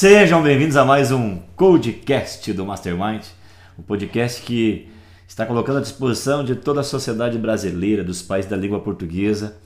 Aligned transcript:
Sejam 0.00 0.42
bem-vindos 0.42 0.78
a 0.78 0.84
mais 0.86 1.12
um 1.12 1.40
Codecast 1.54 2.54
do 2.54 2.64
Mastermind, 2.64 3.22
um 3.78 3.82
podcast 3.82 4.40
que 4.40 4.88
está 5.28 5.44
colocando 5.44 5.76
à 5.76 5.82
disposição 5.82 6.42
de 6.42 6.54
toda 6.54 6.80
a 6.80 6.82
sociedade 6.82 7.36
brasileira, 7.36 8.02
dos 8.02 8.22
países 8.22 8.50
da 8.50 8.56
língua 8.56 8.80
portuguesa, 8.80 9.58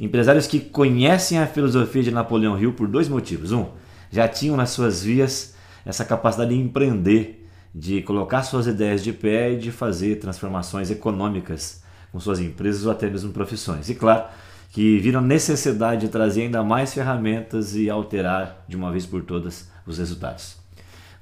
empresários 0.00 0.48
que 0.48 0.58
conhecem 0.58 1.38
a 1.38 1.46
filosofia 1.46 2.02
de 2.02 2.10
Napoleão 2.10 2.60
Hill 2.60 2.72
por 2.72 2.88
dois 2.88 3.08
motivos. 3.08 3.52
Um, 3.52 3.66
já 4.10 4.26
tinham 4.26 4.56
nas 4.56 4.70
suas 4.70 5.04
vias 5.04 5.54
essa 5.84 6.04
capacidade 6.04 6.52
de 6.52 6.60
empreender, 6.60 7.46
de 7.72 8.02
colocar 8.02 8.42
suas 8.42 8.66
ideias 8.66 9.04
de 9.04 9.12
pé 9.12 9.52
e 9.52 9.56
de 9.56 9.70
fazer 9.70 10.16
transformações 10.16 10.90
econômicas 10.90 11.84
com 12.10 12.18
suas 12.18 12.40
empresas 12.40 12.84
ou 12.86 12.90
até 12.90 13.08
mesmo 13.08 13.30
profissões. 13.30 13.88
E 13.88 13.94
claro, 13.94 14.24
que 14.72 14.98
viram 14.98 15.20
necessidade 15.20 16.00
de 16.00 16.08
trazer 16.08 16.42
ainda 16.42 16.64
mais 16.64 16.92
ferramentas 16.92 17.76
e 17.76 17.88
alterar 17.88 18.64
de 18.66 18.76
uma 18.76 18.90
vez 18.90 19.06
por 19.06 19.22
todas 19.22 19.75
os 19.86 19.98
resultados. 19.98 20.56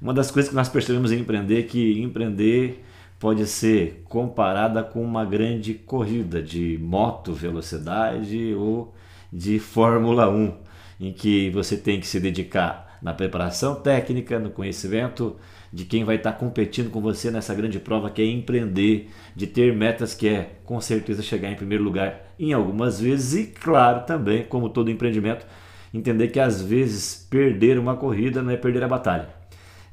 Uma 0.01 0.13
das 0.13 0.31
coisas 0.31 0.49
que 0.49 0.55
nós 0.55 0.69
percebemos 0.69 1.11
em 1.11 1.19
empreender 1.19 1.59
é 1.59 1.63
que 1.63 2.01
empreender 2.01 2.83
pode 3.19 3.45
ser 3.47 4.03
comparada 4.09 4.83
com 4.83 5.01
uma 5.01 5.23
grande 5.23 5.73
corrida 5.73 6.41
de 6.41 6.77
moto 6.81 7.33
velocidade 7.33 8.53
ou 8.55 8.93
de 9.31 9.57
Fórmula 9.57 10.29
1, 10.29 10.53
em 10.99 11.13
que 11.13 11.49
você 11.49 11.77
tem 11.77 11.99
que 11.99 12.07
se 12.07 12.19
dedicar 12.19 12.99
na 13.01 13.13
preparação 13.13 13.75
técnica, 13.75 14.39
no 14.39 14.49
conhecimento 14.49 15.35
de 15.71 15.85
quem 15.85 16.03
vai 16.03 16.15
estar 16.15 16.33
competindo 16.33 16.89
com 16.89 17.01
você 17.01 17.29
nessa 17.29 17.53
grande 17.53 17.79
prova 17.79 18.09
que 18.09 18.21
é 18.21 18.25
empreender, 18.25 19.09
de 19.35 19.45
ter 19.45 19.75
metas 19.75 20.13
que 20.13 20.27
é 20.27 20.51
com 20.63 20.79
certeza 20.79 21.21
chegar 21.21 21.51
em 21.51 21.55
primeiro 21.55 21.83
lugar 21.83 22.33
em 22.39 22.53
algumas 22.53 22.99
vezes 22.99 23.33
e 23.33 23.47
claro 23.51 24.05
também, 24.05 24.43
como 24.43 24.69
todo 24.69 24.89
empreendimento, 24.89 25.45
entender 25.97 26.27
que 26.29 26.39
às 26.39 26.61
vezes 26.61 27.27
perder 27.29 27.77
uma 27.79 27.95
corrida 27.95 28.41
não 28.41 28.51
é 28.51 28.57
perder 28.57 28.83
a 28.83 28.87
batalha. 28.87 29.29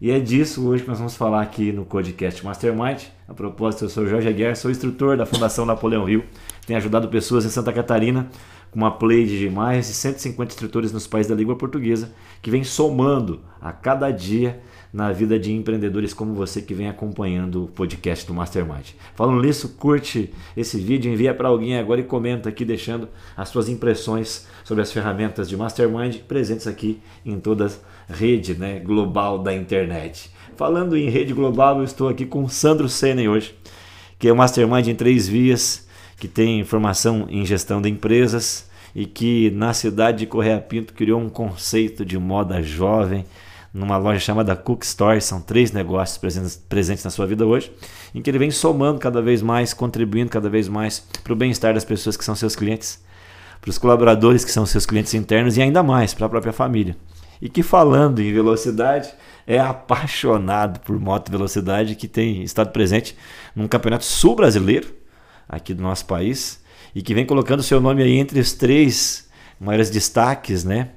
E 0.00 0.10
é 0.10 0.18
disso 0.18 0.66
hoje 0.66 0.82
que 0.82 0.88
nós 0.88 0.98
vamos 0.98 1.14
falar 1.14 1.42
aqui 1.42 1.72
no 1.72 1.84
Codecast 1.84 2.44
Mastermind. 2.44 3.04
A 3.28 3.34
propósito, 3.34 3.84
eu 3.84 3.88
sou 3.88 4.06
Jorge 4.06 4.28
Aguiar, 4.28 4.56
sou 4.56 4.70
instrutor 4.70 5.16
da 5.16 5.24
Fundação 5.24 5.64
Napoleão 5.64 6.04
Rio, 6.04 6.24
tenho 6.66 6.76
ajudado 6.76 7.08
pessoas 7.08 7.44
em 7.44 7.48
Santa 7.48 7.72
Catarina 7.72 8.28
com 8.72 8.78
uma 8.78 8.90
play 8.90 9.26
de 9.26 9.50
mais 9.50 9.86
de 9.86 9.92
150 9.92 10.50
instrutores 10.50 10.92
nos 10.92 11.06
países 11.06 11.28
da 11.30 11.36
língua 11.36 11.54
portuguesa, 11.54 12.10
que 12.40 12.50
vem 12.50 12.64
somando 12.64 13.40
a 13.60 13.70
cada 13.70 14.10
dia 14.10 14.60
na 14.90 15.12
vida 15.12 15.38
de 15.38 15.52
empreendedores 15.52 16.14
como 16.14 16.34
você 16.34 16.60
que 16.60 16.72
vem 16.72 16.88
acompanhando 16.88 17.64
o 17.64 17.68
podcast 17.68 18.26
do 18.26 18.32
Mastermind. 18.32 18.90
Falando 19.14 19.42
nisso, 19.42 19.76
curte 19.78 20.32
esse 20.56 20.78
vídeo, 20.78 21.12
envia 21.12 21.34
para 21.34 21.48
alguém 21.48 21.78
agora 21.78 22.00
e 22.00 22.04
comenta 22.04 22.48
aqui 22.48 22.64
deixando 22.64 23.08
as 23.36 23.50
suas 23.50 23.68
impressões 23.68 24.46
sobre 24.64 24.82
as 24.82 24.90
ferramentas 24.90 25.48
de 25.50 25.56
Mastermind 25.56 26.20
presentes 26.26 26.66
aqui 26.66 27.00
em 27.24 27.38
toda 27.38 27.66
a 27.66 28.12
rede 28.12 28.54
né, 28.54 28.80
global 28.80 29.38
da 29.38 29.54
internet. 29.54 30.30
Falando 30.56 30.96
em 30.96 31.10
rede 31.10 31.34
global, 31.34 31.78
eu 31.78 31.84
estou 31.84 32.08
aqui 32.08 32.24
com 32.24 32.44
o 32.44 32.48
Sandro 32.48 32.88
Senen 32.88 33.28
hoje, 33.28 33.54
que 34.18 34.28
é 34.28 34.32
o 34.32 34.36
Mastermind 34.36 34.88
em 34.88 34.94
três 34.94 35.28
vias, 35.28 35.86
que 36.22 36.28
tem 36.28 36.62
formação 36.62 37.26
em 37.28 37.44
gestão 37.44 37.82
de 37.82 37.88
empresas 37.88 38.70
e 38.94 39.06
que 39.06 39.50
na 39.50 39.74
cidade 39.74 40.18
de 40.18 40.26
Correia 40.26 40.60
Pinto 40.60 40.94
criou 40.94 41.20
um 41.20 41.28
conceito 41.28 42.04
de 42.04 42.16
moda 42.16 42.62
jovem 42.62 43.26
numa 43.74 43.96
loja 43.96 44.20
chamada 44.20 44.54
Cook 44.54 44.84
Store. 44.84 45.20
São 45.20 45.40
três 45.40 45.72
negócios 45.72 46.16
presentes, 46.16 46.54
presentes 46.68 47.02
na 47.02 47.10
sua 47.10 47.26
vida 47.26 47.44
hoje, 47.44 47.72
em 48.14 48.22
que 48.22 48.30
ele 48.30 48.38
vem 48.38 48.52
somando 48.52 49.00
cada 49.00 49.20
vez 49.20 49.42
mais, 49.42 49.74
contribuindo 49.74 50.30
cada 50.30 50.48
vez 50.48 50.68
mais 50.68 51.04
para 51.24 51.32
o 51.32 51.34
bem-estar 51.34 51.74
das 51.74 51.84
pessoas 51.84 52.16
que 52.16 52.24
são 52.24 52.36
seus 52.36 52.54
clientes, 52.54 53.02
para 53.60 53.70
os 53.70 53.78
colaboradores 53.78 54.44
que 54.44 54.52
são 54.52 54.64
seus 54.64 54.86
clientes 54.86 55.14
internos 55.14 55.56
e 55.56 55.62
ainda 55.62 55.82
mais 55.82 56.14
para 56.14 56.26
a 56.26 56.30
própria 56.30 56.52
família. 56.52 56.96
E 57.40 57.48
que 57.48 57.64
falando 57.64 58.20
em 58.20 58.32
velocidade, 58.32 59.12
é 59.44 59.58
apaixonado 59.58 60.78
por 60.82 60.96
moto 61.00 61.32
velocidade 61.32 61.96
que 61.96 62.06
tem 62.06 62.44
estado 62.44 62.70
presente 62.70 63.16
num 63.56 63.66
campeonato 63.66 64.04
sul 64.04 64.36
brasileiro 64.36 65.01
aqui 65.52 65.72
do 65.72 65.82
nosso 65.82 66.06
país 66.06 66.60
e 66.94 67.02
que 67.02 67.14
vem 67.14 67.24
colocando 67.24 67.62
seu 67.62 67.80
nome 67.80 68.02
aí 68.02 68.16
entre 68.16 68.40
os 68.40 68.52
três 68.52 69.28
maiores 69.60 69.90
destaques, 69.90 70.64
né? 70.64 70.88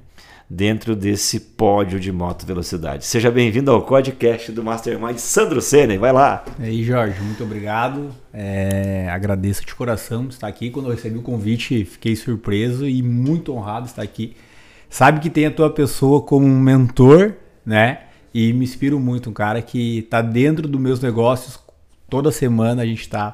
dentro 0.49 0.95
desse 0.95 1.39
pódio 1.39 1.99
de 1.99 2.11
moto 2.11 2.45
velocidade. 2.45 3.05
Seja 3.05 3.31
bem-vindo 3.31 3.71
ao 3.71 3.81
podcast 3.81 4.51
do 4.51 4.63
Mastermind 4.63 5.17
Sandro 5.17 5.59
Sene, 5.59 5.97
vai 5.97 6.13
lá. 6.13 6.45
E 6.59 6.63
aí, 6.66 6.83
Jorge, 6.83 7.19
muito 7.21 7.43
obrigado. 7.43 8.11
É, 8.31 9.09
agradeço 9.09 9.66
de 9.66 9.73
coração 9.73 10.27
estar 10.27 10.47
aqui. 10.47 10.69
Quando 10.69 10.85
eu 10.87 10.91
recebi 10.91 11.17
o 11.17 11.23
convite, 11.23 11.83
fiquei 11.83 12.16
surpreso 12.16 12.87
e 12.87 13.01
muito 13.01 13.53
honrado 13.53 13.87
estar 13.87 14.03
aqui. 14.03 14.35
Sabe 14.87 15.19
que 15.19 15.29
tem 15.29 15.47
a 15.47 15.51
tua 15.51 15.69
pessoa 15.69 16.22
como 16.22 16.45
um 16.45 16.59
mentor, 16.59 17.33
né? 17.66 18.03
E 18.33 18.53
me 18.53 18.66
inspiro 18.66 18.99
muito, 18.99 19.29
um 19.29 19.33
cara 19.33 19.61
que 19.61 19.99
está 19.99 20.22
dentro 20.22 20.67
dos 20.67 20.79
meus 20.79 20.99
negócios. 20.99 21.59
Toda 22.07 22.31
semana 22.31 22.83
a 22.83 22.85
gente 22.85 23.01
está 23.01 23.33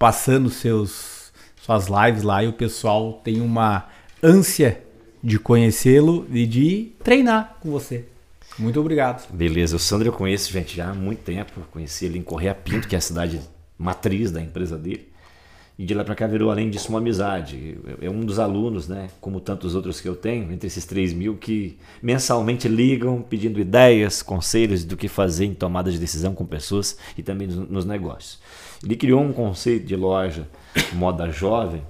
passando 0.00 0.48
seus 0.48 1.30
suas 1.60 1.88
lives 1.88 2.22
lá 2.22 2.42
e 2.42 2.48
o 2.48 2.54
pessoal 2.54 3.20
tem 3.22 3.42
uma 3.42 3.86
ânsia 4.22 4.82
de 5.22 5.38
conhecê-lo 5.38 6.26
e 6.32 6.46
de 6.46 6.92
treinar 7.04 7.58
com 7.60 7.70
você. 7.70 8.06
Muito 8.58 8.80
obrigado. 8.80 9.30
Beleza, 9.30 9.76
o 9.76 9.78
Sandro 9.78 10.08
eu 10.08 10.12
conheço, 10.12 10.50
gente, 10.50 10.74
já 10.74 10.88
há 10.88 10.94
muito 10.94 11.20
tempo. 11.20 11.60
Conheci 11.70 12.06
ele 12.06 12.18
em 12.18 12.22
Correia 12.22 12.54
Pinto, 12.54 12.88
que 12.88 12.94
é 12.94 12.98
a 12.98 13.00
cidade 13.02 13.42
matriz 13.78 14.30
da 14.32 14.40
empresa 14.40 14.78
dele. 14.78 15.10
E 15.78 15.84
de 15.84 15.92
lá 15.92 16.02
para 16.02 16.14
cá 16.14 16.26
virou, 16.26 16.50
além 16.50 16.70
disso, 16.70 16.88
uma 16.88 16.98
amizade. 16.98 17.78
É 18.00 18.08
um 18.08 18.20
dos 18.20 18.38
alunos, 18.38 18.88
né, 18.88 19.08
como 19.20 19.38
tantos 19.38 19.74
outros 19.74 20.00
que 20.00 20.08
eu 20.08 20.16
tenho, 20.16 20.50
entre 20.50 20.66
esses 20.66 20.86
3 20.86 21.12
mil, 21.12 21.36
que 21.36 21.78
mensalmente 22.02 22.68
ligam 22.68 23.20
pedindo 23.20 23.60
ideias, 23.60 24.22
conselhos 24.22 24.82
do 24.82 24.96
que 24.96 25.08
fazer 25.08 25.44
em 25.44 25.54
tomada 25.54 25.92
de 25.92 25.98
decisão 25.98 26.34
com 26.34 26.46
pessoas 26.46 26.96
e 27.16 27.22
também 27.22 27.46
nos 27.46 27.84
negócios. 27.84 28.40
Ele 28.84 28.96
criou 28.96 29.20
um 29.20 29.32
conceito 29.32 29.86
de 29.86 29.96
loja 29.96 30.48
moda 30.94 31.30
jovem 31.30 31.82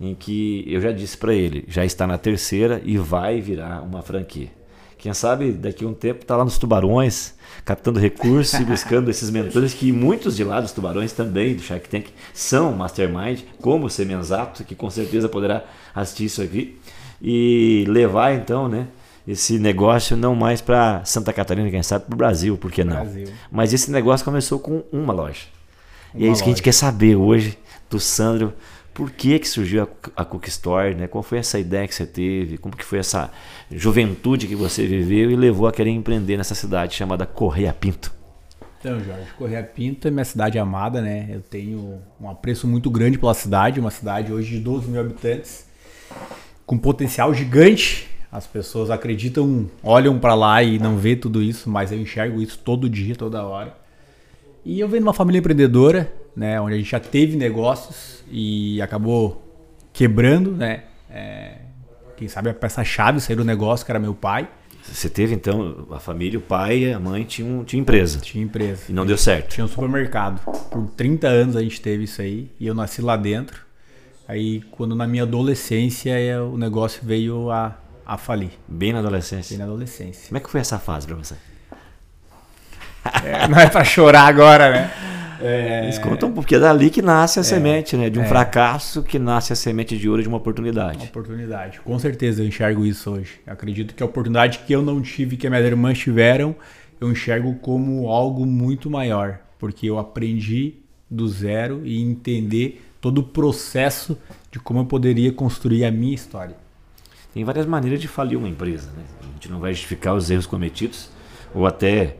em 0.00 0.14
que 0.14 0.64
eu 0.66 0.80
já 0.80 0.92
disse 0.92 1.16
para 1.16 1.34
ele, 1.34 1.64
já 1.66 1.84
está 1.84 2.06
na 2.06 2.16
terceira 2.16 2.80
e 2.84 2.96
vai 2.96 3.40
virar 3.40 3.82
uma 3.82 4.02
franquia. 4.02 4.48
Quem 4.96 5.14
sabe 5.14 5.52
daqui 5.52 5.84
a 5.84 5.88
um 5.88 5.94
tempo 5.94 6.22
está 6.22 6.36
lá 6.36 6.44
nos 6.44 6.58
tubarões, 6.58 7.34
captando 7.64 8.00
recursos 8.00 8.58
e 8.58 8.64
buscando 8.64 9.08
esses 9.10 9.30
mentores 9.30 9.72
que 9.72 9.92
muitos 9.92 10.36
de 10.36 10.42
lá 10.42 10.60
dos 10.60 10.72
tubarões 10.72 11.12
também, 11.12 11.54
do 11.54 11.62
Shark 11.62 11.88
Tank, 11.88 12.06
são 12.34 12.72
mastermind, 12.72 13.42
como 13.60 13.86
o 13.86 13.90
Semenzato, 13.90 14.64
que 14.64 14.74
com 14.74 14.90
certeza 14.90 15.28
poderá 15.28 15.64
assistir 15.94 16.24
isso 16.24 16.42
aqui, 16.42 16.78
e 17.22 17.84
levar 17.88 18.34
então, 18.34 18.68
né, 18.68 18.88
esse 19.26 19.58
negócio 19.58 20.16
não 20.16 20.34
mais 20.34 20.60
para 20.60 21.04
Santa 21.04 21.32
Catarina, 21.32 21.70
quem 21.70 21.82
sabe 21.82 22.06
para 22.06 22.14
o 22.14 22.18
Brasil, 22.18 22.56
por 22.56 22.72
que 22.72 22.82
não? 22.82 23.04
Brasil. 23.04 23.28
Mas 23.52 23.72
esse 23.72 23.92
negócio 23.92 24.24
começou 24.24 24.58
com 24.58 24.82
uma 24.90 25.12
loja. 25.12 25.57
Uma 26.14 26.22
e 26.22 26.26
é 26.26 26.26
isso 26.26 26.28
loja. 26.28 26.44
que 26.44 26.50
a 26.50 26.52
gente 26.52 26.62
quer 26.62 26.72
saber 26.72 27.16
hoje 27.16 27.58
do 27.90 27.98
Sandro 27.98 28.52
por 28.98 29.12
que, 29.12 29.38
que 29.38 29.46
surgiu 29.46 29.84
a, 29.84 30.22
a 30.22 30.24
Cook 30.24 30.48
Store, 30.48 30.92
né? 30.92 31.06
Qual 31.06 31.22
foi 31.22 31.38
essa 31.38 31.56
ideia 31.56 31.86
que 31.86 31.94
você 31.94 32.04
teve? 32.04 32.58
Como 32.58 32.76
que 32.76 32.84
foi 32.84 32.98
essa 32.98 33.30
juventude 33.70 34.48
que 34.48 34.56
você 34.56 34.84
viveu 34.88 35.30
e 35.30 35.36
levou 35.36 35.68
a 35.68 35.72
querer 35.72 35.90
empreender 35.90 36.36
nessa 36.36 36.56
cidade 36.56 36.96
chamada 36.96 37.24
Correia 37.24 37.72
Pinto? 37.72 38.12
Então, 38.80 38.98
Jorge, 38.98 39.28
Correia 39.38 39.62
Pinto 39.62 40.08
é 40.08 40.10
minha 40.10 40.24
cidade 40.24 40.58
amada, 40.58 41.00
né? 41.00 41.28
Eu 41.30 41.40
tenho 41.40 42.00
um 42.20 42.28
apreço 42.28 42.66
muito 42.66 42.90
grande 42.90 43.16
pela 43.16 43.34
cidade, 43.34 43.78
uma 43.78 43.92
cidade 43.92 44.32
hoje 44.32 44.56
de 44.56 44.58
12 44.58 44.88
mil 44.88 45.00
habitantes, 45.00 45.64
com 46.66 46.76
potencial 46.76 47.32
gigante. 47.32 48.08
As 48.32 48.48
pessoas 48.48 48.90
acreditam, 48.90 49.70
olham 49.80 50.18
para 50.18 50.34
lá 50.34 50.60
e 50.60 50.76
não 50.80 50.96
vê 50.96 51.14
tudo 51.14 51.40
isso, 51.40 51.70
mas 51.70 51.92
eu 51.92 52.00
enxergo 52.00 52.42
isso 52.42 52.58
todo 52.58 52.90
dia, 52.90 53.14
toda 53.14 53.44
hora. 53.44 53.76
E 54.64 54.80
eu 54.80 54.88
venho 54.88 55.02
de 55.02 55.08
uma 55.08 55.14
família 55.14 55.38
empreendedora, 55.38 56.12
né, 56.34 56.60
onde 56.60 56.74
a 56.74 56.76
gente 56.76 56.90
já 56.90 57.00
teve 57.00 57.36
negócios 57.36 58.22
e 58.30 58.80
acabou 58.82 59.42
quebrando, 59.92 60.52
né? 60.52 60.84
É, 61.10 61.56
quem 62.16 62.28
sabe 62.28 62.50
a 62.50 62.54
peça-chave 62.54 63.20
saiu 63.20 63.38
do 63.38 63.44
negócio, 63.44 63.84
que 63.86 63.92
era 63.92 63.98
meu 63.98 64.14
pai. 64.14 64.48
Você 64.82 65.08
teve 65.08 65.34
então 65.34 65.86
a 65.90 66.00
família, 66.00 66.38
o 66.38 66.42
pai 66.42 66.78
e 66.78 66.92
a 66.92 66.98
mãe 66.98 67.24
tinham, 67.24 67.64
tinham 67.64 67.82
empresa. 67.82 68.18
Tinha 68.20 68.42
empresa. 68.42 68.84
E 68.88 68.92
não 68.92 69.04
deu 69.04 69.16
certo. 69.18 69.50
Tinha 69.50 69.64
um 69.64 69.68
supermercado. 69.68 70.40
Por 70.70 70.88
30 70.90 71.28
anos 71.28 71.56
a 71.56 71.62
gente 71.62 71.80
teve 71.80 72.04
isso 72.04 72.22
aí 72.22 72.50
e 72.58 72.66
eu 72.66 72.74
nasci 72.74 73.02
lá 73.02 73.16
dentro. 73.16 73.66
Aí 74.26 74.62
quando 74.70 74.94
na 74.94 75.06
minha 75.06 75.22
adolescência 75.22 76.12
o 76.42 76.56
negócio 76.56 77.02
veio 77.04 77.50
a, 77.50 77.78
a 78.04 78.16
falir. 78.16 78.50
Bem 78.66 78.92
na 78.92 79.00
adolescência? 79.00 79.56
Bem 79.56 79.58
na 79.58 79.70
adolescência. 79.70 80.28
Como 80.28 80.38
é 80.38 80.40
que 80.40 80.50
foi 80.50 80.60
essa 80.60 80.78
fase 80.78 81.06
para 81.06 81.16
você? 81.16 81.34
É, 83.24 83.48
não 83.48 83.58
é 83.58 83.68
para 83.68 83.84
chorar 83.84 84.26
agora, 84.26 84.70
né? 84.70 84.90
É... 85.40 85.84
Eles 85.84 85.98
contam 85.98 86.32
porque 86.32 86.56
é 86.56 86.58
dali 86.58 86.90
que 86.90 87.00
nasce 87.00 87.38
a 87.38 87.42
é, 87.42 87.44
semente, 87.44 87.96
né? 87.96 88.10
De 88.10 88.18
um 88.18 88.22
é. 88.22 88.26
fracasso 88.26 89.02
que 89.02 89.18
nasce 89.18 89.52
a 89.52 89.56
semente 89.56 89.96
de 89.96 90.08
ouro 90.08 90.22
de 90.22 90.28
uma 90.28 90.38
oportunidade. 90.38 90.98
Uma 90.98 91.04
oportunidade. 91.04 91.80
Com 91.80 91.98
certeza 91.98 92.42
eu 92.42 92.46
enxergo 92.46 92.84
isso 92.84 93.10
hoje. 93.10 93.40
Eu 93.46 93.52
acredito 93.52 93.94
que 93.94 94.02
a 94.02 94.06
oportunidade 94.06 94.60
que 94.60 94.72
eu 94.72 94.82
não 94.82 95.00
tive, 95.00 95.36
que 95.36 95.46
as 95.46 95.50
minhas 95.50 95.66
irmãs 95.66 95.98
tiveram, 95.98 96.54
eu 97.00 97.10
enxergo 97.10 97.54
como 97.56 98.08
algo 98.08 98.44
muito 98.44 98.90
maior. 98.90 99.38
Porque 99.58 99.86
eu 99.88 99.98
aprendi 99.98 100.74
do 101.10 101.28
zero 101.28 101.82
e 101.84 102.02
entender 102.02 102.84
todo 103.00 103.18
o 103.18 103.22
processo 103.22 104.18
de 104.50 104.58
como 104.58 104.80
eu 104.80 104.84
poderia 104.84 105.32
construir 105.32 105.84
a 105.84 105.90
minha 105.90 106.14
história. 106.14 106.56
Tem 107.32 107.44
várias 107.44 107.66
maneiras 107.66 108.00
de 108.00 108.08
falir 108.08 108.36
uma 108.36 108.48
empresa, 108.48 108.90
né? 108.96 109.04
A 109.20 109.32
gente 109.34 109.50
não 109.50 109.60
vai 109.60 109.72
justificar 109.72 110.14
os 110.14 110.30
erros 110.30 110.46
cometidos, 110.46 111.10
Ou 111.54 111.66
até 111.66 112.16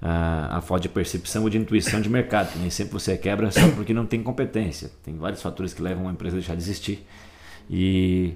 a, 0.00 0.58
a 0.58 0.60
falta 0.60 0.82
de 0.82 0.88
percepção 0.88 1.42
ou 1.42 1.50
de 1.50 1.58
intuição 1.58 2.00
de 2.00 2.08
mercado. 2.08 2.58
Nem 2.58 2.70
sempre 2.70 2.92
você 2.92 3.16
quebra 3.16 3.50
só 3.50 3.68
porque 3.74 3.92
não 3.92 4.06
tem 4.06 4.22
competência. 4.22 4.90
Tem 5.04 5.16
vários 5.16 5.42
fatores 5.42 5.74
que 5.74 5.82
levam 5.82 6.04
uma 6.04 6.12
empresa 6.12 6.36
a 6.36 6.38
deixar 6.38 6.54
de 6.54 6.62
existir. 6.62 7.06
E 7.70 8.34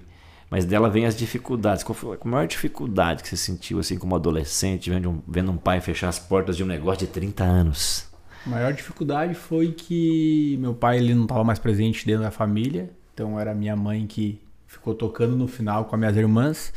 mas 0.52 0.66
dela 0.66 0.90
vem 0.90 1.06
as 1.06 1.16
dificuldades. 1.16 1.82
Qual 1.82 1.94
foi 1.94 2.18
a 2.20 2.28
maior 2.28 2.46
dificuldade 2.46 3.22
que 3.22 3.28
você 3.30 3.38
sentiu 3.38 3.78
assim 3.78 3.96
como 3.96 4.14
adolescente, 4.14 4.90
vendo 4.90 5.08
um, 5.08 5.22
vendo 5.26 5.50
um 5.50 5.56
pai 5.56 5.80
fechar 5.80 6.10
as 6.10 6.18
portas 6.18 6.58
de 6.58 6.62
um 6.62 6.66
negócio 6.66 7.06
de 7.06 7.12
30 7.12 7.42
anos? 7.42 8.06
A 8.44 8.50
maior 8.50 8.70
dificuldade 8.74 9.32
foi 9.32 9.72
que 9.72 10.58
meu 10.60 10.74
pai 10.74 10.98
ele 10.98 11.14
não 11.14 11.22
estava 11.22 11.42
mais 11.42 11.58
presente 11.58 12.04
dentro 12.04 12.24
da 12.24 12.30
família, 12.30 12.90
então 13.14 13.40
era 13.40 13.54
minha 13.54 13.74
mãe 13.74 14.06
que 14.06 14.42
ficou 14.66 14.94
tocando 14.94 15.34
no 15.34 15.48
final 15.48 15.86
com 15.86 15.94
as 15.94 15.98
minhas 15.98 16.16
irmãs. 16.18 16.70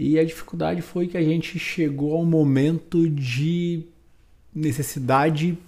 E 0.00 0.16
a 0.16 0.24
dificuldade 0.24 0.80
foi 0.80 1.08
que 1.08 1.16
a 1.16 1.22
gente 1.22 1.58
chegou 1.58 2.16
a 2.16 2.20
um 2.20 2.24
momento 2.24 3.10
de 3.10 3.82
necessidade 4.54 5.58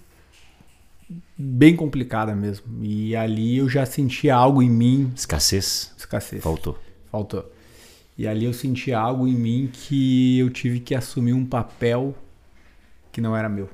bem 1.37 1.75
complicada 1.75 2.33
mesmo. 2.33 2.65
E 2.81 3.13
ali 3.13 3.57
eu 3.57 3.67
já 3.67 3.85
sentia 3.85 4.33
algo 4.33 4.63
em 4.63 4.69
mim. 4.69 5.11
Escassez? 5.13 5.93
Escassez. 5.97 6.41
Faltou. 6.41 6.79
Faltou. 7.11 7.51
E 8.17 8.25
ali 8.25 8.45
eu 8.45 8.53
senti 8.53 8.93
algo 8.93 9.27
em 9.27 9.35
mim 9.35 9.69
que 9.71 10.39
eu 10.39 10.49
tive 10.49 10.79
que 10.79 10.95
assumir 10.95 11.33
um 11.33 11.45
papel 11.45 12.15
que 13.11 13.19
não 13.19 13.35
era 13.35 13.49
meu. 13.49 13.69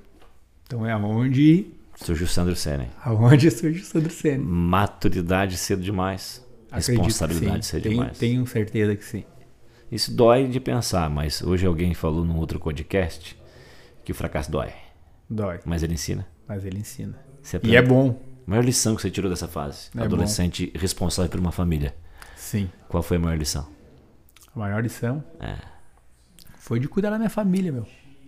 Então 0.66 0.84
é 0.84 0.92
aonde 0.92 1.68
surgiu 1.96 2.26
o 2.26 2.30
Sandro 2.30 2.56
Senna. 2.56 2.88
Aonde 3.06 3.52
surgiu 3.52 3.84
o 3.84 3.86
Sandro 3.86 4.12
Senna. 4.12 4.44
Maturidade 4.44 5.56
cedo 5.56 5.84
demais. 5.84 6.44
Acredito 6.72 7.04
Responsabilidade 7.04 7.64
cedo 7.64 7.90
demais. 7.90 8.18
Tenho 8.18 8.48
certeza 8.48 8.96
que 8.96 9.06
sim. 9.06 9.24
Isso 9.92 10.14
dói 10.14 10.48
de 10.48 10.60
pensar, 10.60 11.10
mas 11.10 11.42
hoje 11.42 11.66
alguém 11.66 11.94
falou 11.94 12.26
num 12.26 12.38
outro 12.38 12.60
podcast 12.60 13.40
que 14.04 14.12
o 14.12 14.16
fracasso 14.16 14.52
dói. 14.52 14.74
Dói. 15.30 15.60
Mas 15.66 15.84
ele 15.84 15.94
ensina. 15.94 16.28
Mas 16.48 16.66
ele 16.66 16.80
ensina. 16.80 17.18
e 17.64 17.76
é 17.76 17.82
bom. 17.82 18.20
A 18.46 18.50
maior 18.50 18.64
lição 18.64 18.96
que 18.96 19.02
você 19.02 19.12
tirou 19.12 19.30
dessa 19.30 19.48
fase? 19.48 19.90
É 19.98 20.02
adolescente 20.02 20.72
bom. 20.74 20.80
responsável 20.80 21.30
por 21.30 21.40
uma 21.40 21.52
família. 21.52 21.96
Sim. 22.36 22.70
Qual 22.88 23.02
foi 23.04 23.18
a 23.18 23.20
maior 23.20 23.38
lição? 23.38 23.68
A 24.56 24.60
maior 24.60 24.82
lição? 24.82 25.24
É. 25.40 25.58
Foi 26.58 26.80
de 26.80 26.88
cuidar 26.88 27.10
da 27.10 27.18
minha 27.18 27.30
família, 27.30 27.72
meu. 27.72 27.86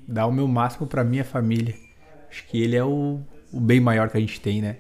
Dar 0.08 0.28
o 0.28 0.32
meu 0.32 0.48
máximo 0.48 0.88
para 0.88 1.04
minha 1.04 1.24
família. 1.24 1.76
Acho 2.30 2.46
que 2.48 2.62
ele 2.62 2.76
é 2.76 2.84
o, 2.84 3.20
o 3.52 3.60
bem 3.60 3.80
maior 3.80 4.10
que 4.10 4.18
a 4.18 4.20
gente 4.20 4.40
tem, 4.40 4.62
né? 4.62 4.78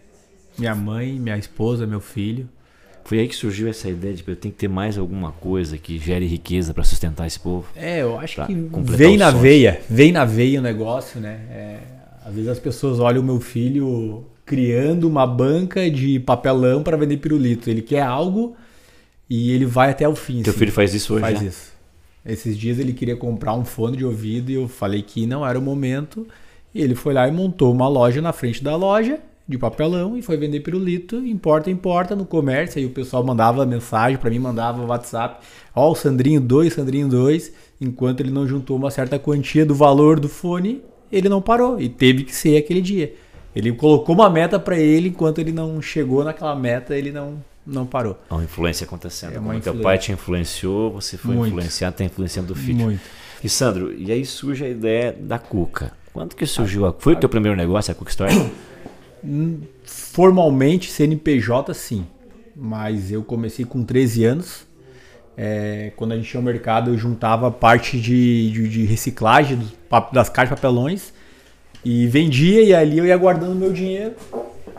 Minha 0.57 0.75
mãe, 0.75 1.19
minha 1.19 1.37
esposa, 1.37 1.87
meu 1.87 1.99
filho. 2.01 2.49
Foi 3.09 3.17
aí 3.17 3.27
que 3.27 3.35
surgiu 3.35 3.67
essa 3.67 3.89
ideia 3.89 4.13
de 4.13 4.23
eu 4.27 4.35
tenho 4.35 4.53
que 4.53 4.59
ter 4.59 4.67
mais 4.67 4.95
alguma 4.95 5.31
coisa 5.31 5.79
que 5.79 5.97
gere 5.97 6.27
riqueza 6.27 6.75
para 6.75 6.83
sustentar 6.83 7.25
esse 7.25 7.39
povo. 7.39 7.65
É, 7.75 8.03
eu 8.03 8.19
acho 8.19 8.45
que 8.45 8.53
vem 8.83 9.17
na 9.17 9.31
veia, 9.31 9.81
vem 9.89 10.11
na 10.11 10.25
veia 10.25 10.59
o 10.59 10.61
negócio, 10.61 11.19
né? 11.19 11.39
É, 11.49 11.79
às 12.23 12.31
vezes 12.35 12.47
as 12.47 12.59
pessoas 12.59 12.99
olham 12.99 13.23
o 13.23 13.25
meu 13.25 13.39
filho 13.39 14.25
criando 14.45 15.05
uma 15.07 15.25
banca 15.25 15.89
de 15.89 16.19
papelão 16.19 16.83
para 16.83 16.95
vender 16.97 17.17
pirulito. 17.17 17.67
Ele 17.67 17.81
quer 17.81 18.03
algo 18.03 18.55
e 19.27 19.53
ele 19.53 19.65
vai 19.65 19.89
até 19.89 20.07
o 20.07 20.15
fim. 20.15 20.43
Teu 20.43 20.51
assim. 20.51 20.59
filho 20.59 20.71
faz 20.71 20.93
isso 20.93 21.15
hoje? 21.15 21.21
Faz 21.21 21.41
isso. 21.41 21.73
Esses 22.23 22.55
dias 22.55 22.77
ele 22.77 22.93
queria 22.93 23.17
comprar 23.17 23.55
um 23.55 23.65
fone 23.65 23.97
de 23.97 24.05
ouvido 24.05 24.51
e 24.51 24.53
eu 24.53 24.67
falei 24.67 25.01
que 25.01 25.25
não 25.25 25.43
era 25.43 25.57
o 25.57 25.61
momento. 25.63 26.27
E 26.75 26.79
ele 26.79 26.93
foi 26.93 27.15
lá 27.15 27.27
e 27.27 27.31
montou 27.31 27.73
uma 27.73 27.87
loja 27.87 28.21
na 28.21 28.31
frente 28.31 28.63
da 28.63 28.75
loja 28.75 29.19
de 29.49 29.57
papelão 29.57 30.15
e 30.15 30.21
foi 30.21 30.37
vender 30.37 30.59
pirulito, 30.59 31.15
importa, 31.25 31.71
importa 31.71 32.15
no 32.15 32.23
comércio. 32.23 32.77
Aí 32.77 32.85
o 32.85 32.91
pessoal 32.91 33.23
mandava 33.23 33.65
mensagem 33.65 34.15
para 34.15 34.29
mim, 34.29 34.37
mandava 34.37 34.85
WhatsApp. 34.85 35.43
Ó, 35.75 35.91
o 35.91 35.95
Sandrinho 35.95 36.39
2, 36.39 36.71
Sandrinho 36.71 37.07
2. 37.09 37.51
Enquanto 37.81 38.19
ele 38.19 38.29
não 38.29 38.47
juntou 38.47 38.77
uma 38.77 38.91
certa 38.91 39.17
quantia 39.17 39.65
do 39.65 39.73
valor 39.73 40.19
do 40.19 40.29
fone, 40.29 40.83
ele 41.11 41.27
não 41.27 41.41
parou 41.41 41.81
e 41.81 41.89
teve 41.89 42.23
que 42.25 42.35
ser 42.35 42.57
aquele 42.57 42.79
dia. 42.79 43.11
Ele 43.55 43.71
colocou 43.71 44.13
uma 44.13 44.29
meta 44.29 44.59
para 44.59 44.77
ele, 44.77 45.09
enquanto 45.09 45.39
ele 45.39 45.51
não 45.51 45.81
chegou 45.81 46.23
naquela 46.23 46.55
meta, 46.55 46.95
ele 46.95 47.11
não 47.11 47.43
não 47.65 47.85
parou. 47.85 48.19
Uma 48.29 48.43
influência 48.43 48.85
acontecendo. 48.85 49.31
É 49.31 49.35
Como 49.35 49.47
influência. 49.47 49.73
teu 49.73 49.81
pai 49.81 49.97
te 49.97 50.11
influenciou, 50.11 50.91
você 50.91 51.17
foi 51.17 51.35
Muito. 51.35 51.49
influenciado, 51.49 51.93
está 51.93 52.03
influenciando 52.03 52.53
o 52.53 52.55
filho. 52.55 52.85
Muito. 52.85 53.01
E 53.43 53.49
Sandro, 53.49 53.93
e 53.95 54.11
aí 54.11 54.25
surge 54.25 54.63
a 54.65 54.69
ideia 54.69 55.15
da 55.19 55.37
Cuca. 55.37 55.91
Quando 56.13 56.35
que 56.35 56.45
surgiu 56.45 56.85
a 56.85 56.93
Foi 56.93 57.13
o 57.13 57.15
teu 57.15 57.29
primeiro 57.29 57.55
negócio, 57.55 57.91
a 57.91 57.95
Cuca 57.95 58.09
Store? 58.09 58.33
Formalmente, 59.83 60.89
CNPJ 60.91 61.73
sim. 61.73 62.05
Mas 62.55 63.11
eu 63.11 63.23
comecei 63.23 63.65
com 63.65 63.83
13 63.83 64.25
anos. 64.25 64.67
É, 65.37 65.93
quando 65.95 66.11
a 66.11 66.15
gente 66.17 66.29
tinha 66.29 66.41
o 66.41 66.43
mercado, 66.43 66.91
eu 66.91 66.97
juntava 66.97 67.49
parte 67.49 67.99
de, 67.99 68.51
de, 68.51 68.67
de 68.67 68.85
reciclagem 68.85 69.59
das 70.11 70.27
caixas 70.27 70.49
de 70.49 70.61
papelões 70.61 71.13
e 71.85 72.07
vendia, 72.07 72.61
e 72.61 72.73
ali 72.73 72.97
eu 72.97 73.05
ia 73.05 73.15
guardando 73.15 73.55
meu 73.55 73.71
dinheiro. 73.71 74.15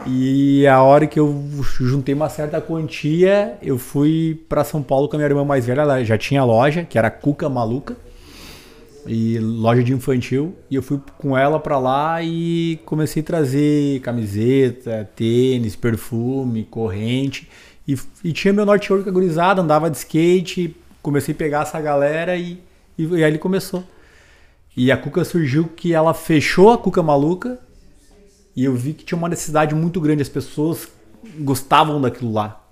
E 0.07 0.67
a 0.67 0.83
hora 0.83 1.07
que 1.07 1.19
eu 1.19 1.45
juntei 1.81 2.15
uma 2.15 2.29
certa 2.29 2.61
quantia, 2.61 3.57
eu 3.63 3.79
fui 3.79 4.39
para 4.49 4.65
São 4.65 4.83
Paulo 4.83 5.09
com 5.09 5.17
a 5.17 5.19
minha 5.19 5.29
irmã 5.29 5.45
mais 5.45 5.67
velha. 5.67 5.83
Ela 5.83 6.05
já 6.05 6.19
tinha 6.19 6.45
loja, 6.45 6.85
que 6.85 6.99
era 6.99 7.11
Cuca 7.11 7.49
Maluca 7.49 7.97
e 9.07 9.39
loja 9.39 9.83
de 9.83 9.93
infantil 9.93 10.55
e 10.71 10.75
eu 10.75 10.83
fui 10.83 11.01
com 11.19 11.37
ela 11.37 11.59
para 11.59 11.79
lá 11.79 12.23
e 12.23 12.79
comecei 12.85 13.23
a 13.23 13.27
trazer 13.27 14.01
camiseta, 14.01 15.09
tênis, 15.17 15.75
perfume, 15.75 16.65
corrente 16.65 17.49
e, 17.87 17.99
e 18.23 18.33
tinha 18.33 18.53
meu 18.53 18.67
norte 18.67 18.93
ouro 18.93 19.05
cagurizado, 19.05 19.61
andava 19.61 19.91
de 19.91 19.97
skate, 19.97 20.77
comecei 21.03 21.35
a 21.35 21.37
pegar 21.37 21.63
essa 21.63 21.81
galera 21.81 22.37
e, 22.37 22.61
e, 22.97 23.05
e, 23.05 23.25
aí 23.25 23.31
ele 23.31 23.39
começou. 23.39 23.83
E 24.77 24.93
a 24.93 24.97
Cuca 24.97 25.25
surgiu 25.25 25.65
que 25.65 25.93
ela 25.93 26.15
fechou 26.15 26.71
a 26.71 26.79
Cuca 26.79 27.03
Maluca 27.03 27.59
e 28.55 28.65
eu 28.65 28.75
vi 28.75 28.93
que 28.93 29.05
tinha 29.05 29.19
uma 29.19 29.29
necessidade 29.29 29.75
muito 29.75 30.01
grande, 30.01 30.23
as 30.23 30.29
pessoas 30.29 30.89
gostavam 31.41 32.01
daquilo 32.01 32.33
lá, 32.33 32.65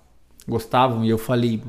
gostavam 0.46 1.04
e 1.04 1.10
eu 1.10 1.18
falei, 1.18 1.62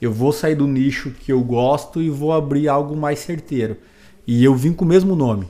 eu 0.00 0.12
vou 0.12 0.32
sair 0.32 0.54
do 0.54 0.66
nicho 0.66 1.10
que 1.10 1.32
eu 1.32 1.40
gosto 1.42 2.00
e 2.00 2.08
vou 2.08 2.32
abrir 2.32 2.68
algo 2.68 2.96
mais 2.96 3.18
certeiro. 3.18 3.76
E 4.26 4.44
eu 4.44 4.54
vim 4.54 4.72
com 4.72 4.84
o 4.84 4.88
mesmo 4.88 5.16
nome, 5.16 5.46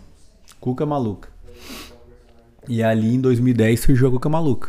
Cuca 0.60 0.86
Maluca. 0.86 1.28
E 2.68 2.82
ali 2.82 3.14
em 3.14 3.20
2010 3.20 3.80
surgiu 3.80 4.08
a 4.08 4.11
Cuca 4.11 4.28
Maluca. 4.28 4.68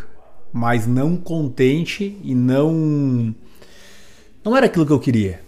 Mas 0.52 0.88
não 0.88 1.16
contente 1.16 2.18
e 2.24 2.34
não. 2.34 3.36
Não 4.44 4.56
era 4.56 4.66
aquilo 4.66 4.86
que 4.86 4.92
eu 4.92 5.00
queria. 5.00 5.42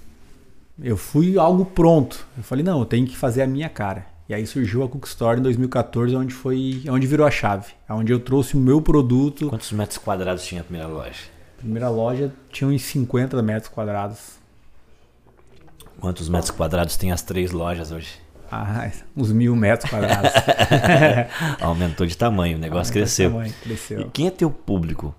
Eu 0.81 0.97
fui 0.97 1.37
algo 1.37 1.65
pronto. 1.65 2.25
Eu 2.37 2.43
falei, 2.43 2.63
não, 2.63 2.79
eu 2.79 2.85
tenho 2.85 3.07
que 3.07 3.17
fazer 3.17 3.41
a 3.41 3.47
minha 3.47 3.69
cara. 3.69 4.05
E 4.29 4.33
aí 4.33 4.45
surgiu 4.45 4.83
a 4.83 4.87
Cook 4.87 5.05
Store 5.07 5.39
em 5.39 5.43
2014, 5.43 6.15
onde 6.15 6.33
foi 6.33 6.83
onde 6.87 7.07
virou 7.07 7.25
a 7.25 7.31
chave. 7.31 7.73
Onde 7.89 8.13
eu 8.13 8.19
trouxe 8.19 8.55
o 8.55 8.59
meu 8.59 8.81
produto. 8.81 9.49
Quantos 9.49 9.71
metros 9.71 9.97
quadrados 9.97 10.45
tinha 10.45 10.61
a 10.61 10.63
primeira 10.63 10.87
loja? 10.87 11.30
Primeira 11.61 11.89
loja 11.89 12.31
tinha 12.51 12.67
uns 12.67 12.81
50 12.81 13.41
metros 13.41 13.71
quadrados. 13.71 14.39
Quantos 15.99 16.27
metros 16.27 16.51
quadrados 16.51 16.97
tem 16.97 17.11
as 17.11 17.21
três 17.21 17.51
lojas 17.51 17.91
hoje? 17.91 18.19
Ah, 18.51 18.91
uns 19.15 19.31
mil 19.31 19.55
metros 19.55 19.89
quadrados. 19.89 20.31
Aumentou 21.61 22.05
de 22.05 22.17
tamanho, 22.17 22.57
o 22.57 22.59
negócio 22.59 22.91
Aumentou 22.91 23.03
cresceu. 23.03 23.29
Tamanho, 23.29 23.53
cresceu. 23.61 24.01
E 24.01 24.05
quem 24.05 24.27
é 24.27 24.31
teu 24.31 24.49
público? 24.49 25.15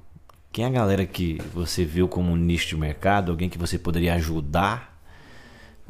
Quem 0.50 0.66
é 0.66 0.68
a 0.68 0.70
galera 0.70 1.06
que 1.06 1.40
você 1.54 1.84
viu 1.84 2.06
como 2.06 2.30
um 2.30 2.36
nicho 2.36 2.68
de 2.68 2.76
mercado? 2.76 3.30
Alguém 3.30 3.48
que 3.48 3.56
você 3.56 3.78
poderia 3.78 4.14
ajudar 4.14 4.91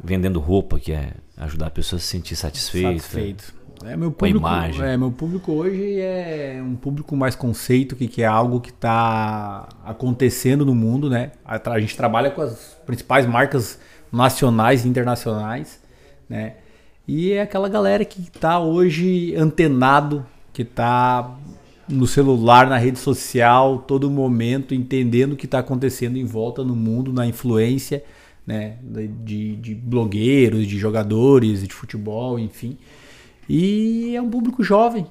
vendendo 0.03 0.39
roupa, 0.39 0.79
que 0.79 0.91
é 0.91 1.13
ajudar 1.37 1.67
a 1.67 1.71
pessoa 1.71 1.97
a 1.97 2.01
se 2.01 2.07
sentir 2.07 2.35
satisfeita? 2.35 2.99
Satisfeito. 2.99 3.63
É, 3.85 3.97
meu 3.97 4.11
público, 4.11 4.39
imagem. 4.39 4.85
É, 4.85 4.97
meu 4.97 5.11
público 5.11 5.51
hoje 5.51 5.99
é 5.99 6.61
um 6.63 6.75
público 6.75 7.15
mais 7.15 7.35
conceito, 7.35 7.95
que, 7.95 8.07
que 8.07 8.21
é 8.21 8.25
algo 8.25 8.61
que 8.61 8.69
está 8.69 9.67
acontecendo 9.83 10.65
no 10.65 10.73
mundo, 10.73 11.09
né? 11.09 11.31
A, 11.43 11.59
a, 11.71 11.79
gente 11.79 11.95
trabalha 11.97 12.31
com 12.31 12.41
as 12.41 12.77
principais 12.85 13.25
marcas 13.25 13.79
nacionais 14.11 14.85
e 14.85 14.87
internacionais, 14.87 15.81
né? 16.29 16.55
E 17.05 17.33
é 17.33 17.41
aquela 17.41 17.67
galera 17.67 18.05
que 18.05 18.21
está 18.21 18.59
hoje 18.59 19.35
antenado, 19.35 20.25
que 20.53 20.61
está 20.61 21.35
no 21.87 22.07
celular, 22.07 22.67
na 22.67 22.77
rede 22.77 22.99
social, 22.99 23.79
todo 23.79 24.09
momento, 24.09 24.73
entendendo 24.73 25.33
o 25.33 25.35
que 25.35 25.45
está 25.45 25.59
acontecendo 25.59 26.17
em 26.17 26.23
volta 26.23 26.63
no 26.63 26.75
mundo, 26.75 27.11
na 27.11 27.27
influência, 27.27 28.01
né? 28.45 28.77
De, 28.83 29.55
de 29.55 29.75
blogueiros, 29.75 30.67
de 30.67 30.77
jogadores, 30.77 31.65
de 31.65 31.73
futebol, 31.73 32.39
enfim. 32.39 32.77
E 33.47 34.15
é 34.15 34.21
um 34.21 34.29
público 34.29 34.63
jovem 34.63 35.05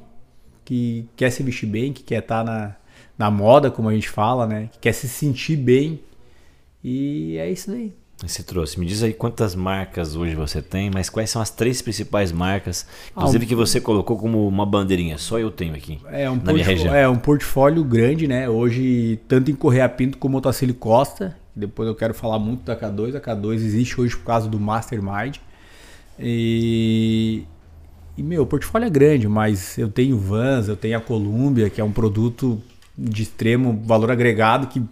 que 0.64 1.06
quer 1.16 1.30
se 1.30 1.42
vestir 1.42 1.66
bem, 1.66 1.92
que 1.92 2.02
quer 2.02 2.20
estar 2.20 2.44
tá 2.44 2.50
na, 2.50 2.76
na 3.18 3.30
moda, 3.30 3.70
como 3.70 3.88
a 3.88 3.94
gente 3.94 4.08
fala, 4.08 4.46
né? 4.46 4.68
Que 4.72 4.78
quer 4.78 4.92
se 4.92 5.08
sentir 5.08 5.56
bem. 5.56 6.00
E 6.82 7.36
é 7.36 7.50
isso 7.50 7.70
aí. 7.70 7.92
Você 8.28 8.42
trouxe. 8.42 8.78
Me 8.78 8.86
diz 8.86 9.02
aí 9.02 9.12
quantas 9.12 9.54
marcas 9.54 10.14
hoje 10.14 10.34
você 10.34 10.62
tem, 10.62 10.90
mas 10.90 11.10
quais 11.10 11.28
são 11.28 11.42
as 11.42 11.50
três 11.50 11.82
principais 11.82 12.30
marcas, 12.30 12.86
inclusive 13.10 13.44
ah, 13.44 13.46
um... 13.46 13.48
que 13.48 13.54
você 13.54 13.80
colocou 13.80 14.16
como 14.16 14.46
uma 14.46 14.64
bandeirinha. 14.64 15.18
Só 15.18 15.38
eu 15.38 15.50
tenho 15.50 15.74
aqui 15.74 16.00
é 16.06 16.30
um 16.30 16.36
na 16.36 16.52
minha 16.52 16.64
região. 16.64 16.94
É 16.94 17.08
um 17.08 17.18
portfólio 17.18 17.82
grande, 17.82 18.28
né? 18.28 18.48
Hoje, 18.48 19.18
tanto 19.26 19.50
em 19.50 19.54
Correia 19.54 19.88
Pinto 19.88 20.18
como 20.18 20.38
Otacílio 20.38 20.74
Costa. 20.74 21.36
Depois 21.54 21.88
eu 21.88 21.94
quero 21.94 22.14
falar 22.14 22.38
muito 22.38 22.62
da 22.64 22.74
K2. 22.76 23.14
A 23.16 23.20
K2 23.20 23.54
existe 23.54 24.00
hoje 24.00 24.16
por 24.16 24.24
causa 24.24 24.48
do 24.48 24.58
Mastermind. 24.58 25.36
E 26.18 27.44
E, 28.16 28.22
meu, 28.22 28.42
o 28.42 28.46
portfólio 28.46 28.86
é 28.86 28.90
grande, 28.90 29.26
mas 29.28 29.76
eu 29.78 29.88
tenho 29.88 30.18
Vans, 30.18 30.68
eu 30.68 30.76
tenho 30.76 30.98
a 30.98 31.00
Columbia, 31.00 31.70
que 31.70 31.80
é 31.80 31.84
um 31.84 31.92
produto 31.92 32.60
de 32.96 33.22
extremo 33.22 33.80
valor 33.84 34.10
agregado, 34.10 34.66
que 34.66 34.82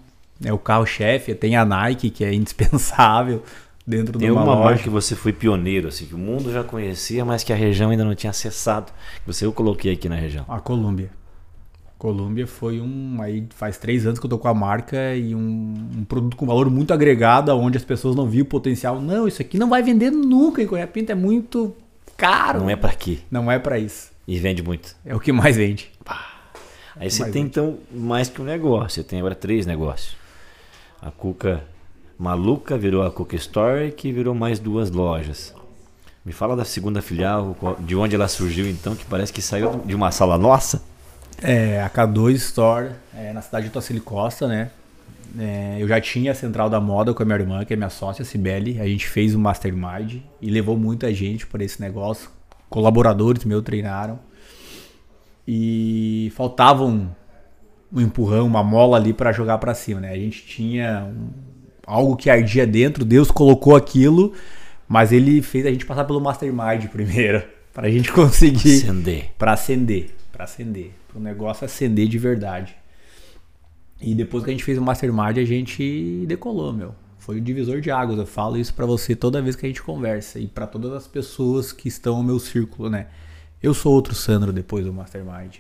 é 0.43 0.52
o 0.52 0.59
carro-chefe, 0.59 1.35
tem 1.35 1.55
a 1.55 1.64
Nike, 1.64 2.09
que 2.11 2.25
é 2.25 2.33
indispensável 2.33 3.43
dentro 3.87 4.19
Tem 4.19 4.29
de 4.29 4.33
uma, 4.33 4.43
uma 4.43 4.55
loja. 4.55 4.64
marca 4.64 4.83
que 4.83 4.88
você 4.88 5.14
foi 5.14 5.33
pioneiro, 5.35 5.88
assim, 5.88 6.07
que 6.07 6.14
o 6.14 6.19
mundo 6.19 6.50
já 6.50 6.64
conhecia, 6.64 7.25
mas 7.25 7.45
que 7.45 7.52
a 7.52 7.57
região 7.57 7.90
ainda 7.90 8.05
não 8.05 8.14
tinha 8.14 8.31
acessado. 8.31 8.90
Você 9.26 9.45
eu 9.45 9.52
coloquei 9.52 9.93
aqui 9.93 10.09
na 10.09 10.17
região. 10.17 10.45
A 10.49 10.59
Columbia. 10.61 11.11
Columbia 12.00 12.47
foi 12.47 12.80
um. 12.80 13.21
Aí 13.21 13.47
faz 13.50 13.76
três 13.76 14.07
anos 14.07 14.19
que 14.19 14.25
eu 14.25 14.30
tô 14.30 14.38
com 14.38 14.49
a 14.49 14.54
marca 14.54 15.14
e 15.14 15.35
um, 15.35 15.75
um 15.99 16.04
produto 16.04 16.35
com 16.35 16.47
valor 16.47 16.71
muito 16.71 16.95
agregado, 16.95 17.54
onde 17.54 17.76
as 17.76 17.85
pessoas 17.85 18.16
não 18.16 18.26
viam 18.26 18.42
o 18.42 18.47
potencial. 18.47 18.99
Não, 18.99 19.28
isso 19.28 19.42
aqui 19.42 19.59
não 19.59 19.69
vai 19.69 19.83
vender 19.83 20.11
nunca 20.11 20.62
em 20.62 20.66
Correia 20.66 20.87
Pinto, 20.87 21.12
é 21.12 21.14
muito 21.14 21.76
caro. 22.16 22.61
Não 22.61 22.71
é 22.71 22.75
pra 22.75 22.95
quê? 22.95 23.19
Não 23.30 23.52
é 23.52 23.59
para 23.59 23.78
isso. 23.78 24.11
E 24.26 24.38
vende 24.38 24.62
muito. 24.62 24.97
É 25.04 25.14
o 25.14 25.21
que 25.21 25.30
mais 25.30 25.57
vende. 25.57 25.90
Aí 26.97 27.11
você 27.11 27.21
Mais 27.21 27.33
tem 27.33 27.42
vende. 27.42 27.59
então 27.59 27.78
mais 27.92 28.30
que 28.30 28.40
um 28.40 28.47
negócio. 28.47 29.02
Você 29.02 29.04
tem 29.04 29.19
agora 29.19 29.35
três 29.35 29.66
negócios. 29.66 30.16
A 31.02 31.11
Cuca 31.11 31.62
Maluca 32.19 32.78
virou 32.78 33.02
a 33.02 33.11
Cuca 33.11 33.37
Store, 33.37 33.92
que 33.92 34.11
virou 34.11 34.35
mais 34.35 34.59
duas 34.59 34.90
lojas. 34.90 35.54
Me 36.25 36.33
fala 36.33 36.57
da 36.57 36.64
segunda 36.64 37.02
filial, 37.02 37.54
de 37.80 37.95
onde 37.95 38.14
ela 38.14 38.28
surgiu 38.28 38.66
então, 38.69 38.95
que 38.95 39.04
parece 39.04 39.30
que 39.30 39.42
saiu 39.42 39.83
de 39.85 39.95
uma 39.95 40.11
sala 40.11 40.38
nossa. 40.38 40.88
É, 41.42 41.80
a 41.82 41.88
K2 41.88 42.35
Store, 42.35 42.90
é, 43.16 43.32
na 43.32 43.40
cidade 43.40 43.66
de 43.66 43.73
Tocili 43.73 44.00
Costa, 44.00 44.47
né? 44.47 44.70
É, 45.38 45.76
eu 45.78 45.87
já 45.87 46.00
tinha 46.00 46.32
a 46.32 46.35
Central 46.35 46.68
da 46.68 46.80
Moda 46.80 47.14
com 47.14 47.23
a 47.23 47.26
minha 47.26 47.38
irmã, 47.38 47.64
que 47.64 47.73
é 47.73 47.76
minha 47.76 47.88
sócia, 47.90 48.23
a 48.23 48.26
Cibele. 48.26 48.80
A 48.80 48.87
gente 48.87 49.06
fez 49.09 49.35
um 49.35 49.40
mastermind 49.40 50.16
e 50.40 50.50
levou 50.50 50.76
muita 50.76 51.12
gente 51.14 51.47
para 51.47 51.64
esse 51.64 51.80
negócio. 51.80 52.28
Colaboradores 52.68 53.44
meus 53.44 53.62
treinaram. 53.62 54.18
E 55.47 56.32
faltava 56.37 56.85
um, 56.85 57.09
empurrão, 57.97 58.47
uma 58.47 58.62
mola 58.62 58.97
ali 58.97 59.12
para 59.12 59.32
jogar 59.32 59.59
para 59.59 59.75
cima, 59.75 60.00
né? 60.00 60.12
A 60.12 60.16
gente 60.16 60.44
tinha 60.44 61.04
um- 61.04 61.28
algo 61.87 62.16
que 62.16 62.28
ardia 62.30 62.66
dentro, 62.66 63.04
Deus 63.04 63.30
colocou 63.30 63.75
aquilo, 63.75 64.32
mas 64.88 65.11
ele 65.12 65.42
fez 65.42 65.66
a 65.66 65.70
gente 65.70 65.87
passar 65.87 66.04
pelo 66.04 66.20
mastermind 66.20 66.87
primeiro, 66.92 67.42
para 67.73 67.88
a 67.88 67.90
gente 67.90 68.12
conseguir 68.12 68.76
Acender. 68.82 69.30
Pra 69.38 69.52
acender, 69.54 70.11
pra 70.40 70.44
acender, 70.44 70.94
pro 71.06 71.20
negócio 71.20 71.66
acender 71.66 72.09
de 72.09 72.18
verdade. 72.18 72.75
E 74.00 74.14
depois 74.14 74.42
que 74.42 74.49
a 74.49 74.52
gente 74.52 74.64
fez 74.64 74.78
o 74.78 74.82
Mastermind, 74.82 75.37
a 75.37 75.44
gente 75.44 76.25
decolou, 76.26 76.73
meu. 76.73 76.94
Foi 77.18 77.37
o 77.37 77.40
divisor 77.40 77.82
de 77.82 77.90
águas. 77.90 78.18
Eu 78.18 78.26
falo 78.26 78.56
isso 78.56 78.73
pra 78.73 78.87
você 78.87 79.14
toda 79.14 79.42
vez 79.42 79.54
que 79.54 79.66
a 79.66 79.68
gente 79.68 79.82
conversa 79.82 80.38
e 80.38 80.47
pra 80.47 80.66
todas 80.66 80.92
as 80.94 81.06
pessoas 81.06 81.73
que 81.73 81.88
estão 81.88 82.16
no 82.16 82.25
meu 82.25 82.38
círculo, 82.38 82.88
né? 82.88 83.09
Eu 83.62 83.75
sou 83.75 83.92
outro 83.92 84.14
Sandro 84.14 84.50
depois 84.50 84.87
do 84.87 84.92
Mastermind. 84.94 85.56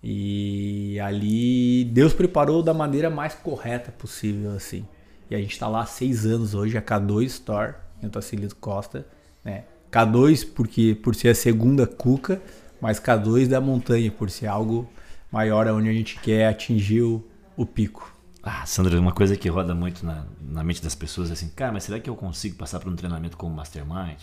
E 0.00 1.00
ali 1.00 1.84
Deus 1.86 2.12
preparou 2.12 2.62
da 2.62 2.72
maneira 2.72 3.10
mais 3.10 3.34
correta 3.34 3.90
possível, 3.90 4.52
assim. 4.52 4.86
E 5.28 5.34
a 5.34 5.38
gente 5.38 5.58
tá 5.58 5.66
lá 5.66 5.80
há 5.80 5.86
seis 5.86 6.24
anos 6.24 6.54
hoje, 6.54 6.78
a 6.78 6.82
K2 6.82 7.24
Store, 7.24 7.74
em 8.00 8.06
Otacílio 8.06 8.48
Costa, 8.60 9.04
né? 9.44 9.64
K2 9.90 10.46
porque 10.54 10.96
por 11.02 11.16
ser 11.16 11.30
a 11.30 11.34
segunda 11.34 11.84
cuca, 11.84 12.40
mas 12.80 12.98
K2 13.00 13.48
da 13.48 13.60
montanha, 13.60 14.10
por 14.10 14.30
ser 14.30 14.46
algo 14.46 14.88
maior 15.30 15.66
onde 15.68 15.88
a 15.88 15.92
gente 15.92 16.18
quer 16.20 16.48
atingir 16.48 17.02
o, 17.02 17.24
o 17.56 17.66
pico. 17.66 18.14
Ah, 18.42 18.64
Sandra, 18.64 18.98
uma 18.98 19.12
coisa 19.12 19.36
que 19.36 19.48
roda 19.48 19.74
muito 19.74 20.06
na, 20.06 20.24
na 20.40 20.64
mente 20.64 20.82
das 20.82 20.94
pessoas 20.94 21.28
é 21.30 21.32
assim, 21.34 21.48
cara, 21.48 21.72
mas 21.72 21.84
será 21.84 21.98
que 22.00 22.08
eu 22.08 22.14
consigo 22.16 22.56
passar 22.56 22.78
por 22.80 22.90
um 22.90 22.96
treinamento 22.96 23.36
como 23.36 23.54
Mastermind? 23.54 24.18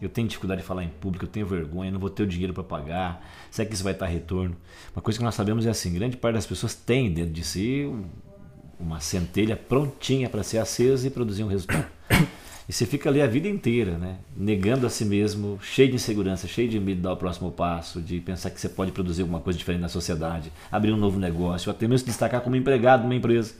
Eu 0.00 0.08
tenho 0.08 0.28
dificuldade 0.28 0.60
de 0.62 0.66
falar 0.66 0.84
em 0.84 0.88
público, 0.88 1.24
eu 1.24 1.28
tenho 1.28 1.44
vergonha, 1.44 1.90
não 1.90 1.98
vou 1.98 2.08
ter 2.08 2.22
o 2.22 2.26
dinheiro 2.26 2.54
para 2.54 2.62
pagar. 2.62 3.20
Será 3.50 3.68
que 3.68 3.74
isso 3.74 3.82
vai 3.82 3.92
estar 3.92 4.06
retorno? 4.06 4.56
Uma 4.94 5.02
coisa 5.02 5.18
que 5.18 5.24
nós 5.24 5.34
sabemos 5.34 5.66
é 5.66 5.70
assim, 5.70 5.92
grande 5.92 6.16
parte 6.16 6.34
das 6.36 6.46
pessoas 6.46 6.72
tem 6.74 7.12
dentro 7.12 7.32
de 7.32 7.42
si 7.44 7.84
um- 7.84 8.04
uma 8.78 9.00
centelha 9.00 9.56
prontinha 9.56 10.30
para 10.30 10.44
ser 10.44 10.58
acesa 10.58 11.04
e 11.08 11.10
produzir 11.10 11.42
um 11.42 11.48
resultado. 11.48 11.84
E 12.68 12.72
você 12.72 12.84
fica 12.84 13.08
ali 13.08 13.22
a 13.22 13.26
vida 13.26 13.48
inteira, 13.48 13.96
né? 13.96 14.16
Negando 14.36 14.86
a 14.86 14.90
si 14.90 15.04
mesmo, 15.04 15.58
cheio 15.62 15.88
de 15.88 15.94
insegurança, 15.94 16.46
cheio 16.46 16.68
de 16.68 16.78
medo 16.78 16.96
de 16.96 17.02
dar 17.02 17.14
o 17.14 17.16
próximo 17.16 17.50
passo, 17.50 17.98
de 18.02 18.20
pensar 18.20 18.50
que 18.50 18.60
você 18.60 18.68
pode 18.68 18.92
produzir 18.92 19.22
alguma 19.22 19.40
coisa 19.40 19.58
diferente 19.58 19.80
na 19.80 19.88
sociedade, 19.88 20.52
abrir 20.70 20.92
um 20.92 20.96
novo 20.98 21.18
negócio, 21.18 21.70
até 21.70 21.88
mesmo 21.88 22.00
se 22.00 22.04
destacar 22.04 22.42
como 22.42 22.56
empregado 22.56 23.04
numa 23.04 23.14
empresa. 23.14 23.54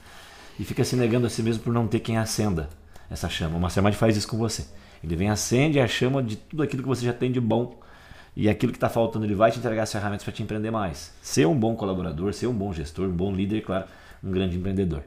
E 0.60 0.64
fica 0.64 0.84
se 0.84 0.94
negando 0.94 1.26
a 1.26 1.30
si 1.30 1.42
mesmo 1.42 1.62
por 1.62 1.72
não 1.72 1.86
ter 1.86 2.00
quem 2.00 2.18
acenda 2.18 2.68
essa 3.10 3.30
chama. 3.30 3.56
O 3.56 3.60
Mastermind 3.60 3.94
faz 3.94 4.14
isso 4.14 4.28
com 4.28 4.36
você. 4.36 4.66
Ele 5.02 5.16
vem, 5.16 5.30
acende 5.30 5.80
a 5.80 5.86
chama 5.86 6.22
de 6.22 6.36
tudo 6.36 6.62
aquilo 6.62 6.82
que 6.82 6.88
você 6.88 7.06
já 7.06 7.12
tem 7.12 7.32
de 7.32 7.40
bom. 7.40 7.80
E 8.36 8.46
aquilo 8.48 8.72
que 8.72 8.76
está 8.76 8.90
faltando, 8.90 9.24
ele 9.24 9.34
vai 9.34 9.50
te 9.50 9.58
entregar 9.58 9.84
as 9.84 9.92
ferramentas 9.92 10.22
para 10.22 10.32
te 10.34 10.42
empreender 10.42 10.70
mais. 10.70 11.14
Ser 11.22 11.46
um 11.46 11.58
bom 11.58 11.74
colaborador, 11.74 12.34
ser 12.34 12.46
um 12.46 12.52
bom 12.52 12.74
gestor, 12.74 13.08
um 13.08 13.12
bom 13.12 13.32
líder 13.32 13.62
claro, 13.62 13.86
um 14.22 14.30
grande 14.30 14.58
empreendedor. 14.58 15.02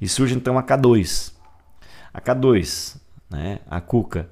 E 0.00 0.08
surge 0.08 0.34
então 0.34 0.56
a 0.56 0.62
K2. 0.62 1.32
A 2.12 2.20
K2, 2.20 2.96
né? 3.34 3.60
a 3.68 3.80
Cuca. 3.80 4.28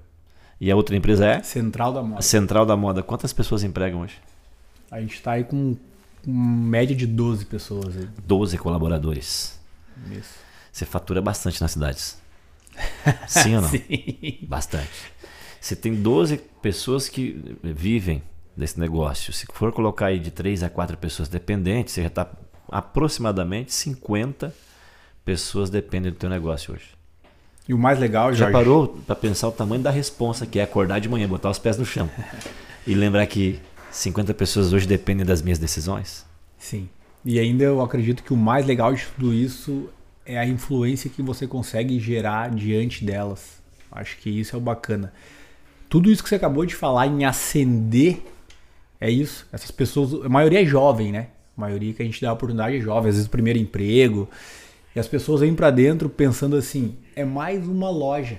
E 0.60 0.70
a 0.70 0.76
outra 0.76 0.94
empresa 0.94 1.26
é 1.26 1.42
Central 1.42 1.92
da 1.92 2.02
moda. 2.02 2.22
Central 2.22 2.64
da 2.64 2.76
Moda. 2.76 3.02
Quantas 3.02 3.32
pessoas 3.32 3.64
empregam 3.64 4.00
hoje? 4.00 4.18
A 4.90 5.00
gente 5.00 5.20
tá 5.20 5.32
aí 5.32 5.44
com 5.44 5.76
uma 6.24 6.68
média 6.68 6.94
de 6.94 7.06
12 7.06 7.46
pessoas 7.46 7.96
aí. 7.96 8.08
12 8.24 8.58
colaboradores. 8.58 9.58
Isso. 10.10 10.34
Você 10.70 10.84
fatura 10.84 11.20
bastante 11.20 11.60
nas 11.60 11.72
cidades. 11.72 12.22
Sim 13.26 13.56
ou 13.56 13.62
não? 13.62 13.68
Sim. 13.70 14.38
Bastante. 14.42 15.12
Você 15.60 15.74
tem 15.76 15.94
12 15.94 16.38
pessoas 16.60 17.08
que 17.08 17.58
vivem 17.62 18.22
desse 18.56 18.78
negócio. 18.78 19.32
Se 19.32 19.46
for 19.52 19.72
colocar 19.72 20.06
aí 20.06 20.18
de 20.18 20.30
3 20.30 20.62
a 20.62 20.70
4 20.70 20.96
pessoas 20.96 21.28
dependentes, 21.28 21.94
você 21.94 22.02
já 22.02 22.08
está 22.08 22.30
aproximadamente 22.70 23.72
50 23.72 24.54
pessoas 25.24 25.70
dependem 25.70 26.10
do 26.12 26.18
teu 26.18 26.30
negócio 26.30 26.74
hoje. 26.74 27.01
E 27.68 27.74
o 27.74 27.78
mais 27.78 27.98
legal, 27.98 28.32
Já 28.32 28.50
Jorge, 28.50 28.52
parou 28.52 28.88
para 29.06 29.14
pensar 29.14 29.48
o 29.48 29.52
tamanho 29.52 29.82
da 29.82 29.90
responsa 29.90 30.46
que 30.46 30.58
é 30.58 30.62
acordar 30.62 31.00
de 31.00 31.08
manhã, 31.08 31.28
botar 31.28 31.50
os 31.50 31.58
pés 31.58 31.78
no 31.78 31.84
chão 31.84 32.10
e 32.86 32.94
lembrar 32.94 33.26
que 33.26 33.60
50 33.90 34.34
pessoas 34.34 34.72
hoje 34.72 34.86
dependem 34.86 35.24
das 35.24 35.42
minhas 35.42 35.58
decisões? 35.58 36.26
Sim. 36.58 36.88
E 37.24 37.38
ainda 37.38 37.64
eu 37.64 37.80
acredito 37.80 38.22
que 38.22 38.32
o 38.32 38.36
mais 38.36 38.66
legal 38.66 38.92
de 38.92 39.06
tudo 39.06 39.32
isso 39.32 39.88
é 40.26 40.38
a 40.38 40.46
influência 40.46 41.08
que 41.08 41.22
você 41.22 41.46
consegue 41.46 41.98
gerar 42.00 42.50
diante 42.50 43.04
delas. 43.04 43.60
Acho 43.90 44.16
que 44.18 44.30
isso 44.30 44.56
é 44.56 44.58
o 44.58 44.62
bacana. 44.62 45.12
Tudo 45.88 46.10
isso 46.10 46.22
que 46.22 46.28
você 46.28 46.36
acabou 46.36 46.64
de 46.64 46.74
falar 46.74 47.06
em 47.06 47.24
acender 47.24 48.22
é 49.00 49.10
isso. 49.10 49.46
Essas 49.52 49.70
pessoas, 49.70 50.24
a 50.24 50.28
maioria 50.28 50.62
é 50.62 50.64
jovem, 50.64 51.12
né? 51.12 51.28
A 51.56 51.60
maioria 51.60 51.92
que 51.92 52.02
a 52.02 52.04
gente 52.04 52.20
dá 52.20 52.30
a 52.30 52.32
oportunidade 52.32 52.76
é 52.76 52.80
jovem, 52.80 53.10
às 53.10 53.16
vezes 53.16 53.26
o 53.26 53.30
primeiro 53.30 53.58
emprego. 53.58 54.28
E 54.96 55.00
as 55.00 55.06
pessoas 55.06 55.40
vêm 55.40 55.54
pra 55.54 55.70
dentro 55.70 56.08
pensando 56.08 56.56
assim, 56.56 56.96
é 57.14 57.24
mais 57.24 57.66
uma 57.66 57.90
loja. 57.90 58.38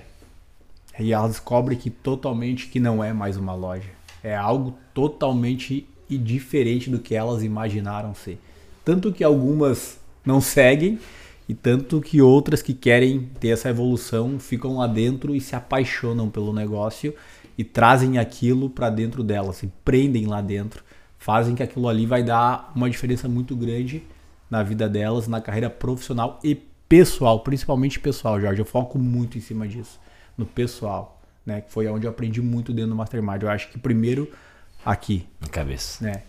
E 0.98 1.12
elas 1.12 1.32
descobrem 1.32 1.78
que 1.78 1.90
totalmente 1.90 2.68
que 2.68 2.78
não 2.78 3.02
é 3.02 3.12
mais 3.12 3.36
uma 3.36 3.54
loja. 3.54 3.88
É 4.22 4.34
algo 4.34 4.74
totalmente 4.92 5.86
e 6.08 6.16
diferente 6.16 6.90
do 6.90 6.98
que 6.98 7.14
elas 7.14 7.42
imaginaram 7.42 8.14
ser. 8.14 8.38
Tanto 8.84 9.12
que 9.12 9.24
algumas 9.24 9.98
não 10.24 10.40
seguem 10.40 10.98
e 11.48 11.54
tanto 11.54 12.00
que 12.00 12.22
outras 12.22 12.62
que 12.62 12.72
querem 12.72 13.28
ter 13.40 13.48
essa 13.48 13.68
evolução 13.68 14.38
ficam 14.38 14.76
lá 14.76 14.86
dentro 14.86 15.34
e 15.34 15.40
se 15.40 15.54
apaixonam 15.56 16.30
pelo 16.30 16.52
negócio 16.52 17.14
e 17.56 17.64
trazem 17.64 18.18
aquilo 18.18 18.70
para 18.70 18.90
dentro 18.90 19.22
delas, 19.22 19.56
se 19.56 19.70
prendem 19.84 20.26
lá 20.26 20.40
dentro, 20.40 20.82
fazem 21.18 21.54
que 21.54 21.62
aquilo 21.62 21.88
ali 21.88 22.06
vai 22.06 22.22
dar 22.22 22.72
uma 22.74 22.90
diferença 22.90 23.28
muito 23.28 23.54
grande 23.54 24.02
na 24.50 24.62
vida 24.62 24.88
delas, 24.88 25.28
na 25.28 25.40
carreira 25.40 25.70
profissional 25.70 26.38
e 26.42 26.58
pessoal, 26.88 27.40
principalmente 27.40 27.98
pessoal, 28.00 28.40
Jorge. 28.40 28.60
Eu 28.60 28.64
foco 28.64 28.98
muito 28.98 29.38
em 29.38 29.40
cima 29.40 29.66
disso, 29.66 29.98
no 30.36 30.46
pessoal, 30.46 31.20
né? 31.44 31.60
Que 31.60 31.70
foi 31.70 31.86
onde 31.88 32.06
eu 32.06 32.10
aprendi 32.10 32.40
muito 32.42 32.72
dentro 32.72 32.90
do 32.90 32.96
Mastermind. 32.96 33.42
Eu 33.42 33.50
acho 33.50 33.70
que 33.70 33.78
primeiro 33.78 34.30
aqui, 34.84 35.26
Na 35.40 35.48
cabeça. 35.48 36.04
né? 36.04 36.22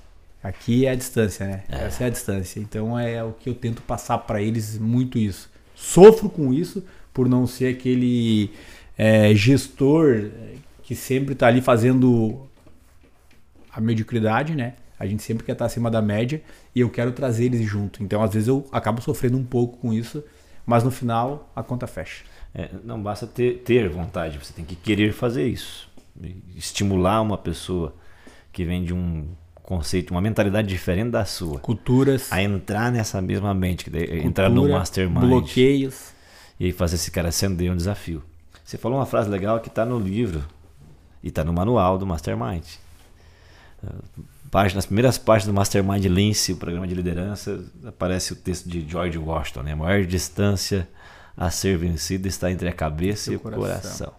Aqui 0.44 0.86
é 0.86 0.92
a 0.92 0.96
distância, 0.96 1.48
né? 1.48 1.64
Essa 1.70 2.04
é 2.04 2.08
a 2.08 2.10
distância. 2.10 2.60
Então 2.60 2.98
é 3.00 3.24
o 3.24 3.32
que 3.34 3.50
eu 3.50 3.56
tento 3.56 3.82
passar 3.82 4.20
para 4.20 4.42
eles 4.42 4.78
muito 4.78 5.18
isso. 5.18 5.50
Sofro 5.74 6.30
com 6.30 6.54
isso 6.54 6.84
por 7.12 7.28
não 7.28 7.48
ser 7.48 7.74
aquele 7.76 8.52
é, 8.98 9.34
gestor 9.34 10.30
que 10.84 10.96
sempre 10.96 11.34
está 11.34 11.48
ali 11.48 11.62
fazendo 11.62 12.48
a 13.72 13.82
mediocridade, 13.82 14.54
né? 14.56 14.76
A 15.00 15.06
gente 15.06 15.24
sempre 15.24 15.44
quer 15.44 15.54
estar 15.54 15.66
acima 15.66 15.90
da 15.92 16.02
média 16.02 16.42
e 16.74 16.80
eu 16.80 16.90
quero 16.90 17.12
trazer 17.12 17.46
eles 17.46 17.66
junto. 17.68 18.04
Então 18.04 18.22
às 18.22 18.32
vezes 18.34 18.48
eu 18.48 18.68
acabo 18.72 19.02
sofrendo 19.02 19.38
um 19.38 19.44
pouco 19.44 19.78
com 19.78 19.92
isso, 19.92 20.24
mas 20.66 20.84
no 20.84 20.92
final 20.92 21.52
a 21.56 21.62
conta 21.64 21.88
fecha. 21.88 22.24
É, 22.54 22.70
não 22.84 23.02
basta 23.02 23.28
ter, 23.28 23.60
ter 23.64 23.90
vontade, 23.90 24.38
você 24.38 24.54
tem 24.54 24.64
que 24.64 24.76
querer 24.76 25.12
fazer 25.14 25.46
isso. 25.48 25.90
Estimular 26.56 27.22
uma 27.22 27.38
pessoa 27.38 27.94
que 28.54 28.64
vem 28.64 28.84
de 28.86 28.94
um 28.94 29.28
conceito, 29.56 30.12
uma 30.12 30.22
mentalidade 30.22 30.68
diferente 30.68 31.10
da 31.10 31.26
sua, 31.26 31.60
Culturas, 31.60 32.32
a 32.32 32.42
entrar 32.42 32.92
nessa 32.92 33.22
mesma 33.22 33.54
mente, 33.54 33.84
que 33.84 33.90
daí- 33.90 34.22
entrar 34.26 34.48
no 34.50 34.56
cultura, 34.62 34.78
mastermind 34.80 35.28
bloqueios. 35.28 36.14
e 36.60 36.66
aí 36.66 36.72
fazer 36.72 36.96
esse 36.96 37.12
cara 37.12 37.28
acender 37.30 37.70
um 37.72 37.76
desafio. 37.76 38.24
Você 38.64 38.78
falou 38.78 38.98
uma 39.00 39.06
frase 39.06 39.30
legal 39.30 39.60
que 39.60 39.68
está 39.68 39.84
no 39.86 40.00
livro 40.00 40.44
e 41.22 41.28
está 41.28 41.44
no 41.44 41.52
manual 41.52 41.98
do 41.98 42.06
mastermind. 42.06 42.64
Nas 44.64 44.86
primeiras 44.86 45.18
páginas 45.18 45.48
do 45.48 45.54
Mastermind 45.54 46.06
Lince, 46.06 46.54
o 46.54 46.56
programa 46.56 46.88
de 46.88 46.96
liderança, 46.96 47.66
aparece 47.86 48.32
o 48.32 48.36
texto 48.38 48.70
de 48.70 48.88
George 48.88 49.18
Washington, 49.18 49.64
né? 49.64 49.74
A 49.74 49.76
maior 49.76 50.06
distância 50.06 50.88
a 51.36 51.50
ser 51.52 51.78
vencida 51.78 52.28
está 52.30 52.50
entre 52.50 52.70
a 52.70 52.72
cabeça 52.72 53.34
e 53.34 53.36
o 53.36 53.40
coração. 53.40 53.62
coração. 53.62 54.14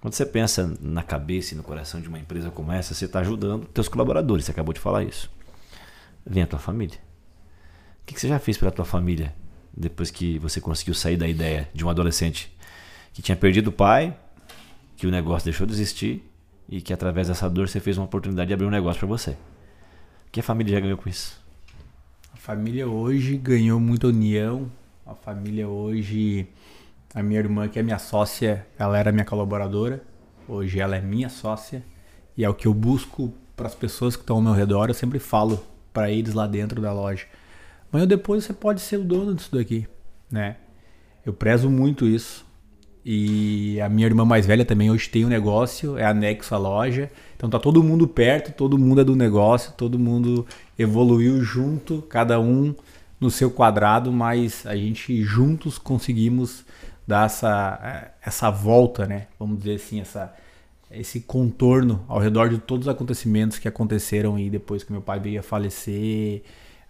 Quando 0.00 0.14
você 0.14 0.26
pensa 0.26 0.76
na 0.80 1.04
cabeça 1.04 1.54
e 1.54 1.56
no 1.56 1.62
coração 1.62 2.00
de 2.00 2.08
uma 2.08 2.18
empresa 2.18 2.50
como 2.50 2.72
essa, 2.72 2.94
você 2.94 3.04
está 3.04 3.20
ajudando 3.20 3.66
teus 3.66 3.88
colaboradores, 3.88 4.44
você 4.44 4.50
acabou 4.50 4.74
de 4.74 4.80
falar 4.80 5.04
isso. 5.04 5.30
Vem 6.26 6.42
a 6.42 6.46
tua 6.46 6.58
família. 6.58 6.98
O 8.02 8.06
que 8.06 8.20
você 8.20 8.26
já 8.26 8.40
fez 8.40 8.58
pela 8.58 8.72
tua 8.72 8.84
família 8.84 9.32
depois 9.72 10.10
que 10.10 10.36
você 10.40 10.60
conseguiu 10.60 10.94
sair 10.94 11.16
da 11.16 11.28
ideia 11.28 11.68
de 11.72 11.84
um 11.84 11.88
adolescente 11.88 12.52
que 13.12 13.22
tinha 13.22 13.36
perdido 13.36 13.68
o 13.68 13.72
pai, 13.72 14.16
que 14.96 15.06
o 15.06 15.10
negócio 15.12 15.44
deixou 15.44 15.64
de 15.64 15.72
existir 15.72 16.28
e 16.68 16.80
que 16.80 16.92
através 16.92 17.28
dessa 17.28 17.48
dor 17.48 17.68
você 17.68 17.80
fez 17.80 17.98
uma 17.98 18.06
oportunidade 18.06 18.48
de 18.48 18.54
abrir 18.54 18.66
um 18.66 18.70
negócio 18.70 18.98
para 18.98 19.08
você. 19.08 19.30
O 20.26 20.30
que 20.32 20.40
a 20.40 20.42
família 20.42 20.74
já 20.74 20.80
ganhou 20.80 20.98
com 20.98 21.08
isso? 21.08 21.42
A 22.32 22.36
família 22.36 22.88
hoje 22.88 23.36
ganhou 23.36 23.78
muita 23.78 24.08
união. 24.08 24.70
A 25.06 25.14
família 25.14 25.68
hoje, 25.68 26.48
a 27.14 27.22
minha 27.22 27.40
irmã 27.40 27.68
que 27.68 27.78
é 27.78 27.82
minha 27.82 27.98
sócia, 27.98 28.66
ela 28.78 28.98
era 28.98 29.12
minha 29.12 29.24
colaboradora. 29.24 30.02
Hoje 30.48 30.80
ela 30.80 30.96
é 30.96 31.00
minha 31.00 31.28
sócia 31.28 31.84
e 32.36 32.44
é 32.44 32.48
o 32.48 32.54
que 32.54 32.66
eu 32.66 32.74
busco 32.74 33.32
para 33.56 33.66
as 33.66 33.74
pessoas 33.74 34.16
que 34.16 34.22
estão 34.22 34.36
ao 34.36 34.42
meu 34.42 34.52
redor. 34.52 34.88
Eu 34.88 34.94
sempre 34.94 35.18
falo 35.18 35.64
para 35.92 36.10
eles 36.10 36.34
lá 36.34 36.46
dentro 36.46 36.80
da 36.80 36.92
loja. 36.92 37.26
Amanhã 37.92 38.06
depois 38.06 38.44
você 38.44 38.52
pode 38.52 38.80
ser 38.80 38.96
o 38.96 39.04
dono 39.04 39.34
disso 39.34 39.54
daqui, 39.54 39.86
né? 40.30 40.56
Eu 41.24 41.32
prezo 41.32 41.70
muito 41.70 42.06
isso. 42.06 42.43
E 43.04 43.78
a 43.82 43.88
minha 43.88 44.06
irmã 44.06 44.24
mais 44.24 44.46
velha 44.46 44.64
também 44.64 44.90
hoje 44.90 45.10
tem 45.10 45.26
um 45.26 45.28
negócio, 45.28 45.98
é 45.98 46.06
anexo 46.06 46.54
à 46.54 46.58
loja. 46.58 47.10
Então 47.36 47.50
tá 47.50 47.58
todo 47.58 47.82
mundo 47.82 48.08
perto, 48.08 48.52
todo 48.52 48.78
mundo 48.78 49.02
é 49.02 49.04
do 49.04 49.14
negócio, 49.14 49.72
todo 49.76 49.98
mundo 49.98 50.46
evoluiu 50.78 51.42
junto, 51.42 52.00
cada 52.02 52.40
um 52.40 52.74
no 53.20 53.30
seu 53.30 53.50
quadrado, 53.50 54.10
mas 54.10 54.66
a 54.66 54.74
gente 54.74 55.22
juntos 55.22 55.78
conseguimos 55.78 56.64
dar 57.06 57.26
essa, 57.26 58.10
essa 58.24 58.50
volta, 58.50 59.06
né? 59.06 59.26
Vamos 59.38 59.58
dizer 59.58 59.74
assim, 59.74 60.00
essa, 60.00 60.34
esse 60.90 61.20
contorno 61.20 62.02
ao 62.08 62.18
redor 62.18 62.48
de 62.48 62.58
todos 62.58 62.86
os 62.86 62.92
acontecimentos 62.92 63.58
que 63.58 63.68
aconteceram 63.68 64.36
aí 64.36 64.48
depois 64.48 64.82
que 64.82 64.92
meu 64.92 65.02
pai 65.02 65.20
veio 65.20 65.40
a 65.40 65.42
falecer, 65.42 66.42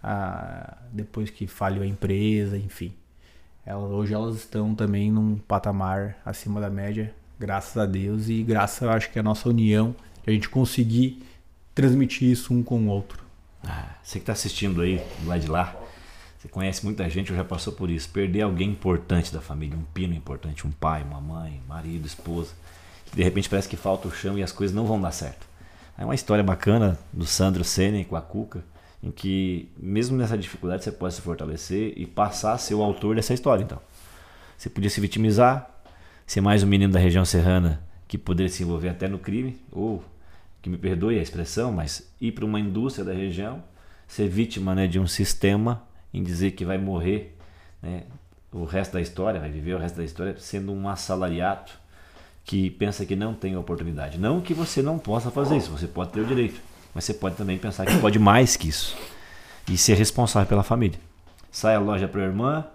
a, 0.03 0.79
depois 0.93 1.31
que 1.31 1.49
falhou 1.49 1.83
a 1.83 1.87
empresa, 1.87 2.57
enfim. 2.57 2.93
Elas, 3.67 3.91
hoje 3.91 4.15
elas 4.15 4.37
estão 4.37 4.75
também 4.75 5.11
num 5.11 5.37
patamar 5.37 6.17
acima 6.25 6.61
da 6.61 6.69
média, 6.69 7.15
graças 7.39 7.77
a 7.77 7.87
Deus 7.87 8.29
e 8.29 8.43
graças, 8.43 8.83
eu 8.83 8.91
acho 8.91 9.11
que 9.11 9.19
a 9.19 9.23
nossa 9.23 9.49
união, 9.49 9.95
a 10.27 10.31
gente 10.31 10.49
conseguir 10.49 11.23
transmitir 11.75 12.31
isso 12.31 12.53
um 12.53 12.63
com 12.63 12.81
o 12.85 12.89
outro. 12.89 13.25
Ah, 13.67 13.97
você 14.03 14.19
que 14.19 14.23
está 14.23 14.33
assistindo 14.33 14.83
aí, 14.83 15.03
lá 15.25 15.39
de 15.39 15.49
lá, 15.49 15.75
você 16.39 16.49
conhece 16.49 16.85
muita 16.85 17.09
gente 17.09 17.33
ou 17.33 17.39
já 17.39 17.45
passou 17.45 17.73
por 17.73 17.91
isso. 17.91 18.11
Perder 18.11 18.43
alguém 18.43 18.71
importante 18.71 19.33
da 19.33 19.41
família, 19.41 19.79
um 19.79 19.85
pino 19.95 20.13
importante, 20.13 20.67
um 20.67 20.71
pai, 20.71 21.03
uma 21.03 21.21
mãe, 21.21 21.63
marido, 21.67 22.07
esposa, 22.07 22.53
que 23.07 23.17
de 23.17 23.23
repente 23.23 23.49
parece 23.49 23.67
que 23.67 23.77
falta 23.77 24.09
o 24.09 24.13
chão 24.13 24.39
e 24.39 24.43
as 24.43 24.53
coisas 24.53 24.77
não 24.77 24.85
vão 24.85 25.01
dar 25.01 25.11
certo. 25.11 25.47
É 25.97 26.05
uma 26.05 26.15
história 26.15 26.45
bacana 26.45 26.99
do 27.11 27.25
Sandro 27.25 27.65
Senen 27.65 28.05
com 28.05 28.15
a 28.15 28.21
Cuca, 28.21 28.63
em 29.05 29.11
que 29.11 29.69
mesmo 29.77 30.17
nessa 30.17 30.37
dificuldade 30.37 30.83
você 30.83 30.91
pode 30.91 31.13
se 31.13 31.21
fortalecer 31.21 31.93
e 31.95 32.07
passar 32.07 32.55
a 32.55 32.59
ser 32.59 32.75
o 32.75 32.83
autor 32.83 33.15
dessa 33.15 33.35
história 33.35 33.63
então. 33.63 33.79
Você 34.57 34.71
podia 34.71 34.89
se 34.89 34.99
vitimizar, 34.99 35.71
ser 36.27 36.41
mais 36.41 36.63
um 36.63 36.67
menino 36.67 36.91
da 36.91 36.99
região 36.99 37.23
serrana 37.23 37.83
que 38.09 38.17
poderia 38.17 38.51
se 38.51 38.63
envolver 38.63 38.89
até 38.89 39.07
no 39.07 39.19
crime, 39.19 39.61
ou, 39.71 40.03
que 40.63 40.71
me 40.71 40.79
perdoe 40.79 41.19
a 41.19 41.23
expressão, 41.23 41.71
mas 41.71 42.11
ir 42.19 42.33
para 42.33 42.47
uma 42.47 42.59
indústria 42.59 43.05
da 43.05 43.13
região, 43.13 43.63
ser 44.09 44.27
vítima 44.27 44.75
né, 44.75 44.87
de 44.87 44.99
um 44.99 45.07
sistema 45.07 45.83
em 46.13 46.23
dizer 46.23 46.53
que 46.53 46.65
vai 46.65 46.79
morrer 46.79 47.37
né, 47.83 48.05
o 48.51 48.65
resto 48.65 48.93
da 48.93 49.03
história, 49.03 49.39
vai 49.39 49.51
viver 49.51 49.75
o 49.75 49.79
resto 49.79 49.97
da 49.97 50.05
história 50.05 50.35
sendo 50.39 50.73
um 50.73 50.89
assalariado 50.89 51.73
que 52.43 52.71
pensa 52.71 53.05
que 53.05 53.15
não 53.15 53.35
tem 53.35 53.55
oportunidade. 53.55 54.17
Não 54.17 54.41
que 54.41 54.55
você 54.55 54.81
não 54.81 54.99
possa 54.99 55.31
fazer 55.31 55.59
isso, 55.59 55.71
você 55.71 55.87
pode 55.87 56.13
ter 56.13 56.21
o 56.21 56.27
direito. 56.27 56.59
Mas 56.95 57.05
você 57.05 57.15
pode 57.15 57.37
também 57.37 57.59
pensar 57.59 57.85
que 57.87 57.99
pode 57.99 58.19
mais 58.19 58.57
que 58.57 58.69
isso. 58.69 58.97
E 59.69 59.77
ser 59.77 59.95
responsável 59.95 60.49
pela 60.49 60.63
família. 60.63 60.99
Sai 61.51 61.75
a 61.75 61.81
loja 61.81 62.07
para 62.07 62.21
a 62.21 62.25
irmã, 62.25 62.67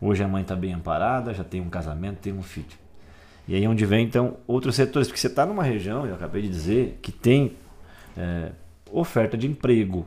hoje 0.00 0.22
a 0.22 0.28
mãe 0.28 0.42
está 0.42 0.54
bem 0.54 0.72
amparada, 0.72 1.32
já 1.32 1.42
tem 1.42 1.60
um 1.60 1.70
casamento, 1.70 2.18
tem 2.18 2.32
um 2.32 2.42
filho. 2.42 2.66
E 3.46 3.54
aí 3.54 3.64
é 3.64 3.68
onde 3.68 3.84
vem 3.84 4.06
então 4.06 4.36
outros 4.46 4.74
setores, 4.74 5.08
porque 5.08 5.20
você 5.20 5.26
está 5.26 5.44
numa 5.44 5.62
região, 5.62 6.06
eu 6.06 6.14
acabei 6.14 6.42
de 6.42 6.48
dizer, 6.48 6.98
que 7.02 7.12
tem 7.12 7.52
é, 8.16 8.52
oferta 8.90 9.36
de 9.36 9.46
emprego, 9.46 10.06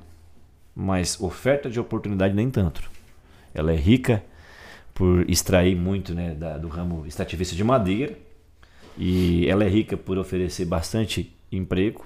mas 0.75 1.19
oferta 1.19 1.69
de 1.69 1.79
oportunidade 1.79 2.33
nem 2.33 2.49
tanto. 2.49 2.89
Ela 3.53 3.73
é 3.73 3.75
rica 3.75 4.23
por 4.93 5.29
extrair 5.29 5.75
muito 5.75 6.13
né, 6.15 6.33
da, 6.33 6.57
do 6.57 6.67
ramo 6.67 7.05
extrativista 7.05 7.55
de 7.55 7.63
madeira, 7.63 8.17
e 8.97 9.47
ela 9.47 9.63
é 9.63 9.67
rica 9.67 9.95
por 9.95 10.17
oferecer 10.17 10.65
bastante 10.65 11.35
emprego, 11.51 12.05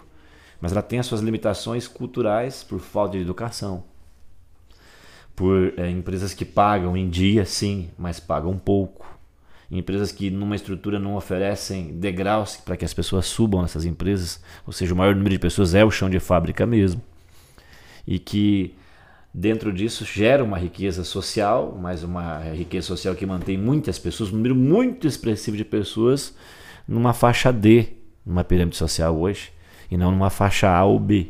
mas 0.62 0.72
ela 0.72 0.84
tem 0.84 1.00
as 1.00 1.08
suas 1.08 1.22
limitações 1.22 1.88
culturais 1.88 2.64
por 2.64 2.80
falta 2.80 3.18
de 3.18 3.24
educação, 3.24 3.84
por 5.36 5.74
é, 5.76 5.90
empresas 5.90 6.34
que 6.36 6.46
pagam 6.46 6.96
em 6.96 7.10
dia, 7.10 7.44
sim, 7.46 7.90
mas 7.98 8.20
pagam 8.20 8.56
pouco, 8.58 9.08
empresas 9.72 10.12
que 10.12 10.30
numa 10.30 10.56
estrutura 10.56 11.00
não 11.00 11.16
oferecem 11.16 11.98
degraus 11.98 12.58
para 12.58 12.78
que 12.78 12.86
as 12.86 12.94
pessoas 12.94 13.26
subam 13.26 13.62
nessas 13.62 13.86
empresas, 13.86 14.40
ou 14.68 14.72
seja, 14.72 14.94
o 14.94 14.98
maior 14.98 15.16
número 15.16 15.34
de 15.34 15.40
pessoas 15.40 15.74
é 15.74 15.84
o 15.84 15.90
chão 15.90 16.10
de 16.10 16.20
fábrica 16.20 16.66
mesmo, 16.68 17.02
e 18.06 18.20
que 18.20 18.76
dentro 19.34 19.74
disso 19.74 20.06
gera 20.06 20.44
uma 20.44 20.60
riqueza 20.60 21.04
social, 21.04 21.76
mas 21.82 22.04
uma 22.04 22.40
riqueza 22.40 22.86
social 22.86 23.16
que 23.16 23.26
mantém 23.26 23.58
muitas 23.58 23.98
pessoas, 23.98 24.30
um 24.30 24.36
número 24.36 24.56
muito 24.56 25.08
expressivo 25.08 25.58
de 25.58 25.66
pessoas 25.66 26.36
numa 26.88 27.14
faixa 27.14 27.52
D, 27.52 27.88
numa 28.26 28.44
pirâmide 28.44 28.76
social 28.76 29.18
hoje, 29.18 29.52
e 29.92 29.98
não 29.98 30.10
numa 30.10 30.30
faixa 30.30 30.70
A 30.70 30.84
ou 30.86 30.98
B. 30.98 31.28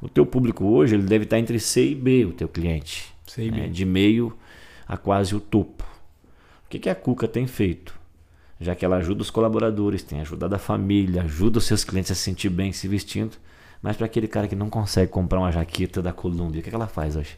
O 0.00 0.08
teu 0.08 0.24
público 0.24 0.64
hoje 0.64 0.94
ele 0.96 1.04
deve 1.04 1.24
estar 1.24 1.38
entre 1.38 1.60
C 1.60 1.90
e 1.90 1.94
B, 1.94 2.24
o 2.24 2.32
teu 2.32 2.48
cliente. 2.48 3.14
C 3.26 3.44
e 3.44 3.50
B. 3.50 3.56
Né? 3.58 3.68
De 3.68 3.84
meio 3.84 4.36
a 4.88 4.96
quase 4.96 5.36
o 5.36 5.40
topo. 5.40 5.84
O 6.64 6.68
que, 6.70 6.78
que 6.78 6.88
a 6.88 6.94
Cuca 6.94 7.28
tem 7.28 7.46
feito? 7.46 7.94
Já 8.58 8.74
que 8.74 8.84
ela 8.84 8.96
ajuda 8.96 9.22
os 9.22 9.30
colaboradores, 9.30 10.02
tem 10.02 10.20
ajudado 10.20 10.54
a 10.54 10.58
família, 10.58 11.22
ajuda 11.22 11.58
os 11.58 11.66
seus 11.66 11.84
clientes 11.84 12.10
a 12.10 12.14
se 12.14 12.22
sentir 12.22 12.48
bem 12.48 12.72
se 12.72 12.88
vestindo, 12.88 13.36
mas 13.82 13.96
para 13.96 14.06
aquele 14.06 14.28
cara 14.28 14.48
que 14.48 14.56
não 14.56 14.70
consegue 14.70 15.10
comprar 15.10 15.40
uma 15.40 15.52
jaqueta 15.52 16.00
da 16.00 16.12
Columbia, 16.12 16.60
o 16.60 16.64
que, 16.64 16.70
que 16.70 16.74
ela 16.74 16.86
faz 16.86 17.16
hoje? 17.16 17.36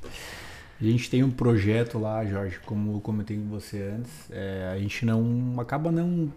A 0.80 0.84
gente 0.84 1.08
tem 1.08 1.22
um 1.22 1.30
projeto 1.30 1.98
lá, 1.98 2.24
Jorge, 2.26 2.60
como 2.66 2.96
eu 2.96 3.00
comentei 3.00 3.36
com 3.38 3.48
você 3.48 3.94
antes, 3.98 4.30
é, 4.30 4.70
a 4.72 4.78
gente 4.78 5.06
não 5.06 5.54
acaba 5.58 5.90
não 5.90 6.30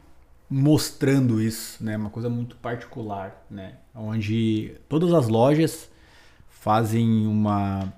mostrando 0.49 1.41
isso, 1.41 1.83
né? 1.83 1.97
Uma 1.97 2.09
coisa 2.09 2.29
muito 2.29 2.55
particular, 2.57 3.45
né? 3.49 3.75
Onde 3.93 4.75
todas 4.87 5.13
as 5.13 5.27
lojas 5.27 5.89
fazem 6.49 7.27
uma 7.27 7.93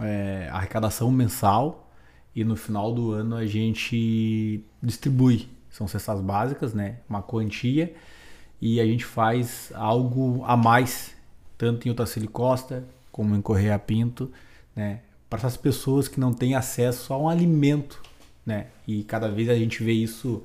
é, 0.00 0.48
arrecadação 0.52 1.10
mensal 1.10 1.90
e 2.34 2.44
no 2.44 2.56
final 2.56 2.92
do 2.92 3.12
ano 3.12 3.36
a 3.36 3.46
gente 3.46 4.64
distribui. 4.82 5.48
São 5.70 5.86
cestas 5.88 6.20
básicas, 6.20 6.72
né? 6.72 6.98
Uma 7.08 7.22
quantia 7.22 7.94
e 8.60 8.80
a 8.80 8.86
gente 8.86 9.04
faz 9.04 9.72
algo 9.74 10.42
a 10.44 10.56
mais, 10.56 11.14
tanto 11.56 11.86
em 11.86 11.90
Otacílio 11.90 12.30
Costa 12.30 12.84
como 13.10 13.34
em 13.34 13.42
Correia 13.42 13.78
Pinto, 13.78 14.30
né? 14.74 15.00
Para 15.28 15.40
essas 15.40 15.56
pessoas 15.56 16.08
que 16.08 16.20
não 16.20 16.32
têm 16.32 16.54
acesso 16.54 17.12
a 17.12 17.18
um 17.18 17.28
alimento, 17.28 18.00
né? 18.46 18.68
E 18.86 19.02
cada 19.02 19.28
vez 19.28 19.48
a 19.48 19.54
gente 19.54 19.82
vê 19.82 19.92
isso 19.92 20.42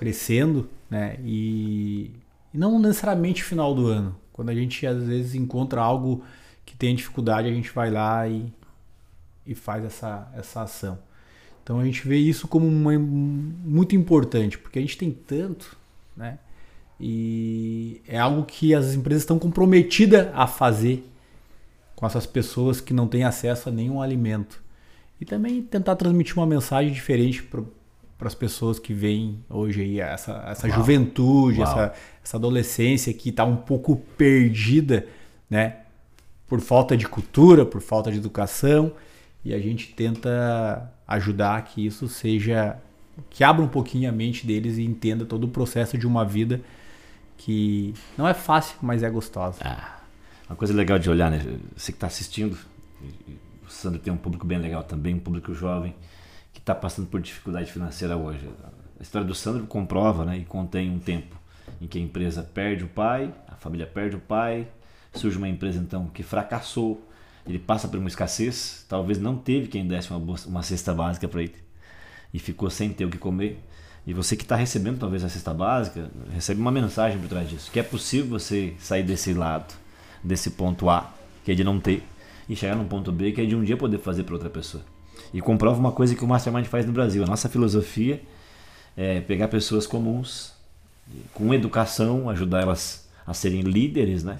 crescendo, 0.00 0.66
né? 0.88 1.18
E, 1.22 2.10
e 2.54 2.56
não 2.56 2.78
necessariamente 2.78 3.44
final 3.44 3.74
do 3.74 3.86
ano. 3.86 4.16
Quando 4.32 4.48
a 4.48 4.54
gente 4.54 4.86
às 4.86 5.02
vezes 5.04 5.34
encontra 5.34 5.82
algo 5.82 6.24
que 6.64 6.74
tem 6.74 6.96
dificuldade, 6.96 7.48
a 7.48 7.52
gente 7.52 7.70
vai 7.70 7.90
lá 7.90 8.26
e, 8.26 8.50
e 9.46 9.54
faz 9.54 9.84
essa, 9.84 10.32
essa 10.34 10.62
ação. 10.62 10.98
Então 11.62 11.78
a 11.78 11.84
gente 11.84 12.08
vê 12.08 12.16
isso 12.16 12.48
como 12.48 12.66
uma, 12.66 12.98
muito 12.98 13.94
importante, 13.94 14.56
porque 14.56 14.78
a 14.78 14.82
gente 14.82 14.96
tem 14.96 15.10
tanto, 15.10 15.76
né? 16.16 16.38
E 16.98 18.00
é 18.08 18.18
algo 18.18 18.44
que 18.44 18.74
as 18.74 18.94
empresas 18.94 19.24
estão 19.24 19.38
comprometidas 19.38 20.28
a 20.32 20.46
fazer 20.46 21.06
com 21.94 22.06
essas 22.06 22.24
pessoas 22.24 22.80
que 22.80 22.94
não 22.94 23.06
têm 23.06 23.24
acesso 23.24 23.68
a 23.68 23.72
nenhum 23.72 24.00
alimento. 24.00 24.62
E 25.20 25.26
também 25.26 25.60
tentar 25.60 25.94
transmitir 25.96 26.38
uma 26.38 26.46
mensagem 26.46 26.90
diferente 26.90 27.42
para 28.20 28.28
as 28.28 28.34
pessoas 28.34 28.78
que 28.78 28.92
veem 28.92 29.42
hoje 29.48 29.80
aí 29.80 29.98
essa, 29.98 30.44
essa 30.46 30.68
juventude, 30.68 31.62
essa, 31.62 31.94
essa 32.22 32.36
adolescência 32.36 33.14
que 33.14 33.30
está 33.30 33.46
um 33.46 33.56
pouco 33.56 33.96
perdida, 33.96 35.06
né? 35.48 35.78
Por 36.46 36.60
falta 36.60 36.98
de 36.98 37.08
cultura, 37.08 37.64
por 37.64 37.80
falta 37.80 38.12
de 38.12 38.18
educação, 38.18 38.92
e 39.42 39.54
a 39.54 39.58
gente 39.58 39.94
tenta 39.94 40.92
ajudar 41.08 41.64
que 41.64 41.86
isso 41.86 42.08
seja 42.08 42.76
que 43.30 43.42
abra 43.42 43.64
um 43.64 43.68
pouquinho 43.68 44.06
a 44.10 44.12
mente 44.12 44.46
deles 44.46 44.76
e 44.76 44.82
entenda 44.84 45.24
todo 45.24 45.44
o 45.44 45.48
processo 45.48 45.96
de 45.96 46.06
uma 46.06 46.22
vida 46.22 46.60
que 47.38 47.94
não 48.18 48.28
é 48.28 48.34
fácil, 48.34 48.76
mas 48.82 49.02
é 49.02 49.08
gostosa. 49.08 49.56
Ah, 49.64 49.98
Uma 50.46 50.56
coisa 50.56 50.74
legal 50.74 50.98
de 50.98 51.08
olhar, 51.08 51.30
né? 51.30 51.38
Você 51.74 51.90
que 51.90 51.96
está 51.96 52.06
assistindo, 52.06 52.54
o 53.66 53.70
Sandro 53.70 53.98
tem 53.98 54.12
um 54.12 54.18
público 54.18 54.46
bem 54.46 54.58
legal 54.58 54.82
também, 54.84 55.14
um 55.14 55.18
público 55.18 55.54
jovem 55.54 55.94
que 56.60 56.62
está 56.62 56.74
passando 56.74 57.08
por 57.08 57.20
dificuldade 57.20 57.72
financeira 57.72 58.16
hoje. 58.16 58.46
A 58.98 59.02
história 59.02 59.26
do 59.26 59.34
Sandro 59.34 59.66
comprova 59.66 60.26
né, 60.26 60.38
e 60.38 60.44
contém 60.44 60.90
um 60.90 60.98
tempo 60.98 61.34
em 61.80 61.86
que 61.86 61.98
a 61.98 62.02
empresa 62.02 62.42
perde 62.42 62.84
o 62.84 62.88
pai, 62.88 63.32
a 63.48 63.54
família 63.54 63.86
perde 63.86 64.16
o 64.16 64.20
pai, 64.20 64.68
surge 65.14 65.38
uma 65.38 65.48
empresa 65.48 65.78
então 65.78 66.06
que 66.08 66.22
fracassou, 66.22 67.02
ele 67.46 67.58
passa 67.58 67.88
por 67.88 67.98
uma 67.98 68.08
escassez, 68.08 68.84
talvez 68.86 69.18
não 69.18 69.38
teve 69.38 69.68
quem 69.68 69.86
desse 69.86 70.10
uma, 70.10 70.36
uma 70.46 70.62
cesta 70.62 70.92
básica 70.92 71.26
para 71.26 71.42
ele 71.42 71.54
e 72.32 72.38
ficou 72.38 72.68
sem 72.68 72.90
ter 72.90 73.06
o 73.06 73.10
que 73.10 73.16
comer. 73.16 73.58
E 74.06 74.12
você 74.12 74.36
que 74.36 74.42
está 74.42 74.54
recebendo 74.54 74.98
talvez 74.98 75.24
a 75.24 75.30
cesta 75.30 75.54
básica, 75.54 76.10
recebe 76.30 76.60
uma 76.60 76.70
mensagem 76.70 77.18
por 77.18 77.28
trás 77.28 77.48
disso, 77.48 77.70
que 77.70 77.80
é 77.80 77.82
possível 77.82 78.38
você 78.38 78.74
sair 78.78 79.02
desse 79.02 79.32
lado, 79.32 79.74
desse 80.22 80.50
ponto 80.50 80.90
A, 80.90 81.10
que 81.42 81.52
é 81.52 81.54
de 81.54 81.64
não 81.64 81.80
ter, 81.80 82.02
e 82.46 82.54
chegar 82.54 82.76
num 82.76 82.86
ponto 82.86 83.10
B, 83.10 83.32
que 83.32 83.40
é 83.40 83.46
de 83.46 83.56
um 83.56 83.64
dia 83.64 83.78
poder 83.78 83.98
fazer 83.98 84.24
para 84.24 84.34
outra 84.34 84.50
pessoa. 84.50 84.84
E 85.32 85.40
comprova 85.40 85.78
uma 85.78 85.92
coisa 85.92 86.14
que 86.14 86.24
o 86.24 86.26
Mastermind 86.26 86.66
faz 86.66 86.84
no 86.86 86.92
Brasil. 86.92 87.22
A 87.22 87.26
nossa 87.26 87.48
filosofia 87.48 88.20
é 88.96 89.20
pegar 89.20 89.48
pessoas 89.48 89.86
comuns, 89.86 90.52
com 91.34 91.52
educação, 91.54 92.28
ajudar 92.28 92.62
elas 92.62 93.08
a 93.26 93.34
serem 93.34 93.62
líderes, 93.62 94.24
né? 94.24 94.38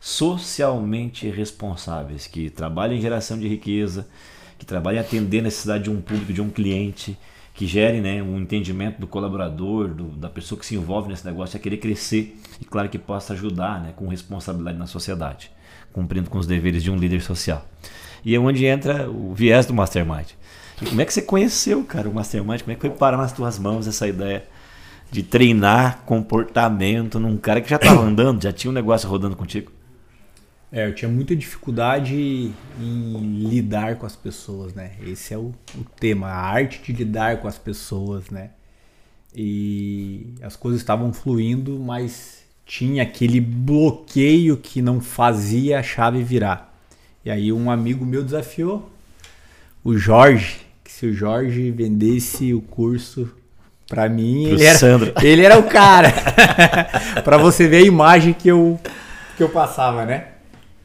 socialmente 0.00 1.28
responsáveis, 1.28 2.26
que 2.26 2.50
trabalhem 2.50 2.98
em 2.98 3.00
geração 3.00 3.38
de 3.38 3.48
riqueza, 3.48 4.06
que 4.58 4.64
trabalhem 4.64 5.00
atender 5.00 5.40
a 5.40 5.42
necessidade 5.42 5.84
de 5.84 5.90
um 5.90 6.00
público, 6.00 6.32
de 6.32 6.40
um 6.40 6.50
cliente, 6.50 7.16
que 7.54 7.66
gerem 7.66 8.00
né, 8.00 8.22
um 8.22 8.38
entendimento 8.38 9.00
do 9.00 9.06
colaborador, 9.06 9.88
do, 9.88 10.04
da 10.10 10.28
pessoa 10.28 10.58
que 10.58 10.64
se 10.64 10.76
envolve 10.76 11.08
nesse 11.08 11.26
negócio, 11.26 11.56
a 11.56 11.60
querer 11.60 11.78
crescer 11.78 12.40
e, 12.60 12.64
claro, 12.64 12.88
que 12.88 12.98
possa 12.98 13.32
ajudar 13.32 13.82
né, 13.82 13.92
com 13.96 14.06
responsabilidade 14.06 14.78
na 14.78 14.86
sociedade, 14.86 15.50
cumprindo 15.92 16.30
com 16.30 16.38
os 16.38 16.46
deveres 16.46 16.84
de 16.84 16.90
um 16.90 16.96
líder 16.96 17.20
social. 17.20 17.66
E 18.24 18.34
é 18.34 18.38
onde 18.38 18.64
entra 18.64 19.10
o 19.10 19.34
viés 19.34 19.66
do 19.66 19.74
Mastermind. 19.74 20.30
E 20.80 20.86
como 20.86 21.00
é 21.00 21.04
que 21.04 21.12
você 21.12 21.22
conheceu, 21.22 21.82
cara, 21.84 22.08
o 22.08 22.14
Mastermind? 22.14 22.60
Como 22.60 22.72
é 22.72 22.74
que 22.74 22.80
foi 22.80 22.90
parar 22.90 23.16
nas 23.16 23.32
tuas 23.32 23.58
mãos 23.58 23.86
essa 23.86 24.06
ideia 24.06 24.44
de 25.10 25.22
treinar 25.22 26.02
comportamento 26.04 27.18
num 27.18 27.36
cara 27.36 27.60
que 27.60 27.70
já 27.70 27.76
estava 27.76 28.00
andando, 28.02 28.42
já 28.42 28.52
tinha 28.52 28.70
um 28.70 28.74
negócio 28.74 29.08
rodando 29.08 29.36
contigo? 29.36 29.72
É, 30.70 30.86
eu 30.86 30.94
tinha 30.94 31.08
muita 31.10 31.34
dificuldade 31.34 32.52
em 32.78 33.48
lidar 33.48 33.96
com 33.96 34.04
as 34.04 34.14
pessoas, 34.14 34.74
né? 34.74 34.92
Esse 35.06 35.32
é 35.32 35.38
o, 35.38 35.54
o, 35.74 35.84
tema, 35.98 36.28
a 36.28 36.36
arte 36.36 36.82
de 36.82 36.92
lidar 36.92 37.38
com 37.38 37.48
as 37.48 37.56
pessoas, 37.56 38.28
né? 38.28 38.50
E 39.34 40.34
as 40.42 40.56
coisas 40.56 40.80
estavam 40.80 41.12
fluindo, 41.12 41.78
mas 41.78 42.42
tinha 42.66 43.02
aquele 43.02 43.40
bloqueio 43.40 44.58
que 44.58 44.82
não 44.82 45.00
fazia 45.00 45.78
a 45.78 45.82
chave 45.82 46.22
virar. 46.22 46.67
E 47.24 47.30
aí 47.30 47.52
um 47.52 47.70
amigo 47.70 48.04
meu 48.04 48.22
desafiou 48.22 48.90
o 49.84 49.96
Jorge, 49.96 50.56
que 50.84 50.92
se 50.92 51.06
o 51.06 51.12
Jorge 51.12 51.70
vendesse 51.70 52.52
o 52.52 52.60
curso 52.60 53.30
para 53.88 54.08
mim, 54.08 54.44
ele 54.44 54.64
era, 54.64 54.78
ele 55.22 55.42
era 55.44 55.58
o 55.58 55.64
cara. 55.64 56.12
para 57.24 57.38
você 57.38 57.66
ver 57.66 57.78
a 57.78 57.86
imagem 57.86 58.32
que 58.32 58.48
eu 58.48 58.78
que 59.36 59.42
eu 59.42 59.48
passava, 59.48 60.04
né? 60.04 60.24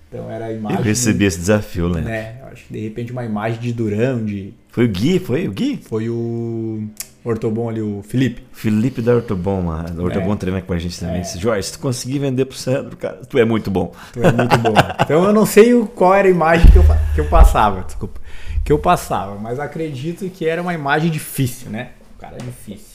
Então 0.07 0.29
era 0.29 0.45
a 0.45 0.53
imagem. 0.53 0.77
Eu 0.77 0.83
recebi 0.83 1.25
esse 1.25 1.39
desafio, 1.39 1.89
né? 1.89 2.01
né? 2.01 2.35
Acho 2.51 2.65
que 2.65 2.73
de 2.73 2.79
repente 2.79 3.11
uma 3.11 3.25
imagem 3.25 3.59
de 3.59 3.73
Durão, 3.73 4.23
de. 4.23 4.53
Foi 4.69 4.85
o 4.85 4.87
Gui, 4.87 5.19
foi 5.19 5.47
o 5.47 5.51
Gui? 5.51 5.81
Foi 5.83 6.09
o 6.09 6.87
Ortobon 7.23 7.69
ali, 7.69 7.81
o 7.81 8.03
Felipe. 8.03 8.43
Felipe 8.51 9.01
da 9.01 9.15
Ortobon, 9.15 9.61
mano. 9.61 10.01
O 10.01 10.05
Ortobon 10.05 10.33
é. 10.33 10.35
treina 10.35 10.61
com 10.61 10.73
a 10.73 10.77
gente 10.77 10.99
também. 10.99 11.21
É. 11.21 11.23
Jorge, 11.23 11.63
se 11.63 11.73
tu 11.73 11.79
conseguir 11.79 12.19
vender 12.19 12.45
pro 12.45 12.57
Sandro, 12.57 12.97
cara, 12.97 13.21
tu 13.27 13.37
é 13.37 13.45
muito 13.45 13.71
bom. 13.71 13.93
Tu 14.11 14.21
é 14.21 14.31
muito 14.31 14.57
bom. 14.57 14.73
então 14.99 15.23
eu 15.23 15.31
não 15.31 15.45
sei 15.45 15.73
qual 15.95 16.13
era 16.13 16.27
a 16.27 16.31
imagem 16.31 16.69
que 16.69 16.77
eu, 16.77 16.83
que 17.15 17.21
eu 17.21 17.25
passava, 17.29 17.83
desculpa. 17.83 18.19
Que 18.65 18.71
eu 18.71 18.79
passava, 18.79 19.35
mas 19.35 19.59
acredito 19.59 20.29
que 20.29 20.45
era 20.45 20.61
uma 20.61 20.73
imagem 20.73 21.09
difícil, 21.09 21.69
né? 21.69 21.91
O 22.15 22.19
cara 22.19 22.35
é 22.35 22.43
difícil. 22.43 22.93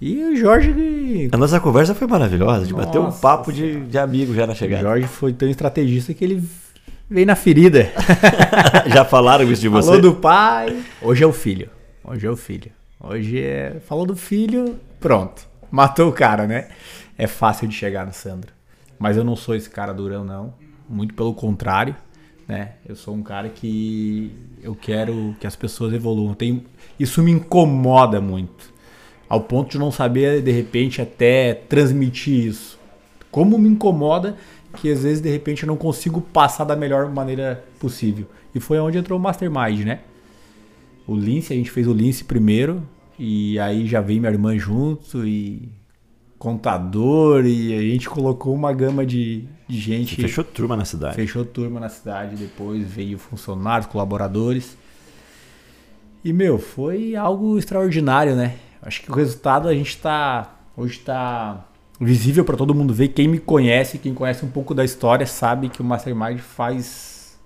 E 0.00 0.22
o 0.22 0.36
Jorge. 0.36 1.28
A 1.32 1.36
nossa 1.36 1.58
conversa 1.60 1.94
foi 1.94 2.06
maravilhosa. 2.06 2.64
De 2.64 2.72
bater 2.72 2.98
um 3.00 3.10
papo 3.10 3.52
de, 3.52 3.80
de 3.80 3.98
amigo 3.98 4.34
já 4.34 4.46
na 4.46 4.54
chegada. 4.54 4.82
O 4.82 4.86
Jorge 4.86 5.08
foi 5.08 5.32
tão 5.32 5.48
estrategista 5.48 6.14
que 6.14 6.24
ele 6.24 6.42
veio 7.10 7.26
na 7.26 7.34
ferida. 7.34 7.90
já 8.86 9.04
falaram 9.04 9.50
isso 9.50 9.60
de 9.60 9.68
você? 9.68 9.86
Falou 9.86 10.00
do 10.00 10.14
pai. 10.14 10.76
Hoje 11.02 11.24
é 11.24 11.26
o 11.26 11.32
filho. 11.32 11.68
Hoje 12.04 12.26
é 12.26 12.30
o 12.30 12.36
filho. 12.36 12.77
Hoje 13.00 13.42
é. 13.42 13.80
Falou 13.80 14.06
do 14.06 14.16
filho, 14.16 14.78
pronto. 14.98 15.46
Matou 15.70 16.08
o 16.08 16.12
cara, 16.12 16.46
né? 16.46 16.68
É 17.16 17.26
fácil 17.26 17.68
de 17.68 17.74
chegar 17.74 18.06
no 18.06 18.12
Sandro. 18.12 18.52
Mas 18.98 19.16
eu 19.16 19.24
não 19.24 19.36
sou 19.36 19.54
esse 19.54 19.70
cara 19.70 19.92
durão, 19.92 20.24
não. 20.24 20.54
Muito 20.88 21.14
pelo 21.14 21.34
contrário. 21.34 21.94
Né? 22.46 22.72
Eu 22.88 22.96
sou 22.96 23.14
um 23.14 23.22
cara 23.22 23.48
que 23.48 24.32
eu 24.62 24.74
quero 24.74 25.36
que 25.38 25.46
as 25.46 25.54
pessoas 25.54 25.92
evoluam. 25.92 26.34
Tem... 26.34 26.64
Isso 26.98 27.22
me 27.22 27.30
incomoda 27.30 28.20
muito 28.20 28.72
ao 29.28 29.42
ponto 29.42 29.70
de 29.70 29.78
não 29.78 29.92
saber 29.92 30.42
de 30.42 30.50
repente 30.50 31.02
até 31.02 31.52
transmitir 31.54 32.46
isso. 32.46 32.78
Como 33.30 33.58
me 33.58 33.68
incomoda 33.68 34.36
que 34.76 34.90
às 34.90 35.02
vezes 35.02 35.20
de 35.20 35.28
repente 35.28 35.62
eu 35.62 35.66
não 35.66 35.76
consigo 35.76 36.20
passar 36.20 36.64
da 36.64 36.74
melhor 36.74 37.12
maneira 37.12 37.64
possível. 37.78 38.26
E 38.54 38.60
foi 38.60 38.78
onde 38.78 38.96
entrou 38.96 39.18
o 39.18 39.22
Mastermind, 39.22 39.84
né? 39.84 40.00
O 41.08 41.16
Lince, 41.16 41.54
a 41.54 41.56
gente 41.56 41.70
fez 41.70 41.88
o 41.88 41.92
Lince 41.94 42.22
primeiro 42.22 42.86
e 43.18 43.58
aí 43.58 43.86
já 43.86 43.98
veio 43.98 44.20
minha 44.20 44.30
irmã 44.30 44.58
junto 44.58 45.26
e 45.26 45.72
contador 46.38 47.46
e 47.46 47.74
a 47.74 47.80
gente 47.80 48.06
colocou 48.10 48.54
uma 48.54 48.74
gama 48.74 49.06
de, 49.06 49.48
de 49.66 49.78
gente. 49.78 50.16
Você 50.16 50.22
fechou 50.22 50.44
turma 50.44 50.76
na 50.76 50.84
cidade. 50.84 51.16
Fechou 51.16 51.46
turma 51.46 51.80
na 51.80 51.88
cidade, 51.88 52.36
depois 52.36 52.86
veio 52.86 53.16
funcionários, 53.16 53.86
colaboradores. 53.86 54.76
E 56.22 56.30
meu, 56.30 56.58
foi 56.58 57.16
algo 57.16 57.58
extraordinário, 57.58 58.36
né? 58.36 58.56
Acho 58.82 59.00
que 59.00 59.10
o 59.10 59.14
resultado 59.14 59.66
a 59.66 59.72
gente 59.72 59.88
está 59.88 60.58
hoje 60.76 60.98
está 60.98 61.66
visível 61.98 62.44
para 62.44 62.56
todo 62.58 62.74
mundo 62.74 62.92
ver. 62.92 63.08
Quem 63.08 63.26
me 63.26 63.38
conhece, 63.38 63.96
quem 63.96 64.12
conhece 64.12 64.44
um 64.44 64.50
pouco 64.50 64.74
da 64.74 64.84
história, 64.84 65.24
sabe 65.26 65.70
que 65.70 65.80
o 65.80 65.84
Mastermind 65.86 66.38
faz 66.40 67.40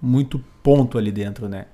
muito 0.00 0.42
ponto 0.62 0.96
ali 0.96 1.12
dentro, 1.12 1.46
né? 1.46 1.66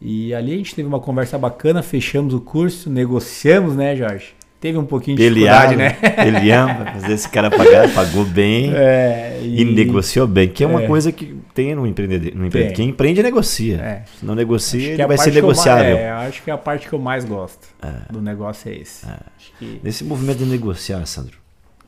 E 0.00 0.32
ali 0.32 0.54
a 0.54 0.56
gente 0.56 0.74
teve 0.74 0.88
uma 0.88 1.00
conversa 1.00 1.36
bacana, 1.36 1.82
fechamos 1.82 2.32
o 2.32 2.40
curso, 2.40 2.88
negociamos, 2.88 3.76
né, 3.76 3.94
Jorge? 3.94 4.34
Teve 4.60 4.76
um 4.76 4.84
pouquinho 4.84 5.16
de 5.16 5.22
dificuldade, 5.22 5.74
né? 5.74 5.90
Peleamos, 6.16 6.84
mas 6.84 7.08
esse 7.08 7.26
cara 7.30 7.50
pagar, 7.50 7.88
pagou 7.94 8.26
bem 8.26 8.70
é, 8.76 9.40
e... 9.42 9.62
e... 9.62 9.64
negociou 9.64 10.26
bem, 10.26 10.48
que 10.48 10.62
é 10.62 10.66
uma 10.66 10.82
é. 10.82 10.86
coisa 10.86 11.10
que 11.10 11.34
tem 11.54 11.74
no 11.74 11.86
empreendedor. 11.86 12.34
No 12.34 12.46
empreendedor. 12.46 12.76
Quem 12.76 12.90
empreende, 12.90 13.22
negocia. 13.22 13.76
É. 13.76 14.04
Se 14.18 14.24
não 14.24 14.34
negocia, 14.34 14.92
ele 14.92 15.06
vai 15.06 15.16
ser 15.16 15.32
negociável. 15.32 15.94
Mais, 15.94 16.06
é, 16.06 16.10
acho 16.10 16.42
que 16.42 16.50
é 16.50 16.52
a 16.52 16.58
parte 16.58 16.86
que 16.86 16.92
eu 16.92 16.98
mais 16.98 17.24
gosto 17.24 17.68
é. 17.82 18.12
do 18.12 18.20
negócio 18.20 18.70
é 18.70 18.76
esse. 18.76 19.06
É. 19.06 19.18
Que... 19.58 19.80
Nesse 19.82 20.04
movimento 20.04 20.38
de 20.38 20.46
negociar, 20.46 21.06
Sandro, 21.06 21.38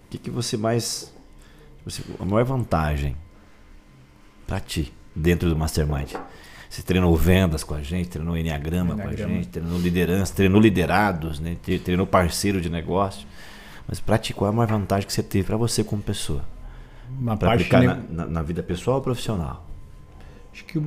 o 0.07 0.11
que, 0.11 0.17
que 0.17 0.31
você 0.31 0.57
mais... 0.57 1.13
Você, 1.85 2.01
a 2.19 2.25
maior 2.25 2.45
vantagem 2.45 3.17
para 4.47 4.61
ti 4.61 4.93
dentro 5.15 5.47
do 5.51 5.57
Mastermind? 5.57 6.15
Você 6.73 6.81
treinou 6.81 7.15
vendas 7.15 7.63
com 7.63 7.75
a 7.75 7.83
gente, 7.83 8.09
treinou 8.09 8.35
Enneagrama, 8.35 8.95
Enneagrama. 8.95 9.15
com 9.15 9.25
a 9.25 9.29
gente, 9.29 9.49
treinou 9.49 9.79
liderança, 9.79 10.35
treinou 10.35 10.59
liderados, 10.59 11.39
né? 11.39 11.55
treinou 11.85 12.07
parceiro 12.07 12.63
de 12.63 12.71
negócio. 12.71 13.29
Mas 13.87 14.01
praticou 14.01 14.49
a 14.49 14.53
maior 14.53 14.69
vantagem 14.69 15.07
que 15.07 15.13
você 15.13 15.23
teve 15.23 15.45
para 15.45 15.59
você 15.59 15.85
como 15.85 16.01
pessoa. 16.01 16.43
Parte 17.27 17.45
aplicar 17.45 17.81
ne... 17.81 17.89
na, 18.09 18.25
na, 18.25 18.43
vida 18.43 18.63
pessoal 18.63 18.97
ou 18.97 19.03
profissional? 19.03 19.67
Acho 20.51 20.65
que 20.65 20.79
o 20.79 20.83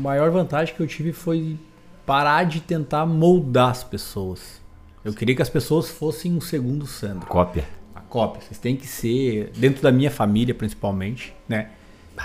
maior 0.00 0.30
vantagem 0.30 0.72
que 0.72 0.80
eu 0.80 0.86
tive 0.86 1.12
foi 1.12 1.58
parar 2.06 2.44
de 2.44 2.60
tentar 2.60 3.04
moldar 3.04 3.70
as 3.70 3.82
pessoas. 3.82 4.62
Eu 5.04 5.12
queria 5.12 5.34
que 5.34 5.42
as 5.42 5.50
pessoas 5.50 5.90
fossem 5.90 6.32
um 6.32 6.40
segundo 6.40 6.86
Sandro. 6.86 7.26
Cópia. 7.26 7.64
A 7.92 8.00
cópia. 8.00 8.40
Vocês 8.40 8.58
têm 8.60 8.76
que 8.76 8.86
ser, 8.86 9.50
dentro 9.56 9.82
da 9.82 9.90
minha 9.90 10.12
família 10.12 10.54
principalmente, 10.54 11.34
né? 11.48 11.70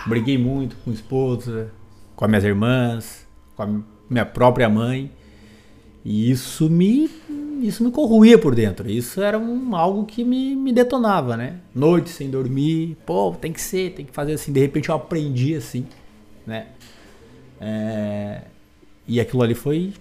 Briguei 0.05 0.37
muito 0.37 0.75
com 0.83 0.91
a 0.91 0.93
esposa, 0.93 1.71
com 2.17 2.25
as 2.25 2.29
minhas 2.29 2.43
irmãs, 2.43 3.27
com 3.55 3.63
a 3.63 3.69
minha 4.09 4.25
própria 4.25 4.67
mãe. 4.67 5.09
E 6.03 6.31
isso 6.31 6.69
me, 6.69 7.09
isso 7.61 7.83
me 7.83 7.91
corroía 7.91 8.39
por 8.39 8.55
dentro. 8.55 8.89
Isso 8.89 9.21
era 9.21 9.37
um, 9.37 9.75
algo 9.75 10.05
que 10.05 10.23
me, 10.23 10.55
me 10.55 10.73
detonava, 10.73 11.37
né? 11.37 11.59
Noite 11.75 12.09
sem 12.09 12.29
dormir, 12.29 12.97
pô, 13.05 13.31
tem 13.39 13.53
que 13.53 13.61
ser, 13.61 13.91
tem 13.91 14.05
que 14.05 14.11
fazer 14.11 14.33
assim. 14.33 14.51
De 14.51 14.59
repente 14.59 14.89
eu 14.89 14.95
aprendi 14.95 15.55
assim, 15.55 15.85
né? 16.45 16.67
É, 17.61 18.41
e 19.07 19.19
aquilo 19.19 19.43
ali 19.43 19.53
foi 19.53 19.93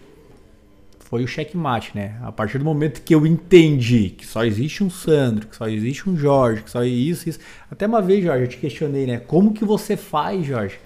foi 0.99 1.23
o 1.23 1.29
checkmate, 1.29 1.93
né? 1.95 2.19
A 2.23 2.33
partir 2.33 2.59
do 2.59 2.65
momento 2.65 3.01
que 3.01 3.15
eu 3.15 3.25
entendi 3.25 4.11
que 4.11 4.27
só 4.27 4.45
existe 4.45 4.83
um 4.83 4.91
Sandro, 4.91 5.47
que 5.47 5.55
só 5.55 5.69
existe 5.69 6.09
um 6.09 6.17
Jorge, 6.17 6.65
que 6.65 6.71
só 6.71 6.83
isso, 6.83 7.29
isso. 7.29 7.39
Até 7.71 7.87
uma 7.87 8.03
vez, 8.03 8.25
Jorge, 8.25 8.43
eu 8.43 8.49
te 8.49 8.57
questionei, 8.57 9.07
né? 9.07 9.19
Como 9.19 9.53
que 9.53 9.65
você 9.65 9.97
faz, 9.97 10.45
Jorge, 10.45 10.79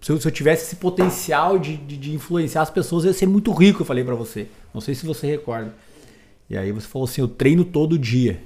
se 0.00 0.10
eu, 0.10 0.20
se 0.20 0.26
eu 0.26 0.32
tivesse 0.32 0.64
esse 0.64 0.76
potencial 0.76 1.58
de, 1.58 1.76
de, 1.76 1.96
de, 1.96 2.14
influenciar 2.14 2.62
as 2.62 2.70
pessoas, 2.70 3.04
eu 3.04 3.10
ia 3.10 3.14
ser 3.14 3.26
muito 3.26 3.52
rico, 3.52 3.82
eu 3.82 3.86
falei 3.86 4.02
para 4.02 4.14
você. 4.14 4.46
Não 4.72 4.80
sei 4.80 4.94
se 4.94 5.04
você 5.04 5.26
recorda. 5.26 5.74
E 6.48 6.56
aí 6.56 6.72
você 6.72 6.86
falou 6.86 7.06
assim, 7.06 7.20
eu 7.20 7.28
treino 7.28 7.64
todo 7.64 7.98
dia. 7.98 8.40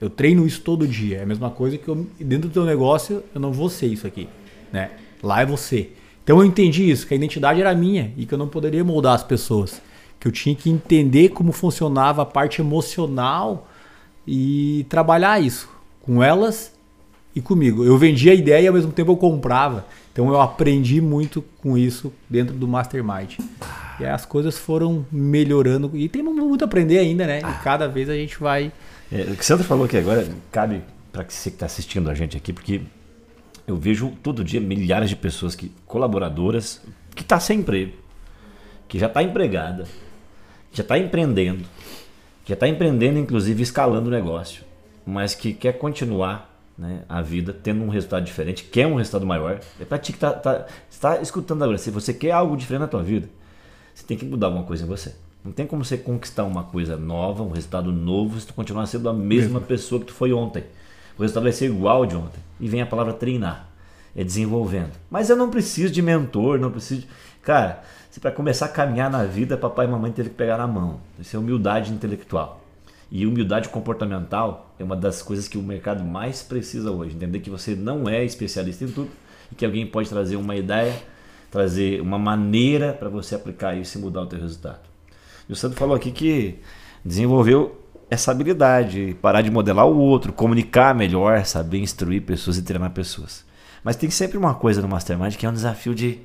Eu 0.00 0.10
treino 0.10 0.46
isso 0.46 0.60
todo 0.60 0.86
dia. 0.86 1.18
É 1.18 1.22
a 1.22 1.26
mesma 1.26 1.50
coisa 1.50 1.78
que 1.78 1.88
eu, 1.88 2.06
dentro 2.18 2.48
do 2.48 2.52
teu 2.52 2.64
negócio 2.64 3.22
eu 3.34 3.40
não 3.40 3.52
vou 3.52 3.68
ser 3.68 3.86
isso 3.86 4.06
aqui, 4.06 4.28
né? 4.72 4.90
Lá 5.22 5.42
é 5.42 5.46
você. 5.46 5.90
Então 6.22 6.38
eu 6.38 6.44
entendi 6.44 6.90
isso, 6.90 7.06
que 7.06 7.14
a 7.14 7.16
identidade 7.16 7.60
era 7.60 7.74
minha 7.74 8.12
e 8.16 8.26
que 8.26 8.32
eu 8.32 8.38
não 8.38 8.48
poderia 8.48 8.84
moldar 8.84 9.14
as 9.14 9.22
pessoas, 9.22 9.80
que 10.18 10.28
eu 10.28 10.32
tinha 10.32 10.54
que 10.54 10.70
entender 10.70 11.30
como 11.30 11.50
funcionava 11.50 12.22
a 12.22 12.26
parte 12.26 12.60
emocional 12.60 13.68
e 14.26 14.86
trabalhar 14.88 15.42
isso 15.42 15.68
com 16.02 16.22
elas 16.22 16.72
e 17.34 17.40
comigo. 17.40 17.84
Eu 17.84 17.96
vendia 17.98 18.32
a 18.32 18.34
ideia 18.34 18.64
e 18.64 18.68
ao 18.68 18.74
mesmo 18.74 18.92
tempo 18.92 19.12
eu 19.12 19.16
comprava. 19.16 19.86
Então 20.12 20.28
eu 20.28 20.40
aprendi 20.40 21.00
muito 21.00 21.42
com 21.62 21.78
isso 21.78 22.12
dentro 22.28 22.54
do 22.54 22.66
Mastermind. 22.66 23.38
E 23.98 24.04
as 24.04 24.24
coisas 24.24 24.58
foram 24.58 25.04
melhorando. 25.12 25.90
E 25.94 26.08
tem 26.08 26.22
muito 26.22 26.62
a 26.62 26.66
aprender 26.66 26.98
ainda, 26.98 27.26
né? 27.26 27.38
E 27.40 27.62
cada 27.62 27.86
vez 27.86 28.08
a 28.08 28.14
gente 28.14 28.38
vai. 28.38 28.72
É, 29.12 29.22
o 29.22 29.36
que 29.36 29.42
o 29.42 29.44
Sandro 29.44 29.64
falou 29.64 29.84
aqui 29.84 29.96
agora 29.96 30.26
cabe 30.50 30.82
para 31.12 31.24
você 31.28 31.50
que 31.50 31.56
está 31.56 31.66
assistindo 31.66 32.08
a 32.10 32.14
gente 32.14 32.36
aqui, 32.36 32.52
porque 32.52 32.80
eu 33.66 33.76
vejo 33.76 34.12
todo 34.22 34.42
dia 34.42 34.60
milhares 34.60 35.08
de 35.08 35.16
pessoas 35.16 35.54
que 35.54 35.72
colaboradoras 35.86 36.80
que 37.14 37.22
está 37.22 37.38
sem 37.38 37.60
emprego, 37.60 37.92
que 38.88 38.98
já 38.98 39.06
está 39.06 39.22
empregada, 39.22 39.84
que 40.70 40.78
já 40.78 40.82
está 40.82 40.98
empreendendo, 40.98 41.64
que 42.44 42.48
já 42.50 42.54
está 42.54 42.68
empreendendo, 42.68 43.18
inclusive 43.18 43.62
escalando 43.62 44.08
o 44.08 44.10
negócio, 44.10 44.64
mas 45.04 45.34
que 45.34 45.52
quer 45.52 45.74
continuar 45.74 46.49
né, 46.80 47.02
a 47.06 47.20
vida 47.20 47.52
tendo 47.52 47.84
um 47.84 47.90
resultado 47.90 48.24
diferente, 48.24 48.64
quer 48.64 48.86
um 48.86 48.94
resultado 48.94 49.26
maior. 49.26 49.60
É 49.78 49.84
para 49.84 49.98
ti 49.98 50.14
que 50.14 50.18
tá, 50.18 50.32
tá, 50.32 50.66
está 50.90 51.20
escutando 51.20 51.62
agora. 51.62 51.76
Se 51.76 51.90
você 51.90 52.14
quer 52.14 52.30
algo 52.30 52.56
diferente 52.56 52.80
na 52.80 52.88
tua 52.88 53.02
vida, 53.02 53.28
você 53.94 54.04
tem 54.06 54.16
que 54.16 54.24
mudar 54.24 54.46
alguma 54.46 54.64
coisa 54.64 54.84
em 54.84 54.86
você. 54.86 55.14
Não 55.44 55.52
tem 55.52 55.66
como 55.66 55.84
você 55.84 55.98
conquistar 55.98 56.44
uma 56.44 56.64
coisa 56.64 56.96
nova, 56.96 57.42
um 57.42 57.50
resultado 57.50 57.92
novo, 57.92 58.40
se 58.40 58.46
tu 58.46 58.54
continuar 58.54 58.86
sendo 58.86 59.08
a 59.10 59.12
mesma 59.12 59.54
Mesmo. 59.54 59.60
pessoa 59.60 60.00
que 60.00 60.06
tu 60.06 60.14
foi 60.14 60.32
ontem. 60.32 60.64
O 61.18 61.22
resultado 61.22 61.42
vai 61.42 61.52
ser 61.52 61.66
igual 61.66 62.06
de 62.06 62.16
ontem. 62.16 62.40
E 62.58 62.66
vem 62.66 62.80
a 62.80 62.86
palavra 62.86 63.12
treinar. 63.12 63.68
É 64.16 64.24
desenvolvendo. 64.24 64.92
Mas 65.10 65.28
eu 65.28 65.36
não 65.36 65.50
preciso 65.50 65.92
de 65.92 66.00
mentor, 66.00 66.58
não 66.58 66.70
preciso 66.70 67.02
de... 67.02 67.08
Cara, 67.42 67.82
se 68.10 68.20
para 68.20 68.32
começar 68.32 68.66
a 68.66 68.68
caminhar 68.68 69.10
na 69.10 69.24
vida, 69.24 69.56
papai 69.56 69.86
e 69.86 69.88
mamãe 69.88 70.12
teve 70.12 70.30
que 70.30 70.34
pegar 70.34 70.58
na 70.58 70.66
mão. 70.66 71.00
Isso 71.18 71.36
é 71.36 71.38
humildade 71.38 71.92
intelectual. 71.92 72.59
E 73.10 73.26
humildade 73.26 73.68
comportamental 73.68 74.72
é 74.78 74.84
uma 74.84 74.94
das 74.94 75.20
coisas 75.20 75.48
que 75.48 75.58
o 75.58 75.62
mercado 75.62 76.04
mais 76.04 76.42
precisa 76.42 76.92
hoje. 76.92 77.16
Entender 77.16 77.40
que 77.40 77.50
você 77.50 77.74
não 77.74 78.08
é 78.08 78.24
especialista 78.24 78.84
em 78.84 78.88
tudo 78.88 79.10
e 79.50 79.54
que 79.54 79.64
alguém 79.64 79.84
pode 79.84 80.08
trazer 80.08 80.36
uma 80.36 80.54
ideia, 80.54 80.94
trazer 81.50 82.00
uma 82.00 82.18
maneira 82.18 82.92
para 82.92 83.08
você 83.08 83.34
aplicar 83.34 83.74
isso 83.74 83.98
e 83.98 84.00
mudar 84.00 84.22
o 84.22 84.26
teu 84.26 84.38
resultado. 84.38 84.88
E 85.48 85.52
o 85.52 85.56
Sandro 85.56 85.76
falou 85.76 85.96
aqui 85.96 86.12
que 86.12 86.60
desenvolveu 87.04 87.80
essa 88.08 88.30
habilidade, 88.30 89.16
parar 89.20 89.42
de 89.42 89.50
modelar 89.50 89.86
o 89.86 89.96
outro, 89.96 90.32
comunicar 90.32 90.94
melhor, 90.94 91.44
saber 91.44 91.78
instruir 91.78 92.22
pessoas 92.22 92.58
e 92.58 92.62
treinar 92.62 92.90
pessoas. 92.90 93.44
Mas 93.82 93.96
tem 93.96 94.10
sempre 94.10 94.38
uma 94.38 94.54
coisa 94.54 94.80
no 94.80 94.88
Mastermind 94.88 95.34
que 95.34 95.46
é 95.46 95.48
um 95.48 95.52
desafio 95.52 95.94
de 95.94 96.20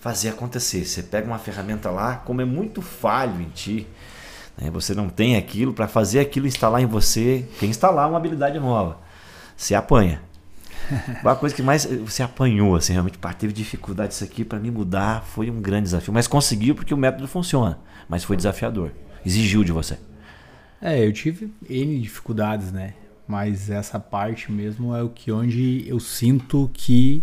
fazer 0.00 0.30
acontecer. 0.30 0.84
Você 0.84 1.02
pega 1.02 1.26
uma 1.26 1.38
ferramenta 1.38 1.90
lá, 1.90 2.16
como 2.16 2.40
é 2.40 2.44
muito 2.44 2.82
falho 2.82 3.40
em 3.40 3.48
ti, 3.50 3.86
né? 4.60 4.70
Você 4.70 4.94
não 4.94 5.08
tem 5.08 5.36
aquilo 5.36 5.72
para 5.72 5.88
fazer 5.88 6.20
aquilo 6.20 6.46
instalar 6.46 6.82
em 6.82 6.86
você. 6.86 7.46
Quem 7.58 7.70
instalar 7.70 8.08
uma 8.08 8.18
habilidade 8.18 8.58
nova, 8.58 8.98
você 9.56 9.74
apanha. 9.74 10.20
A 11.24 11.34
coisa 11.34 11.54
que 11.54 11.62
mais 11.62 11.84
você 11.84 12.22
apanhou, 12.22 12.76
assim, 12.76 12.92
realmente, 12.92 13.18
pá, 13.18 13.32
teve 13.32 13.52
dificuldade 13.52 14.14
isso 14.14 14.24
aqui 14.24 14.44
para 14.44 14.58
me 14.58 14.70
mudar, 14.70 15.22
foi 15.22 15.50
um 15.50 15.60
grande 15.60 15.84
desafio. 15.84 16.12
Mas 16.12 16.26
conseguiu 16.26 16.74
porque 16.74 16.92
o 16.92 16.96
método 16.96 17.28
funciona, 17.28 17.78
mas 18.08 18.24
foi 18.24 18.36
desafiador, 18.36 18.90
exigiu 19.24 19.62
de 19.62 19.72
você. 19.72 19.98
É, 20.82 21.06
eu 21.06 21.12
tive 21.12 21.52
N 21.68 22.00
dificuldades, 22.00 22.72
né? 22.72 22.94
Mas 23.28 23.70
essa 23.70 24.00
parte 24.00 24.50
mesmo 24.50 24.96
é 24.96 25.02
o 25.02 25.08
que 25.08 25.30
onde 25.30 25.84
eu 25.86 26.00
sinto 26.00 26.68
que 26.72 27.22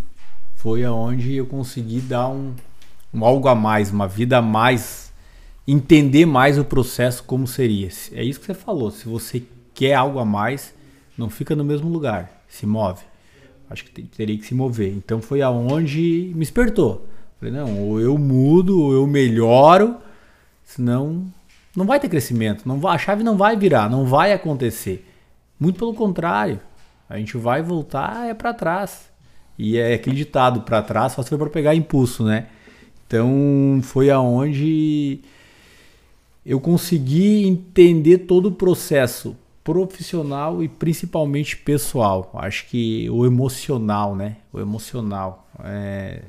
foi 0.56 0.86
aonde 0.86 1.36
eu 1.36 1.46
consegui 1.46 2.00
dar 2.00 2.30
um, 2.30 2.54
um 3.14 3.26
algo 3.26 3.48
a 3.48 3.56
mais, 3.56 3.92
uma 3.92 4.08
vida 4.08 4.38
a 4.38 4.42
mais 4.42 5.07
entender 5.68 6.26
mais 6.26 6.58
o 6.58 6.64
processo 6.64 7.24
como 7.24 7.46
seria. 7.46 7.90
É 8.14 8.24
isso 8.24 8.40
que 8.40 8.46
você 8.46 8.54
falou. 8.54 8.90
Se 8.90 9.08
você 9.08 9.44
quer 9.74 9.94
algo 9.94 10.20
a 10.20 10.26
mais, 10.26 10.74
não 11.18 11.30
fica 11.30 11.56
no 11.56 11.64
mesmo 11.64 11.90
lugar, 11.90 12.44
se 12.48 12.66
move. 12.66 13.04
Acho 13.70 13.84
que 13.84 14.02
teria 14.04 14.38
que 14.38 14.46
se 14.46 14.56
mover. 14.56 14.94
Então 14.94 15.22
foi 15.22 15.42
aonde 15.42 16.32
me 16.34 16.40
despertou. 16.40 17.06
Falei, 17.40 17.54
não, 17.54 17.82
ou 17.82 18.00
eu 18.00 18.18
mudo, 18.18 18.82
ou 18.82 18.94
eu 18.94 19.06
melhoro, 19.06 19.98
senão 20.64 21.26
não 21.76 21.86
vai 21.86 22.00
ter 22.00 22.10
crescimento, 22.10 22.68
não 22.68 22.80
vai, 22.80 22.96
a 22.96 22.98
chave 22.98 23.24
não 23.24 23.38
vai 23.38 23.56
virar, 23.56 23.90
não 23.90 24.06
vai 24.06 24.34
acontecer. 24.34 25.08
Muito 25.60 25.78
pelo 25.78 25.94
contrário, 25.94 26.60
a 27.08 27.18
gente 27.20 27.38
vai 27.38 27.62
voltar 27.62 28.28
é 28.28 28.34
para 28.34 28.54
trás. 28.54 29.12
E 29.60 29.78
é 29.78 29.94
aquele 29.94 30.16
ditado, 30.16 30.62
para 30.62 30.82
trás 30.82 31.14
só 31.14 31.22
se 31.22 31.30
for 31.30 31.38
para 31.38 31.50
pegar 31.50 31.76
impulso, 31.76 32.24
né? 32.24 32.48
Então 33.06 33.80
foi 33.84 34.10
aonde 34.10 35.20
eu 36.48 36.62
consegui 36.62 37.46
entender 37.46 38.20
todo 38.20 38.46
o 38.46 38.52
processo 38.54 39.36
profissional 39.66 40.64
e 40.64 40.70
principalmente 40.70 41.58
pessoal. 41.58 42.32
Acho 42.36 42.66
que 42.68 43.10
o 43.10 43.26
emocional, 43.26 44.16
né? 44.16 44.38
O 44.54 44.60
emocional. 44.62 45.46
É, 45.66 46.22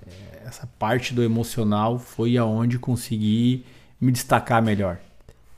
essa 0.45 0.69
parte 0.77 1.15
do 1.15 1.23
emocional 1.23 2.01
foi 2.01 2.37
aonde 2.37 2.81
consegui 2.81 3.65
me 4.01 4.11
destacar 4.11 4.61
melhor. 4.61 4.99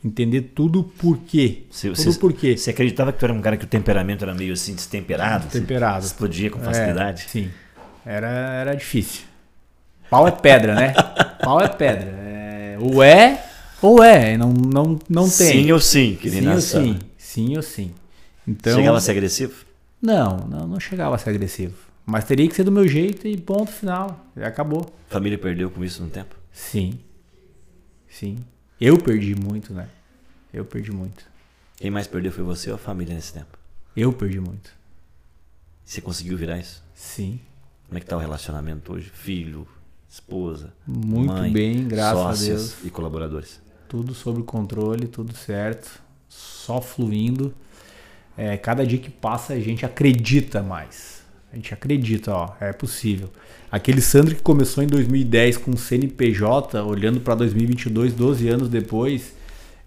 Entender 0.05 0.53
tudo 0.55 0.85
por 0.85 1.17
quê. 1.17 1.63
tudo 1.71 1.97
você, 1.97 2.19
porquê. 2.19 2.55
Você 2.55 2.69
acreditava 2.69 3.15
que 3.15 3.19
tu 3.19 3.25
era 3.25 3.33
um 3.33 3.41
cara 3.41 3.57
que 3.57 3.65
o 3.65 3.69
temperamento 3.69 4.25
era 4.25 4.35
meio 4.35 4.53
assim 4.53 4.75
destemperado? 4.75 5.45
Destemperado. 5.45 6.05
Explodia 6.05 6.51
com 6.51 6.61
facilidade? 6.61 7.25
É, 7.25 7.29
sim. 7.29 7.51
Era, 8.05 8.29
era 8.29 8.75
difícil. 8.75 9.23
Pau 10.11 10.29
é 10.29 10.31
pedra, 10.31 10.75
né? 10.75 10.93
Pau 11.43 11.59
é 11.59 11.69
pedra. 11.69 12.09
É, 12.19 12.77
o 12.79 13.03
é 13.03 13.50
ou 13.83 14.03
é, 14.03 14.37
não, 14.37 14.53
não, 14.53 14.99
não 15.09 15.23
tem. 15.25 15.65
Sim 15.65 15.73
ou 15.73 15.81
sim, 15.81 16.19
sim 16.23 16.49
ou 16.49 16.61
sim. 16.61 16.99
Sim 17.17 17.57
ou 17.57 17.63
sim. 17.63 17.95
Então, 18.47 18.77
chegava 18.77 18.99
a 18.99 19.01
ser 19.01 19.13
agressivo? 19.13 19.65
Não, 20.03 20.39
não, 20.49 20.67
não 20.67 20.81
chegava 20.81 21.15
a 21.15 21.19
ser 21.19 21.31
agressivo. 21.31 21.77
Mas 22.05 22.25
teria 22.25 22.49
que 22.49 22.55
ser 22.55 22.65
do 22.65 22.73
meu 22.73 22.89
jeito 22.89 23.29
e 23.29 23.37
ponto 23.37 23.71
final. 23.71 24.27
Acabou. 24.37 24.93
A 25.09 25.13
família 25.13 25.39
perdeu 25.39 25.71
com 25.71 25.85
isso 25.85 26.03
no 26.03 26.09
tempo? 26.09 26.35
Sim. 26.53 26.99
Sim. 28.09 28.39
Eu 28.81 28.99
perdi 28.99 29.35
muito, 29.35 29.73
né? 29.73 29.89
Eu 30.53 30.65
perdi 30.65 30.91
muito. 30.91 31.25
Quem 31.77 31.91
mais 31.91 32.07
perdeu 32.07 32.33
foi 32.33 32.43
você 32.43 32.71
ou 32.71 32.77
a 32.77 32.79
família 32.79 33.15
nesse 33.15 33.33
tempo? 33.33 33.57
Eu 33.97 34.13
perdi 34.13 34.41
muito. 34.41 34.73
Você 35.85 36.01
conseguiu 36.01 36.37
virar 36.37 36.59
isso? 36.59 36.83
Sim. 36.95 37.39
Como 37.87 37.99
é 37.99 38.01
que 38.01 38.07
tá 38.07 38.17
o 38.17 38.21
relacionamento 38.21 38.93
hoje? 38.93 39.11
Filho, 39.13 39.67
esposa, 40.09 40.73
Muito 40.87 41.33
mãe, 41.33 41.53
bem, 41.53 41.87
graças 41.87 42.43
a 42.43 42.47
Deus. 42.47 42.75
e 42.85 42.91
colaboradores 42.91 43.61
tudo 43.91 44.15
sob 44.15 44.45
controle, 44.45 45.09
tudo 45.09 45.35
certo, 45.35 46.01
só 46.29 46.81
fluindo. 46.81 47.53
É, 48.39 48.57
cada 48.57 48.87
dia 48.87 48.99
que 48.99 49.11
passa 49.11 49.53
a 49.53 49.61
gente 49.61 49.85
acredita 49.85 50.63
mais. 50.63 51.25
A 51.53 51.57
gente 51.57 51.75
acredita, 51.75 52.33
ó, 52.33 52.51
é 52.61 52.73
possível. 52.73 53.29
Aquele 53.71 54.01
Sandro 54.01 54.37
que 54.37 54.43
começou 54.43 54.85
em 54.85 54.87
2010 54.87 55.57
com 55.57 55.77
CNPJ, 55.77 56.81
olhando 56.85 57.21
para 57.21 57.35
2022, 57.35 58.15
12 58.15 58.49
anos 58.49 58.69
depois. 58.69 59.35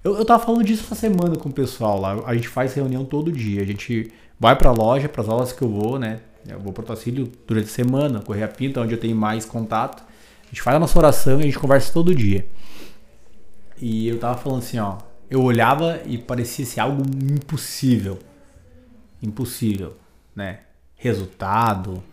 Eu, 0.03 0.17
eu 0.17 0.25
tava 0.25 0.43
falando 0.43 0.65
disso 0.65 0.83
essa 0.83 0.95
semana 0.95 1.37
com 1.37 1.47
o 1.47 1.53
pessoal 1.53 1.97
lá. 1.97 2.21
A 2.25 2.35
gente 2.35 2.49
faz 2.49 2.73
reunião 2.73 3.05
todo 3.05 3.31
dia. 3.31 3.61
A 3.61 3.65
gente 3.65 4.11
vai 4.37 4.57
para 4.57 4.69
a 4.69 4.73
loja, 4.73 5.07
para 5.07 5.21
as 5.21 5.29
aulas 5.29 5.53
que 5.53 5.61
eu 5.61 5.69
vou, 5.69 5.97
né? 5.97 6.19
Eu 6.45 6.59
vou 6.59 6.73
para 6.73 6.83
o 6.83 7.27
durante 7.47 7.67
a 7.67 7.71
semana, 7.71 8.19
correr 8.19 8.43
a 8.43 8.49
pinta, 8.49 8.81
onde 8.81 8.93
eu 8.93 8.99
tenho 8.99 9.15
mais 9.15 9.45
contato. 9.45 10.03
A 10.43 10.47
gente 10.47 10.61
faz 10.61 10.75
a 10.75 10.79
nossa 10.79 10.99
oração 10.99 11.39
e 11.39 11.43
a 11.43 11.45
gente 11.45 11.57
conversa 11.57 11.93
todo 11.93 12.13
dia. 12.13 12.45
E 13.81 14.07
eu 14.07 14.19
tava 14.19 14.38
falando 14.38 14.59
assim, 14.59 14.77
ó. 14.79 14.97
Eu 15.29 15.41
olhava 15.41 16.01
e 16.05 16.17
parecia 16.17 16.65
ser 16.65 16.79
algo 16.79 17.03
impossível. 17.03 18.19
Impossível, 19.21 19.95
né? 20.36 20.59
Resultado, 20.95 22.03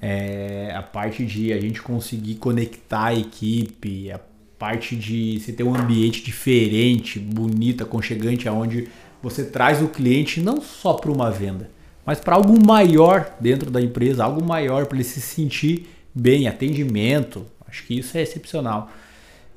é, 0.00 0.72
a 0.74 0.82
parte 0.82 1.24
de 1.24 1.52
a 1.52 1.60
gente 1.60 1.80
conseguir 1.80 2.34
conectar 2.36 3.06
a 3.06 3.14
equipe, 3.14 4.10
a 4.10 4.20
parte 4.58 4.94
de 4.94 5.40
você 5.40 5.52
ter 5.52 5.64
um 5.64 5.74
ambiente 5.74 6.22
diferente, 6.22 7.18
bonito, 7.18 7.82
aconchegante, 7.82 8.48
aonde 8.48 8.88
você 9.22 9.44
traz 9.44 9.80
o 9.80 9.88
cliente 9.88 10.40
não 10.40 10.60
só 10.60 10.94
para 10.94 11.10
uma 11.10 11.30
venda, 11.30 11.70
mas 12.04 12.18
para 12.18 12.34
algo 12.34 12.54
maior 12.66 13.36
dentro 13.40 13.70
da 13.70 13.80
empresa, 13.80 14.24
algo 14.24 14.44
maior 14.44 14.86
para 14.86 14.96
ele 14.96 15.04
se 15.04 15.20
sentir 15.20 15.88
bem, 16.12 16.48
atendimento. 16.48 17.46
Acho 17.66 17.84
que 17.84 17.98
isso 17.98 18.18
é 18.18 18.22
excepcional. 18.22 18.90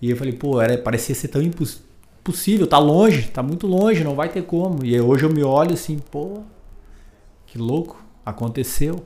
E 0.05 0.11
eu 0.11 0.17
falei, 0.17 0.33
pô, 0.33 0.61
era, 0.61 0.77
parecia 0.77 1.15
ser 1.15 1.29
tão 1.29 1.41
impossível, 1.41 2.67
tá 2.67 2.77
longe, 2.77 3.23
tá 3.29 3.41
muito 3.41 3.65
longe, 3.65 4.03
não 4.03 4.13
vai 4.13 4.29
ter 4.29 4.43
como. 4.43 4.85
E 4.85 5.01
hoje 5.01 5.25
eu 5.25 5.33
me 5.33 5.41
olho 5.41 5.73
assim, 5.73 5.97
pô, 5.97 6.43
que 7.47 7.57
louco, 7.57 7.99
aconteceu, 8.23 9.03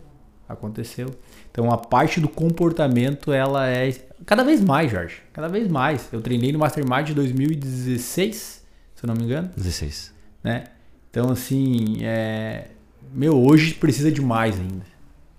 aconteceu. 0.48 1.08
Então 1.50 1.72
a 1.72 1.78
parte 1.78 2.20
do 2.20 2.28
comportamento, 2.28 3.32
ela 3.32 3.70
é 3.70 3.94
cada 4.26 4.44
vez 4.44 4.62
mais, 4.62 4.92
Jorge, 4.92 5.22
cada 5.32 5.48
vez 5.48 5.70
mais. 5.70 6.10
Eu 6.12 6.20
treinei 6.20 6.52
no 6.52 6.60
Mastermind 6.60 7.08
de 7.08 7.14
2016, 7.14 8.66
se 8.94 9.02
eu 9.02 9.08
não 9.08 9.16
me 9.16 9.24
engano. 9.24 9.50
16. 9.56 10.14
Né? 10.44 10.66
Então, 11.10 11.32
assim, 11.32 12.00
é... 12.02 12.66
meu, 13.14 13.42
hoje 13.42 13.74
precisa 13.74 14.12
de 14.12 14.22
mais 14.22 14.60
ainda. 14.60 14.84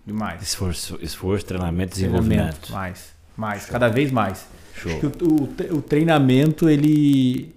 Demais. 0.07 0.43
Esforço, 0.43 0.99
esforço 1.03 1.45
treinamento, 1.45 1.93
desenvolvimento. 1.93 2.73
Mais, 2.73 3.13
mais, 3.37 3.67
cada 3.67 3.89
vez 3.89 4.11
mais. 4.11 4.47
Show. 4.81 4.93
Acho 4.93 5.11
que 5.11 5.25
o, 5.25 5.77
o, 5.77 5.83
treinamento, 5.83 6.69
ele, 6.69 7.55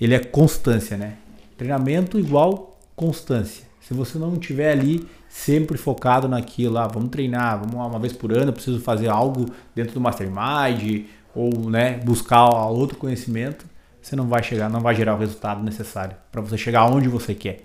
ele 0.00 0.14
é 0.14 0.18
constância, 0.18 0.96
né? 0.96 1.16
Treinamento 1.58 2.18
igual 2.18 2.78
constância. 2.96 3.64
Se 3.80 3.92
você 3.92 4.18
não 4.18 4.36
tiver 4.36 4.72
ali 4.72 5.06
sempre 5.28 5.76
focado 5.76 6.26
naquilo, 6.28 6.78
ah, 6.78 6.86
vamos 6.86 7.10
treinar, 7.10 7.58
vamos 7.58 7.74
uma 7.74 7.98
vez 7.98 8.14
por 8.14 8.32
ano, 8.32 8.48
eu 8.48 8.52
preciso 8.52 8.80
fazer 8.80 9.08
algo 9.08 9.46
dentro 9.74 9.92
do 9.92 10.00
Mastermind, 10.00 11.04
ou 11.34 11.68
né, 11.68 11.98
buscar 11.98 12.46
outro 12.68 12.96
conhecimento, 12.96 13.66
você 14.00 14.16
não 14.16 14.26
vai 14.26 14.42
chegar, 14.42 14.70
não 14.70 14.80
vai 14.80 14.94
gerar 14.94 15.14
o 15.14 15.18
resultado 15.18 15.62
necessário 15.62 16.16
para 16.30 16.40
você 16.40 16.56
chegar 16.56 16.86
onde 16.86 17.08
você 17.08 17.34
quer. 17.34 17.60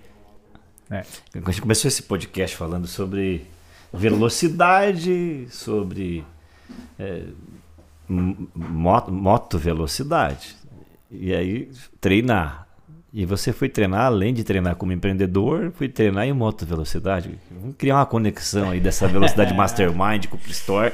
Né? 0.90 1.04
A 1.34 1.50
gente 1.50 1.62
começou 1.62 1.88
esse 1.88 2.02
podcast 2.02 2.56
falando 2.56 2.86
sobre 2.86 3.46
velocidade, 3.92 5.46
sobre 5.50 6.24
é, 6.98 7.24
moto, 8.08 9.12
moto 9.12 9.58
velocidade. 9.58 10.56
E 11.10 11.34
aí 11.34 11.70
treinar. 12.00 12.66
E 13.12 13.24
você 13.24 13.52
foi 13.52 13.68
treinar, 13.68 14.06
além 14.06 14.34
de 14.34 14.44
treinar 14.44 14.76
como 14.76 14.92
empreendedor, 14.92 15.72
foi 15.74 15.88
treinar 15.88 16.26
em 16.26 16.32
moto 16.32 16.66
velocidade. 16.66 17.38
Vamos 17.50 17.76
criar 17.76 17.96
uma 17.96 18.06
conexão 18.06 18.70
aí 18.70 18.80
dessa 18.80 19.08
velocidade 19.08 19.52
mastermind 19.56 20.26
com 20.26 20.36
o 20.36 20.40
Store 20.50 20.92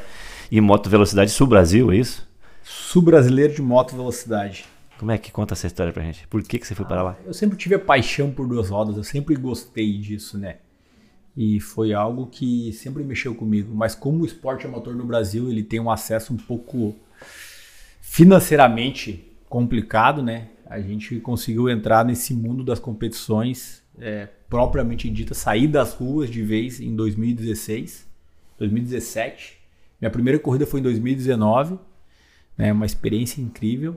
e 0.50 0.60
moto 0.60 0.88
velocidade 0.88 1.30
sul 1.30 1.46
Brasil, 1.46 1.90
é 1.90 1.96
isso? 1.96 2.28
Sul 2.62 3.02
brasileiro 3.02 3.54
de 3.54 3.60
moto 3.60 3.96
velocidade. 3.96 4.64
Como 4.98 5.10
é 5.10 5.18
que 5.18 5.32
conta 5.32 5.54
essa 5.54 5.66
história 5.66 5.92
pra 5.92 6.02
gente? 6.02 6.26
Por 6.28 6.42
que, 6.42 6.58
que 6.58 6.66
você 6.66 6.74
foi 6.74 6.86
para 6.86 7.02
lá? 7.02 7.16
Eu 7.26 7.34
sempre 7.34 7.58
tive 7.58 7.74
a 7.74 7.78
paixão 7.78 8.30
por 8.30 8.46
duas 8.46 8.70
rodas, 8.70 8.96
eu 8.96 9.04
sempre 9.04 9.34
gostei 9.34 9.98
disso, 9.98 10.38
né? 10.38 10.58
E 11.36 11.60
foi 11.60 11.92
algo 11.92 12.26
que 12.26 12.72
sempre 12.72 13.02
mexeu 13.02 13.34
comigo. 13.34 13.74
Mas 13.74 13.94
como 13.94 14.22
o 14.22 14.26
esporte 14.26 14.66
motor 14.68 14.94
no 14.94 15.04
Brasil 15.04 15.50
ele 15.50 15.62
tem 15.62 15.80
um 15.80 15.90
acesso 15.90 16.32
um 16.32 16.36
pouco 16.36 16.94
financeiramente 18.00 19.32
complicado, 19.48 20.22
né? 20.22 20.48
A 20.66 20.80
gente 20.80 21.18
conseguiu 21.20 21.68
entrar 21.68 22.04
nesse 22.04 22.32
mundo 22.32 22.62
das 22.62 22.78
competições 22.78 23.82
é, 23.98 24.28
propriamente 24.48 25.10
dita, 25.10 25.34
sair 25.34 25.68
das 25.68 25.94
ruas 25.94 26.30
de 26.30 26.42
vez 26.42 26.80
em 26.80 26.94
2016, 26.94 28.06
2017. 28.58 29.58
Minha 30.00 30.10
primeira 30.10 30.38
corrida 30.38 30.66
foi 30.66 30.80
em 30.80 30.82
2019, 30.82 31.78
né? 32.56 32.72
Uma 32.72 32.86
experiência 32.86 33.40
incrível 33.40 33.96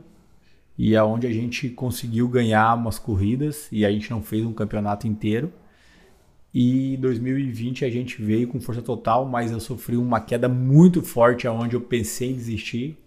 e 0.78 0.96
aonde 0.96 1.26
a 1.26 1.32
gente 1.32 1.70
conseguiu 1.70 2.28
ganhar 2.28 2.76
umas 2.76 3.00
corridas 3.00 3.68
e 3.72 3.84
a 3.84 3.92
gente 3.92 4.12
não 4.12 4.22
fez 4.22 4.46
um 4.46 4.54
campeonato 4.54 5.08
inteiro. 5.08 5.52
E 6.60 6.98
2020 6.98 7.86
a 7.86 7.90
gente 7.92 8.20
veio 8.20 8.48
com 8.48 8.60
força 8.60 8.82
total, 8.82 9.28
mas 9.28 9.52
eu 9.52 9.60
sofri 9.60 9.96
uma 9.96 10.20
queda 10.20 10.50
muito 10.50 11.04
forte 11.04 11.46
aonde 11.48 11.76
eu 11.76 11.82
pensei 11.82 12.32
em 12.32 12.36
desistir. 12.36 12.98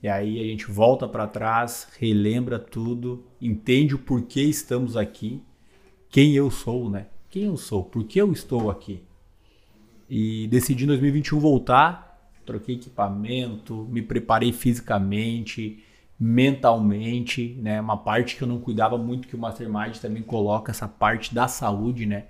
E 0.00 0.06
aí 0.06 0.38
a 0.38 0.44
gente 0.44 0.70
volta 0.70 1.08
para 1.08 1.26
trás, 1.26 1.88
relembra 1.98 2.60
tudo, 2.60 3.24
entende 3.40 3.96
o 3.96 3.98
porquê 3.98 4.42
estamos 4.42 4.96
aqui, 4.96 5.42
quem 6.08 6.34
eu 6.34 6.48
sou, 6.48 6.88
né? 6.88 7.06
Quem 7.28 7.42
eu 7.46 7.56
sou, 7.56 7.82
por 7.82 8.04
que 8.04 8.20
eu 8.20 8.30
estou 8.30 8.70
aqui. 8.70 9.02
E 10.08 10.46
decidi 10.46 10.84
em 10.84 10.86
2021 10.86 11.40
voltar, 11.40 12.30
troquei 12.46 12.76
equipamento, 12.76 13.84
me 13.90 14.00
preparei 14.00 14.52
fisicamente, 14.52 15.82
mentalmente, 16.20 17.58
né? 17.60 17.80
Uma 17.80 17.96
parte 17.96 18.36
que 18.36 18.42
eu 18.42 18.48
não 18.48 18.60
cuidava 18.60 18.96
muito 18.96 19.26
que 19.26 19.34
o 19.34 19.38
Mastermind 19.40 19.96
também 19.96 20.22
coloca 20.22 20.70
essa 20.70 20.86
parte 20.86 21.34
da 21.34 21.48
saúde, 21.48 22.06
né? 22.06 22.26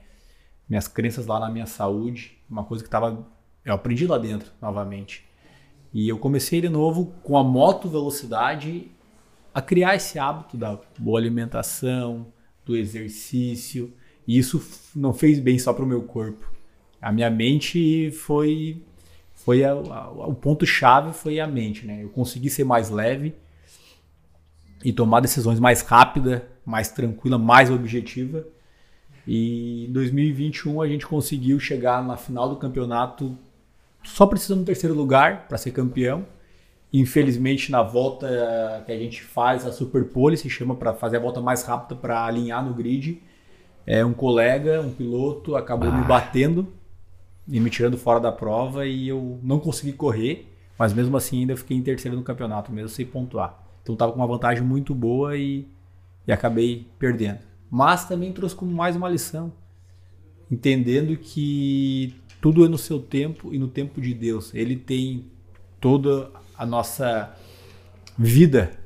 Minhas 0.73 0.89
crenças 0.89 1.27
lá 1.27 1.39
na 1.39 1.51
minha 1.51 1.67
saúde, 1.67 2.39
uma 2.49 2.65
coisa 2.65 2.83
que 2.83 2.89
tava 2.89 3.27
eu 3.63 3.75
aprendi 3.75 4.07
lá 4.07 4.17
dentro 4.17 4.51
novamente. 4.59 5.23
E 5.93 6.09
eu 6.09 6.19
comecei 6.19 6.63
de 6.63 6.71
novo 6.71 7.13
com 7.23 7.37
a 7.37 7.45
moto 7.45 7.91
velocidade 7.91 8.91
a 9.53 9.61
criar 9.61 9.97
esse 9.97 10.19
hábito 10.19 10.57
da 10.57 10.81
boa 10.99 11.21
alimentação, 11.21 12.27
do 12.65 12.75
exercício. 12.75 13.93
E 14.27 14.39
isso 14.39 14.67
não 14.97 15.13
fez 15.13 15.39
bem 15.39 15.59
só 15.59 15.75
para 15.75 15.85
o 15.85 15.87
meu 15.87 16.05
corpo. 16.05 16.51
A 17.03 17.13
minha 17.13 17.29
mente 17.29 18.11
foi 18.11 18.83
foi 19.35 19.65
a, 19.65 19.73
a, 19.73 20.09
o 20.27 20.35
ponto 20.35 20.65
chave 20.65 21.13
foi 21.13 21.39
a 21.39 21.47
mente, 21.47 21.85
né? 21.85 22.03
Eu 22.03 22.09
consegui 22.09 22.49
ser 22.49 22.65
mais 22.65 22.89
leve 22.89 23.35
e 24.83 24.91
tomar 24.91 25.21
decisões 25.21 25.61
mais 25.61 25.83
rápida, 25.83 26.49
mais 26.65 26.89
tranquila, 26.89 27.37
mais 27.37 27.71
objetiva. 27.71 28.47
E 29.27 29.87
em 29.87 29.93
2021 29.93 30.81
a 30.81 30.89
gente 30.89 31.07
conseguiu 31.07 31.59
chegar 31.61 32.05
na 32.05 32.17
final 32.17 32.49
do 32.49 32.57
campeonato 32.57 33.37
só 34.03 34.27
precisando 34.27 34.61
do 34.61 34.67
terceiro 34.67 34.95
lugar 34.95 35.47
para 35.49 35.59
ser 35.59 35.71
campeão. 35.71 36.27
Infelizmente 36.93 37.71
na 37.71 37.83
volta 37.83 38.83
que 38.85 38.93
a 38.93 38.99
gente 38.99 39.23
faz 39.23 39.67
a 39.67 39.73
Super 39.73 40.05
Pole, 40.05 40.37
se 40.37 40.51
chama 40.51 40.75
para 40.75 40.93
fazer 40.93 41.17
a 41.17 41.21
volta 41.21 41.41
mais 41.41 41.63
rápida 41.63 41.95
para 41.95 42.25
alinhar 42.25 42.65
no 42.65 42.75
grid, 42.75 43.23
é 43.87 44.05
um 44.05 44.13
colega, 44.13 44.81
um 44.81 44.93
piloto 44.93 45.57
acabou 45.57 45.89
ah. 45.89 45.93
me 45.93 46.05
batendo 46.05 46.69
e 47.49 47.59
me 47.59 47.71
tirando 47.71 47.97
fora 47.97 48.21
da 48.21 48.31
prova 48.31 48.87
e 48.87 49.09
eu 49.09 49.39
não 49.43 49.59
consegui 49.59 49.93
correr, 49.93 50.49
mas 50.79 50.93
mesmo 50.93 51.17
assim 51.17 51.41
ainda 51.41 51.57
fiquei 51.57 51.77
em 51.77 51.83
terceiro 51.83 52.17
no 52.17 52.23
campeonato, 52.23 52.73
mesmo 52.73 52.89
sem 52.89 53.07
pontuar. 53.07 53.59
Então 53.83 53.95
estava 53.95 54.13
com 54.13 54.19
uma 54.19 54.27
vantagem 54.27 54.63
muito 54.63 54.95
boa 54.95 55.37
e, 55.37 55.67
e 56.27 56.33
acabei 56.33 56.87
perdendo. 56.99 57.52
Mas 57.75 58.05
também 58.05 58.31
trouxe 58.35 58.55
como 58.55 58.71
mais 58.71 58.95
uma 58.95 59.09
lição, 59.09 59.51
entendendo 60.51 61.17
que 61.17 62.15
tudo 62.39 62.67
é 62.67 62.69
no 62.69 62.77
seu 62.77 63.01
tempo 63.01 63.49
e 63.55 63.59
no 63.59 63.67
tempo 63.67 63.99
de 63.99 64.13
Deus. 64.13 64.55
Ele 64.55 64.77
tem 64.77 65.31
toda 65.81 66.31
a 66.55 66.67
nossa 66.67 67.35
vida 68.19 68.79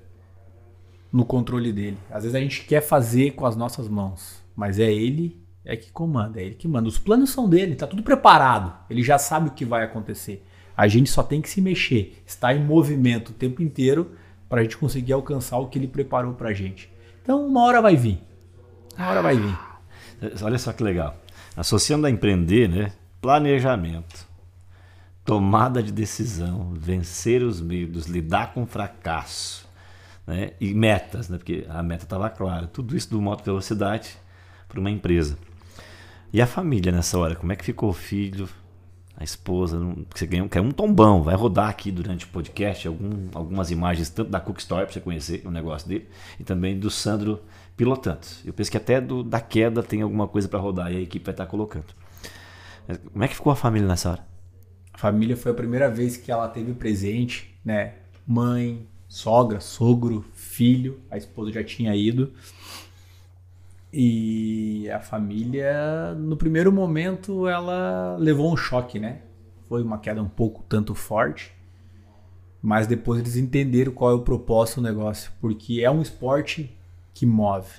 no 1.13 1.25
controle 1.25 1.73
dele. 1.73 1.99
Às 2.09 2.23
vezes 2.23 2.37
a 2.37 2.39
gente 2.39 2.65
quer 2.65 2.81
fazer 2.81 3.33
com 3.33 3.45
as 3.45 3.57
nossas 3.57 3.89
mãos, 3.89 4.41
mas 4.55 4.79
é 4.79 4.93
ele 4.93 5.45
é 5.65 5.77
que 5.77 5.91
comanda, 5.91 6.41
é 6.41 6.45
ele 6.45 6.55
que 6.55 6.69
manda. 6.69 6.89
Os 6.89 6.97
planos 6.97 7.31
são 7.31 7.49
dele, 7.49 7.75
tá 7.75 7.89
tudo 7.89 8.05
preparado. 8.05 8.73
Ele 8.89 9.03
já 9.03 9.19
sabe 9.19 9.49
o 9.49 9.53
que 9.53 9.65
vai 9.65 9.83
acontecer. 9.83 10.47
A 10.77 10.87
gente 10.87 11.11
só 11.11 11.25
tem 11.25 11.43
que 11.43 11.51
se 11.51 11.61
mexer, 11.61 12.23
estar 12.25 12.55
em 12.55 12.65
movimento 12.65 13.31
o 13.31 13.35
tempo 13.35 13.61
inteiro 13.65 14.13
para 14.49 14.61
a 14.61 14.63
gente 14.63 14.77
conseguir 14.77 15.13
alcançar 15.13 15.59
o 15.59 15.67
que 15.67 15.77
ele 15.77 15.89
preparou 15.89 16.35
para 16.35 16.51
a 16.51 16.55
gente. 16.55 16.89
Então, 17.21 17.45
uma 17.45 17.65
hora 17.65 17.83
vai 17.83 17.97
vir. 17.97 18.21
Uma 18.97 19.09
hora 19.09 19.23
vai 19.23 19.37
vir. 19.37 19.59
Olha 20.43 20.59
só 20.59 20.73
que 20.73 20.83
legal. 20.83 21.17
Associando 21.57 22.07
a 22.07 22.11
empreender, 22.11 22.69
né? 22.69 22.93
Planejamento, 23.21 24.27
tomada 25.25 25.83
de 25.83 25.91
decisão, 25.91 26.73
vencer 26.75 27.43
os 27.43 27.61
medos, 27.61 28.07
lidar 28.07 28.53
com 28.55 28.67
fracasso, 28.67 29.69
né? 30.27 30.53
E 30.61 30.73
metas, 30.73 31.29
né? 31.29 31.39
Porque 31.39 31.67
a 31.69 31.83
meta 31.83 32.05
estava 32.05 32.31
clara. 32.31 32.67
Tudo 32.67 32.97
isso 32.97 33.11
do 33.11 33.21
moto 33.21 33.45
velocidade 33.45 34.17
para 34.69 34.81
uma 34.81 34.91
empresa. 34.91 35.37
E 36.33 36.41
a 36.41 36.47
família 36.47 36.93
nessa 36.93 37.19
hora? 37.19 37.35
Como 37.35 37.53
é 37.53 37.57
que 37.57 37.65
ficou 37.65 37.91
o 37.91 37.95
filho? 37.95 38.49
a 39.17 39.25
esposa, 39.25 39.79
você 40.15 40.27
ganhou, 40.27 40.47
quer 40.47 40.61
um 40.61 40.71
tombão, 40.71 41.23
vai 41.23 41.35
rodar 41.35 41.71
aqui 41.71 41.91
durante 41.91 42.27
o 42.27 42.29
podcast 42.29 42.87
algum, 42.87 43.29
algumas 43.33 43.71
imagens, 43.71 44.11
tanto 44.11 44.31
da 44.31 44.39
Cook 44.39 44.59
Story, 44.59 44.85
para 44.85 44.93
você 44.93 45.01
conhecer 45.01 45.43
o 45.47 45.51
negócio 45.51 45.89
dele, 45.89 46.07
e 46.39 46.45
também 46.45 46.79
do 46.79 46.91
Sandro 46.91 47.41
pilotando. 47.77 48.27
Eu 48.45 48.53
penso 48.53 48.71
que 48.71 48.77
até 48.77 49.01
do, 49.01 49.23
da 49.23 49.41
queda 49.41 49.83
tem 49.83 50.03
alguma 50.03 50.27
coisa 50.27 50.49
para 50.49 50.59
rodar 50.59 50.93
e 50.93 50.97
a 50.97 51.01
equipe 51.01 51.25
vai 51.25 51.35
estar 51.35 51.45
tá 51.45 51.51
colocando. 51.51 51.87
Como 53.13 53.25
é 53.25 53.29
que 53.29 53.35
ficou 53.35 53.53
a 53.53 53.57
família 53.57 53.87
nessa 53.87 54.13
hora? 54.13 54.27
A 54.93 54.99
família 54.99 55.37
foi 55.37 55.53
a 55.53 55.55
primeira 55.55 55.91
vez 55.91 56.17
que 56.17 56.33
ela 56.33 56.49
teve 56.49 56.73
presente, 56.73 57.59
né? 57.65 57.95
Mãe, 58.27 58.87
sogra, 59.09 59.61
sogro, 59.61 60.25
filho, 60.33 61.01
a 61.11 61.17
esposa 61.17 61.53
já 61.53 61.63
tinha 61.63 61.95
ido. 61.95 62.33
E 63.93 64.89
a 64.91 65.01
família, 65.01 66.15
no 66.15 66.37
primeiro 66.37 66.73
momento, 66.73 67.47
ela 67.47 68.17
levou 68.19 68.53
um 68.53 68.57
choque, 68.57 68.99
né? 68.99 69.21
Foi 69.69 69.83
uma 69.83 69.99
queda 69.99 70.23
um 70.23 70.29
pouco 70.29 70.65
tanto 70.69 70.95
forte, 70.95 71.53
mas 72.63 72.87
depois 72.87 73.21
eles 73.21 73.37
entenderam 73.37 73.93
qual 73.93 74.13
é 74.13 74.15
o 74.15 74.21
propósito 74.21 74.81
do 74.81 74.87
negócio, 74.87 75.33
porque 75.41 75.83
é 75.83 75.91
um 75.91 76.01
esporte 76.01 76.77
que 77.17 77.25
move. 77.25 77.71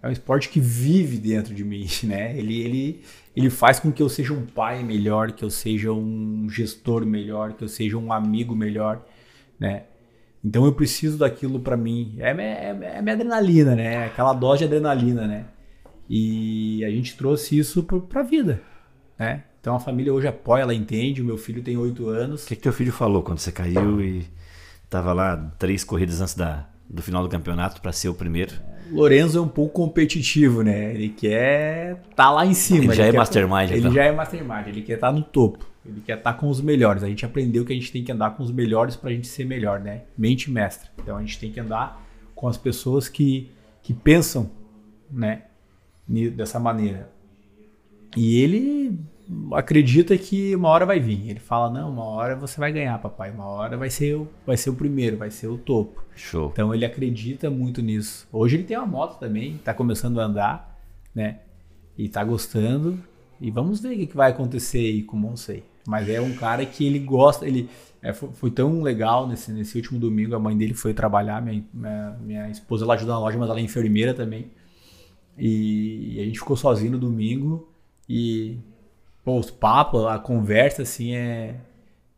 É 0.00 0.08
um 0.08 0.12
esporte 0.12 0.48
que 0.48 0.60
vive 0.60 1.18
dentro 1.18 1.52
de 1.52 1.64
mim, 1.64 1.86
né? 2.04 2.36
Ele, 2.38 2.60
ele, 2.62 3.02
ele 3.34 3.50
faz 3.50 3.80
com 3.80 3.90
que 3.90 4.00
eu 4.00 4.08
seja 4.08 4.32
um 4.32 4.46
pai 4.46 4.84
melhor, 4.84 5.32
que 5.32 5.44
eu 5.44 5.50
seja 5.50 5.92
um 5.92 6.48
gestor 6.48 7.04
melhor, 7.04 7.54
que 7.54 7.64
eu 7.64 7.68
seja 7.68 7.98
um 7.98 8.12
amigo 8.12 8.54
melhor, 8.54 9.04
né? 9.58 9.84
Então 10.44 10.64
eu 10.64 10.72
preciso 10.72 11.18
daquilo 11.18 11.58
para 11.58 11.76
mim. 11.76 12.16
É, 12.18 12.30
é, 12.30 12.96
é 12.98 13.02
minha 13.02 13.14
adrenalina, 13.14 13.74
né? 13.74 14.06
Aquela 14.06 14.32
dose 14.32 14.58
de 14.58 14.64
adrenalina, 14.64 15.26
né? 15.26 15.46
E 16.08 16.84
a 16.84 16.90
gente 16.90 17.16
trouxe 17.16 17.58
isso 17.58 17.82
para 17.82 18.20
a 18.20 18.24
vida, 18.24 18.62
né? 19.18 19.44
Então 19.60 19.74
a 19.74 19.80
família 19.80 20.12
hoje 20.12 20.28
apoia, 20.28 20.62
ela 20.62 20.74
entende. 20.74 21.20
O 21.20 21.24
meu 21.24 21.38
filho 21.38 21.62
tem 21.62 21.76
oito 21.76 22.08
anos. 22.08 22.44
O 22.44 22.46
que, 22.46 22.56
que 22.56 22.62
teu 22.62 22.72
filho 22.72 22.92
falou 22.92 23.22
quando 23.22 23.38
você 23.38 23.50
caiu 23.50 24.00
e 24.00 24.24
tava 24.88 25.12
lá 25.12 25.36
três 25.58 25.84
corridas 25.84 26.20
antes 26.20 26.34
da, 26.34 26.68
do 26.92 27.02
final 27.02 27.22
do 27.22 27.28
campeonato 27.28 27.80
para 27.80 27.90
ser 27.90 28.10
o 28.10 28.14
primeiro. 28.14 28.52
Lorenzo 28.90 29.38
é 29.38 29.40
um 29.40 29.48
pouco 29.48 29.72
competitivo, 29.72 30.62
né? 30.62 30.92
Ele 30.92 31.08
quer 31.08 32.02
tá 32.14 32.30
lá 32.30 32.44
em 32.44 32.52
cima. 32.52 32.84
Ele 32.84 32.94
já 32.94 33.06
ele 33.06 33.16
é 33.16 33.18
mastermind. 33.18 33.70
Ele 33.70 33.78
então. 33.80 33.92
já 33.92 34.04
é 34.04 34.12
mastermind, 34.12 34.66
ele 34.66 34.82
quer 34.82 34.94
estar 34.94 35.06
tá 35.06 35.12
no 35.12 35.22
topo. 35.22 35.66
Ele 35.84 36.02
quer 36.04 36.18
estar 36.18 36.34
tá 36.34 36.38
com 36.38 36.48
os 36.48 36.60
melhores. 36.60 37.02
A 37.02 37.08
gente 37.08 37.24
aprendeu 37.24 37.64
que 37.64 37.72
a 37.72 37.74
gente 37.74 37.90
tem 37.90 38.04
que 38.04 38.12
andar 38.12 38.36
com 38.36 38.42
os 38.42 38.52
melhores 38.52 38.94
para 38.94 39.08
a 39.08 39.12
gente 39.12 39.26
ser 39.26 39.46
melhor, 39.46 39.80
né? 39.80 40.02
Mente 40.16 40.50
mestra. 40.50 40.90
Então 40.98 41.16
a 41.16 41.20
gente 41.20 41.38
tem 41.38 41.50
que 41.50 41.58
andar 41.58 42.04
com 42.34 42.46
as 42.46 42.58
pessoas 42.58 43.08
que, 43.08 43.50
que 43.82 43.94
pensam, 43.94 44.50
né? 45.10 45.44
Dessa 46.06 46.60
maneira. 46.60 47.10
E 48.14 48.38
ele 48.42 48.98
acredita 49.52 50.16
que 50.16 50.54
uma 50.54 50.68
hora 50.68 50.86
vai 50.86 51.00
vir. 51.00 51.30
Ele 51.30 51.40
fala: 51.40 51.70
"Não, 51.70 51.90
uma 51.90 52.04
hora 52.04 52.36
você 52.36 52.58
vai 52.58 52.72
ganhar, 52.72 52.98
papai. 52.98 53.30
Uma 53.30 53.46
hora 53.46 53.76
vai 53.76 53.90
ser 53.90 54.14
o, 54.16 54.28
vai 54.46 54.56
ser 54.56 54.70
o 54.70 54.74
primeiro, 54.74 55.16
vai 55.16 55.30
ser 55.30 55.48
o 55.48 55.58
topo". 55.58 56.02
Show. 56.14 56.50
Então 56.52 56.74
ele 56.74 56.84
acredita 56.84 57.50
muito 57.50 57.80
nisso. 57.82 58.28
Hoje 58.32 58.56
ele 58.56 58.64
tem 58.64 58.76
uma 58.76 58.86
moto 58.86 59.18
também, 59.18 59.56
está 59.56 59.72
começando 59.72 60.20
a 60.20 60.24
andar, 60.24 60.80
né? 61.14 61.40
E 61.96 62.06
está 62.06 62.22
gostando. 62.24 62.98
E 63.40 63.50
vamos 63.50 63.80
ver 63.80 63.94
o 63.94 64.06
que 64.06 64.16
vai 64.16 64.30
acontecer 64.30 64.78
aí 64.78 65.02
com 65.02 65.16
o 65.16 65.20
Monsei. 65.20 65.64
Mas 65.86 66.08
é 66.08 66.20
um 66.20 66.32
cara 66.34 66.64
que 66.64 66.86
ele 66.86 67.00
gosta, 67.00 67.46
ele 67.46 67.68
é, 68.00 68.12
foi, 68.12 68.30
foi, 68.32 68.50
tão 68.50 68.82
legal 68.82 69.26
nesse, 69.26 69.52
nesse 69.52 69.76
último 69.76 69.98
domingo. 69.98 70.34
A 70.34 70.38
mãe 70.38 70.56
dele 70.56 70.74
foi 70.74 70.94
trabalhar, 70.94 71.42
minha, 71.42 71.64
minha, 71.72 72.16
minha 72.20 72.50
esposa 72.50 72.84
ela 72.84 72.94
ajuda 72.94 73.12
na 73.12 73.18
loja, 73.18 73.38
mas 73.38 73.50
ela 73.50 73.58
é 73.58 73.62
enfermeira 73.62 74.14
também. 74.14 74.50
E, 75.36 76.14
e 76.16 76.20
a 76.20 76.24
gente 76.24 76.38
ficou 76.38 76.56
sozinho 76.56 76.92
no 76.92 76.98
domingo 76.98 77.68
e 78.08 78.58
pô, 79.24 79.38
os 79.38 79.50
papos, 79.50 80.04
a 80.06 80.18
conversa 80.18 80.82
assim 80.82 81.14
é, 81.14 81.54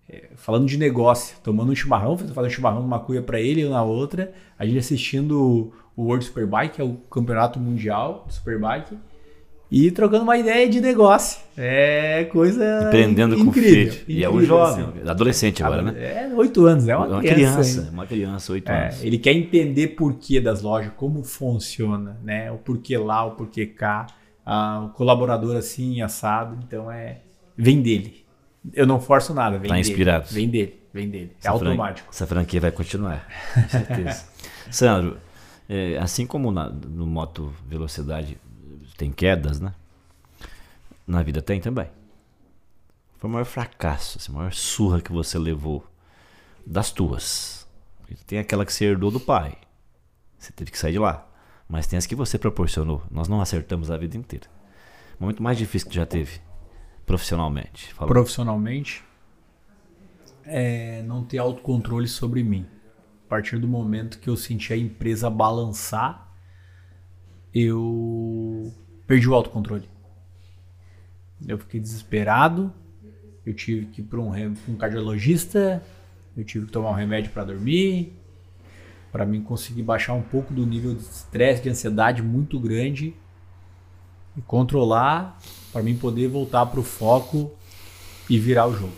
é, 0.08 0.24
falando 0.36 0.66
de 0.66 0.76
negócio, 0.78 1.36
tomando 1.42 1.72
um 1.72 1.74
chimarrão, 1.74 2.16
fazendo 2.16 2.46
um 2.46 2.50
chimarrão 2.50 2.82
numa 2.82 2.98
cuia 3.00 3.22
para 3.22 3.40
ele 3.40 3.62
e 3.62 3.68
na 3.68 3.82
outra, 3.82 4.32
a 4.58 4.64
gente 4.64 4.78
assistindo 4.78 5.72
o 5.96 6.02
World 6.04 6.24
Superbike, 6.24 6.74
que 6.76 6.80
é 6.80 6.84
o 6.84 6.94
campeonato 7.10 7.58
mundial 7.60 8.24
de 8.26 8.34
Superbike 8.34 8.96
e 9.70 9.90
trocando 9.90 10.22
uma 10.24 10.36
ideia 10.36 10.68
de 10.68 10.80
negócio. 10.80 11.40
É 11.56 12.24
coisa 12.30 12.84
Empreendendo 12.86 13.34
incrível, 13.34 13.44
com 13.46 13.52
filho. 13.52 13.82
Incrível, 13.92 14.04
e 14.08 14.22
é 14.24 14.30
um 14.30 14.40
jovem, 14.42 14.84
assim. 14.84 15.08
adolescente 15.08 15.62
agora, 15.64 15.82
né? 15.82 15.94
É, 15.96 16.30
oito 16.34 16.64
anos, 16.66 16.86
é 16.86 16.96
uma, 16.96 17.06
É 17.06 17.08
uma 17.08 17.20
criança. 17.22 17.60
criança, 17.72 17.90
uma 17.92 18.06
criança, 18.06 18.52
oito 18.52 18.70
É, 18.70 18.84
anos. 18.86 19.02
ele 19.04 19.18
quer 19.18 19.32
entender 19.32 19.88
porquê 19.88 20.40
das 20.40 20.62
lojas, 20.62 20.92
como 20.96 21.24
funciona, 21.24 22.16
né? 22.22 22.52
O 22.52 22.58
porquê 22.58 22.96
lá, 22.98 23.24
o 23.24 23.32
porquê 23.32 23.66
cá, 23.66 24.06
ah, 24.44 24.80
o 24.86 24.88
colaborador 24.90 25.56
assim, 25.56 26.00
assado. 26.02 26.58
Então 26.62 26.90
é. 26.90 27.20
Vem 27.56 27.80
dele. 27.82 28.24
Eu 28.72 28.86
não 28.86 28.98
forço 29.00 29.32
nada, 29.34 29.58
vem 29.58 29.68
Tá 29.68 29.74
dele. 29.76 29.88
inspirado. 29.88 30.26
Vem 30.30 30.48
dele, 30.48 30.82
vem 30.92 31.08
dele. 31.10 31.32
É 31.36 31.48
Essa 31.48 31.58
fran- 31.58 31.68
automático. 31.70 32.08
Essa 32.10 32.26
franquia 32.26 32.60
vai 32.60 32.72
continuar, 32.72 33.28
com 33.54 33.68
certeza. 33.68 34.24
Sandro, 34.72 35.18
é, 35.68 35.98
assim 35.98 36.26
como 36.26 36.50
na- 36.50 36.70
no 36.70 37.06
moto 37.06 37.52
velocidade 37.66 38.38
tem 38.96 39.10
quedas, 39.12 39.60
né? 39.60 39.74
Na 41.06 41.22
vida 41.22 41.42
tem 41.42 41.60
também. 41.60 41.88
Foi 43.18 43.28
o 43.28 43.32
maior 43.32 43.44
fracasso, 43.44 44.16
assim, 44.18 44.32
a 44.32 44.34
maior 44.36 44.52
surra 44.52 45.00
que 45.00 45.12
você 45.12 45.38
levou 45.38 45.86
das 46.66 46.90
tuas. 46.90 47.66
Tem 48.26 48.38
aquela 48.38 48.64
que 48.64 48.72
você 48.72 48.86
herdou 48.86 49.10
do 49.10 49.20
pai. 49.20 49.56
Você 50.38 50.52
teve 50.52 50.70
que 50.70 50.78
sair 50.78 50.92
de 50.92 50.98
lá. 50.98 51.26
Mas 51.68 51.86
tem 51.86 51.96
as 51.96 52.06
que 52.06 52.14
você 52.14 52.38
proporcionou. 52.38 53.02
Nós 53.10 53.28
não 53.28 53.40
acertamos 53.40 53.90
a 53.90 53.96
vida 53.96 54.16
inteira. 54.16 54.46
O 55.18 55.22
momento 55.22 55.42
mais 55.42 55.56
difícil 55.56 55.88
que 55.88 55.94
já 55.94 56.04
teve, 56.04 56.40
profissionalmente. 57.06 57.92
Fala. 57.94 58.08
Profissionalmente, 58.08 59.04
é 60.44 61.02
não 61.02 61.24
ter 61.24 61.38
autocontrole 61.38 62.08
sobre 62.08 62.42
mim. 62.42 62.66
A 63.26 63.28
partir 63.28 63.58
do 63.58 63.66
momento 63.66 64.18
que 64.18 64.28
eu 64.28 64.36
senti 64.36 64.72
a 64.72 64.76
empresa 64.76 65.30
balançar, 65.30 66.32
eu 67.52 68.72
perdi 69.06 69.28
o 69.28 69.34
autocontrole. 69.34 69.88
Eu 71.46 71.58
fiquei 71.58 71.80
desesperado, 71.80 72.72
eu 73.44 73.54
tive 73.54 73.86
que 73.86 74.00
ir 74.00 74.04
para 74.04 74.20
um, 74.20 74.32
um 74.68 74.76
cardiologista, 74.76 75.82
eu 76.36 76.44
tive 76.44 76.66
que 76.66 76.72
tomar 76.72 76.90
um 76.90 76.94
remédio 76.94 77.30
para 77.30 77.44
dormir, 77.44 78.12
para 79.14 79.24
mim 79.24 79.40
conseguir 79.40 79.84
baixar 79.84 80.12
um 80.12 80.22
pouco 80.22 80.52
do 80.52 80.66
nível 80.66 80.92
de 80.92 81.02
estresse, 81.02 81.62
de 81.62 81.68
ansiedade 81.68 82.20
muito 82.20 82.58
grande 82.58 83.14
e 84.36 84.42
controlar 84.42 85.38
para 85.72 85.84
mim 85.84 85.96
poder 85.96 86.26
voltar 86.26 86.66
para 86.66 86.80
o 86.80 86.82
foco 86.82 87.52
e 88.28 88.36
virar 88.36 88.66
o 88.66 88.74
jogo. 88.74 88.92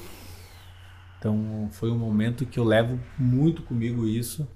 Então 1.19 1.69
foi 1.71 1.91
um 1.91 1.99
momento 1.99 2.47
que 2.47 2.59
eu 2.59 2.65
levo 2.65 2.99
muito 3.19 3.61
comigo 3.61 4.07
isso, 4.09 4.49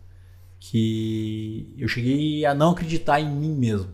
que 0.58 1.74
eu 1.76 1.86
cheguei 1.88 2.46
a 2.46 2.54
não 2.54 2.70
acreditar 2.70 3.20
em 3.20 3.28
mim 3.28 3.54
mesmo. 3.54 3.92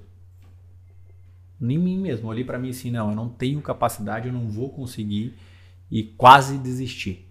Nem 1.58 1.78
em 1.78 1.80
mim 1.80 1.98
mesmo. 1.98 2.28
Olhei 2.28 2.44
para 2.44 2.60
mim 2.60 2.70
assim, 2.70 2.92
não, 2.92 3.10
eu 3.10 3.16
não 3.16 3.28
tenho 3.28 3.60
capacidade, 3.60 4.28
eu 4.28 4.32
não 4.32 4.48
vou 4.48 4.70
conseguir 4.70 5.36
e 5.90 6.04
quase 6.04 6.58
desisti. 6.58 7.26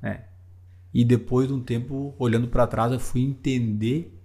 né? 0.00 0.22
E 0.96 1.04
depois 1.04 1.46
de 1.46 1.52
um 1.52 1.60
tempo 1.60 2.14
olhando 2.18 2.48
para 2.48 2.66
trás, 2.66 2.90
eu 2.90 2.98
fui 2.98 3.20
entender 3.20 4.18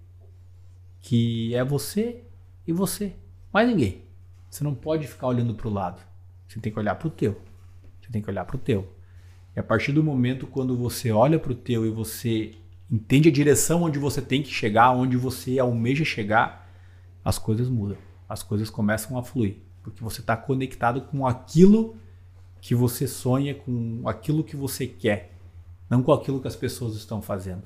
que 1.01 1.53
é 1.53 1.65
você 1.65 2.24
e 2.65 2.72
você, 2.72 3.11
mais 3.51 3.67
ninguém. 3.67 4.03
Você 4.49 4.63
não 4.63 4.74
pode 4.74 5.05
ficar 5.05 5.28
olhando 5.28 5.53
para 5.53 5.67
o 5.67 5.74
lado. 5.74 6.01
Você 6.47 6.61
tem 6.61 6.72
que 6.72 6.80
olhar 6.80 6.95
para 6.95 7.09
o 7.09 7.11
teu. 7.11 7.41
Você 7.99 8.09
tem 8.09 8.22
que 8.22 8.30
olhar 8.30 8.45
para 8.45 8.55
o 8.55 8.59
teu. 8.59 8.89
E 9.53 9.59
a 9.59 9.63
partir 9.63 9.91
do 9.91 10.01
momento 10.01 10.47
quando 10.47 10.78
você 10.78 11.11
olha 11.11 11.38
para 11.38 11.51
o 11.51 11.55
teu 11.55 11.86
e 11.86 11.89
você 11.89 12.53
entende 12.89 13.28
a 13.28 13.34
direção 13.34 13.84
onde 13.84 13.99
você 13.99 14.22
tem 14.22 14.41
que 14.41 14.49
chegar, 14.49 14.91
onde 14.91 15.17
você 15.17 15.59
almeja 15.59 16.05
chegar, 16.05 16.74
as 17.22 17.38
coisas 17.38 17.67
mudam. 17.67 17.97
As 18.30 18.43
coisas 18.43 18.69
começam 18.69 19.17
a 19.17 19.24
fluir. 19.24 19.57
Porque 19.84 20.01
você 20.01 20.22
está 20.22 20.38
conectado 20.38 21.01
com 21.01 21.28
aquilo 21.28 21.97
que 22.61 22.74
você 22.74 23.09
sonha, 23.09 23.53
com 23.53 24.03
aquilo 24.05 24.41
que 24.41 24.55
você 24.55 24.88
quer. 24.88 25.31
Não 25.92 26.02
com 26.02 26.14
aquilo 26.14 26.39
que 26.39 26.48
as 26.48 26.56
pessoas 26.56 26.96
estão 26.96 27.22
fazendo. 27.22 27.64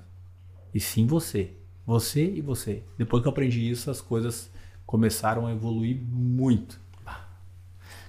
E 0.73 0.79
sim 0.79 1.05
você. 1.05 1.53
Você 1.85 2.25
e 2.25 2.41
você. 2.41 2.81
Depois 2.97 3.21
que 3.21 3.27
eu 3.27 3.31
aprendi 3.31 3.69
isso, 3.69 3.91
as 3.91 4.01
coisas 4.01 4.49
começaram 4.83 5.45
a 5.45 5.51
evoluir 5.51 5.95
muito. 6.01 6.79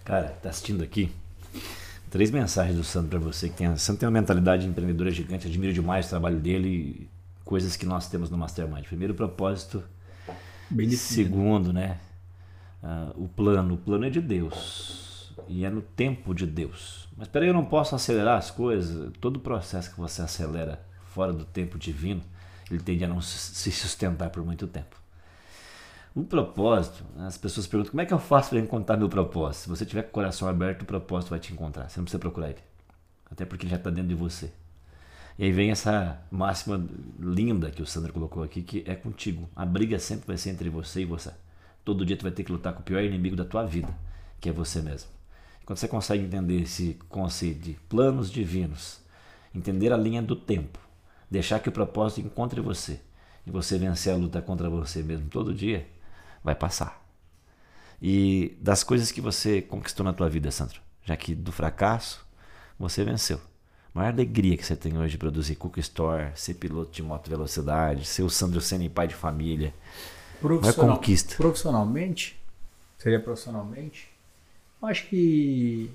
Cara, 0.02 0.28
tá 0.42 0.48
assistindo 0.48 0.82
aqui. 0.82 1.12
Três 2.10 2.30
mensagens 2.30 2.74
do 2.74 2.82
Sandro 2.82 3.10
pra 3.10 3.18
você. 3.18 3.50
Que 3.50 3.56
tem, 3.56 3.70
o 3.70 3.76
Sandro 3.76 4.00
tem 4.00 4.06
uma 4.08 4.18
mentalidade 4.18 4.66
empreendedora 4.66 5.10
gigante. 5.10 5.46
Admiro 5.46 5.74
demais 5.74 6.06
o 6.06 6.08
trabalho 6.08 6.40
dele 6.40 6.68
e 6.68 7.08
coisas 7.44 7.76
que 7.76 7.84
nós 7.84 8.08
temos 8.08 8.30
no 8.30 8.38
Mastermind. 8.38 8.86
Primeiro, 8.86 9.12
o 9.12 9.16
propósito. 9.16 9.84
Bem 10.70 10.88
definido. 10.88 11.28
Segundo, 11.28 11.72
né? 11.74 12.00
ah, 12.82 13.12
o 13.16 13.28
plano. 13.28 13.74
O 13.74 13.76
plano 13.76 14.06
é 14.06 14.10
de 14.10 14.22
Deus. 14.22 15.05
E 15.48 15.64
é 15.64 15.70
no 15.70 15.82
tempo 15.82 16.34
de 16.34 16.46
Deus. 16.46 17.08
Mas 17.16 17.28
peraí, 17.28 17.48
eu 17.48 17.54
não 17.54 17.64
posso 17.64 17.94
acelerar 17.94 18.38
as 18.38 18.50
coisas. 18.50 19.12
Todo 19.20 19.40
processo 19.40 19.92
que 19.92 19.98
você 19.98 20.22
acelera 20.22 20.80
fora 21.06 21.32
do 21.32 21.44
tempo 21.44 21.78
divino, 21.78 22.22
ele 22.70 22.80
tende 22.80 23.04
a 23.04 23.08
não 23.08 23.20
se 23.20 23.70
sustentar 23.70 24.30
por 24.30 24.44
muito 24.44 24.66
tempo. 24.66 24.96
O 26.14 26.24
propósito, 26.24 27.04
as 27.18 27.36
pessoas 27.36 27.66
perguntam 27.66 27.90
como 27.90 28.00
é 28.00 28.06
que 28.06 28.14
eu 28.14 28.18
faço 28.18 28.50
para 28.50 28.58
encontrar 28.58 28.96
meu 28.96 29.08
propósito? 29.08 29.64
Se 29.64 29.68
você 29.68 29.84
tiver 29.84 30.02
com 30.02 30.08
o 30.08 30.12
coração 30.12 30.48
aberto, 30.48 30.82
o 30.82 30.86
propósito 30.86 31.30
vai 31.30 31.38
te 31.38 31.52
encontrar. 31.52 31.90
Você 31.90 32.00
não 32.00 32.04
precisa 32.04 32.18
procurar 32.18 32.48
ele. 32.48 32.60
Até 33.30 33.44
porque 33.44 33.64
ele 33.64 33.70
já 33.70 33.76
está 33.76 33.90
dentro 33.90 34.08
de 34.08 34.14
você. 34.14 34.50
E 35.38 35.44
aí 35.44 35.52
vem 35.52 35.70
essa 35.70 36.18
máxima 36.30 36.82
linda 37.18 37.70
que 37.70 37.82
o 37.82 37.86
Sandro 37.86 38.12
colocou 38.12 38.42
aqui, 38.42 38.62
que 38.62 38.82
é 38.86 38.94
contigo. 38.94 39.46
A 39.54 39.66
briga 39.66 39.98
sempre 39.98 40.26
vai 40.26 40.38
ser 40.38 40.50
entre 40.50 40.70
você 40.70 41.02
e 41.02 41.04
você. 41.04 41.30
Todo 41.84 42.06
dia 42.06 42.16
tu 42.16 42.22
vai 42.22 42.32
ter 42.32 42.44
que 42.44 42.50
lutar 42.50 42.72
com 42.72 42.80
o 42.80 42.82
pior 42.82 43.02
inimigo 43.02 43.36
da 43.36 43.44
tua 43.44 43.64
vida, 43.64 43.94
que 44.40 44.48
é 44.48 44.52
você 44.52 44.80
mesmo. 44.80 45.15
Quando 45.66 45.78
você 45.78 45.88
consegue 45.88 46.22
entender 46.24 46.62
esse 46.62 46.96
conceito 47.08 47.58
de 47.58 47.72
planos 47.88 48.30
divinos, 48.30 49.00
entender 49.52 49.92
a 49.92 49.96
linha 49.96 50.22
do 50.22 50.36
tempo, 50.36 50.78
deixar 51.28 51.58
que 51.58 51.68
o 51.68 51.72
propósito 51.72 52.20
encontre 52.24 52.60
você 52.60 53.00
e 53.44 53.50
você 53.50 53.76
vencer 53.76 54.12
a 54.12 54.16
luta 54.16 54.40
contra 54.40 54.70
você 54.70 55.02
mesmo 55.02 55.28
todo 55.28 55.52
dia, 55.52 55.84
vai 56.42 56.54
passar. 56.54 57.04
E 58.00 58.56
das 58.60 58.84
coisas 58.84 59.10
que 59.10 59.20
você 59.20 59.60
conquistou 59.60 60.04
na 60.04 60.12
tua 60.12 60.28
vida, 60.30 60.52
Sandro, 60.52 60.80
já 61.04 61.16
que 61.16 61.34
do 61.34 61.50
fracasso 61.50 62.24
você 62.78 63.02
venceu. 63.02 63.40
A 63.92 63.98
maior 63.98 64.12
alegria 64.12 64.56
que 64.56 64.64
você 64.64 64.76
tem 64.76 64.96
hoje 64.96 65.12
de 65.12 65.18
produzir 65.18 65.56
Cook 65.56 65.78
Store, 65.78 66.30
ser 66.36 66.54
piloto 66.54 66.92
de 66.92 67.02
moto 67.02 67.28
velocidade, 67.28 68.04
ser 68.04 68.22
o 68.22 68.30
Sandro 68.30 68.60
Senna 68.60 68.88
pai 68.88 69.08
de 69.08 69.14
família. 69.14 69.74
Profissional- 70.40 70.96
conquista. 70.96 71.34
Profissionalmente, 71.36 72.38
seria 72.98 73.18
profissionalmente, 73.18 74.10
acho 74.86 75.08
que 75.08 75.90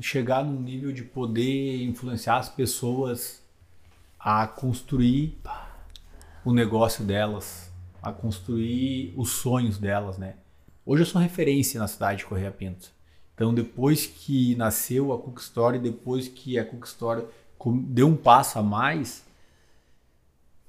chegar 0.00 0.44
num 0.44 0.60
nível 0.60 0.92
de 0.92 1.02
poder 1.02 1.82
influenciar 1.82 2.38
as 2.38 2.48
pessoas 2.48 3.42
a 4.18 4.46
construir 4.46 5.38
o 6.44 6.52
negócio 6.52 7.04
delas, 7.04 7.70
a 8.02 8.12
construir 8.12 9.12
os 9.16 9.30
sonhos 9.30 9.78
delas, 9.78 10.18
né? 10.18 10.36
Hoje 10.86 11.02
eu 11.02 11.06
sou 11.06 11.20
referência 11.20 11.78
na 11.78 11.86
cidade 11.86 12.20
de 12.20 12.26
Correia 12.26 12.50
Pinto. 12.50 12.90
Então, 13.34 13.54
depois 13.54 14.06
que 14.06 14.56
nasceu 14.56 15.12
a 15.12 15.18
Cook 15.18 15.38
Story, 15.38 15.78
depois 15.78 16.26
que 16.26 16.58
a 16.58 16.64
Cook 16.64 16.84
Story 16.86 17.24
deu 17.84 18.08
um 18.08 18.16
passo 18.16 18.58
a 18.58 18.62
mais, 18.62 19.24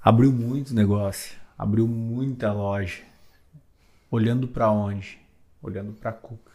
abriu 0.02 0.32
muito 0.32 0.74
negócio. 0.74 1.38
abriu 1.58 1.88
muita 1.88 2.54
loja. 2.54 3.04
Olhando 4.12 4.48
para 4.48 4.72
onde? 4.72 5.20
Olhando 5.62 5.94
para 5.94 6.12
Cuca. 6.12 6.49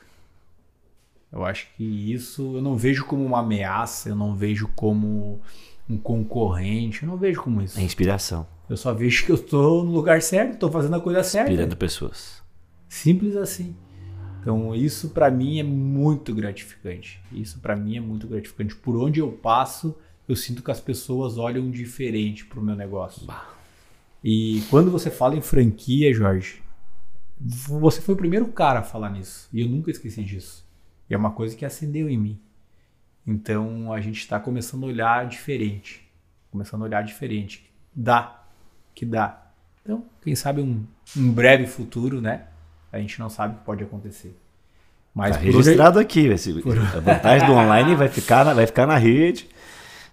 Eu 1.35 1.45
acho 1.45 1.67
que 1.77 1.83
isso 1.83 2.57
eu 2.57 2.63
não 2.63 2.77
vejo 2.77 3.05
como 3.07 3.25
uma 3.25 3.41
ameaça, 3.41 4.09
eu 4.09 4.15
não 4.15 4.37
vejo 4.37 4.69
como 4.77 5.41
um 5.91 5.99
concorrente, 5.99 7.03
eu 7.03 7.09
não 7.09 7.17
vejo 7.17 7.43
como 7.43 7.61
isso. 7.61 7.79
É 7.79 7.83
inspiração. 7.83 8.47
Eu 8.71 8.77
só 8.77 8.95
vejo 8.95 9.27
que 9.27 9.33
eu 9.33 9.35
estou 9.35 9.83
no 9.83 9.91
lugar 9.91 10.23
certo, 10.23 10.55
estou 10.55 10.71
fazendo 10.71 10.95
a 10.95 11.01
coisa 11.01 11.25
certa. 11.25 11.51
Inspirando 11.51 11.77
pessoas. 11.77 12.41
Simples 12.89 13.35
assim. 13.35 13.75
Então 14.41 14.75
isso 14.77 15.09
para 15.09 15.29
mim 15.29 15.59
é 15.59 15.65
muito 15.65 16.33
gratificante. 16.33 17.21
Isso 17.33 17.59
para 17.59 17.75
mim 17.75 17.97
é 17.97 18.01
muito 18.01 18.29
gratificante. 18.29 18.77
Por 18.77 18.97
onde 18.97 19.19
eu 19.19 19.33
passo, 19.33 19.97
eu 20.29 20.37
sinto 20.37 20.63
que 20.63 20.71
as 20.71 20.81
pessoas 20.81 21.37
olham 21.37 21.69
diferente 21.69 22.47
pro 22.47 22.63
meu 22.63 22.77
negócio. 22.77 23.27
Bah. 23.27 23.55
E 24.23 24.63
quando 24.71 24.89
você 24.89 25.11
fala 25.11 25.37
em 25.37 25.41
franquia, 25.41 26.15
Jorge, 26.15 26.63
você 27.41 28.01
foi 28.01 28.15
o 28.15 28.19
primeiro 28.19 28.47
cara 28.47 28.79
a 28.79 28.85
falar 28.85 29.11
nisso. 29.11 29.49
E 29.53 29.61
eu 29.61 29.69
nunca 29.69 29.91
esqueci 29.91 30.23
disso. 30.23 30.65
E 31.09 31.15
é 31.15 31.17
uma 31.17 31.31
coisa 31.31 31.57
que 31.57 31.65
acendeu 31.65 32.09
em 32.09 32.19
mim. 32.19 32.41
Então 33.27 33.93
a 33.93 34.01
gente 34.01 34.19
está 34.19 34.39
começando 34.39 34.85
a 34.85 34.87
olhar 34.87 35.27
diferente. 35.27 36.07
Começando 36.51 36.83
a 36.83 36.85
olhar 36.85 37.03
diferente. 37.03 37.71
Dá. 37.95 38.43
Que 38.95 39.05
dá. 39.05 39.45
Então, 39.83 40.05
quem 40.23 40.35
sabe 40.35 40.61
um, 40.61 40.85
um 41.17 41.31
breve 41.31 41.67
futuro, 41.67 42.21
né? 42.21 42.45
A 42.91 42.99
gente 42.99 43.19
não 43.19 43.29
sabe 43.29 43.55
o 43.55 43.59
que 43.59 43.65
pode 43.65 43.85
acontecer. 43.85 44.39
Mas 45.15 45.37
tá 45.37 45.43
registrado 45.43 45.99
hoje... 45.99 46.07
aqui. 46.07 46.27
Esse, 46.27 46.61
por... 46.63 46.77
A 46.79 47.01
vantagem 47.01 47.47
do 47.47 47.55
online 47.55 47.95
vai 47.95 48.09
ficar, 48.09 48.45
na, 48.45 48.55
vai 48.55 48.67
ficar 48.67 48.87
na 48.87 48.97
rede. 48.97 49.49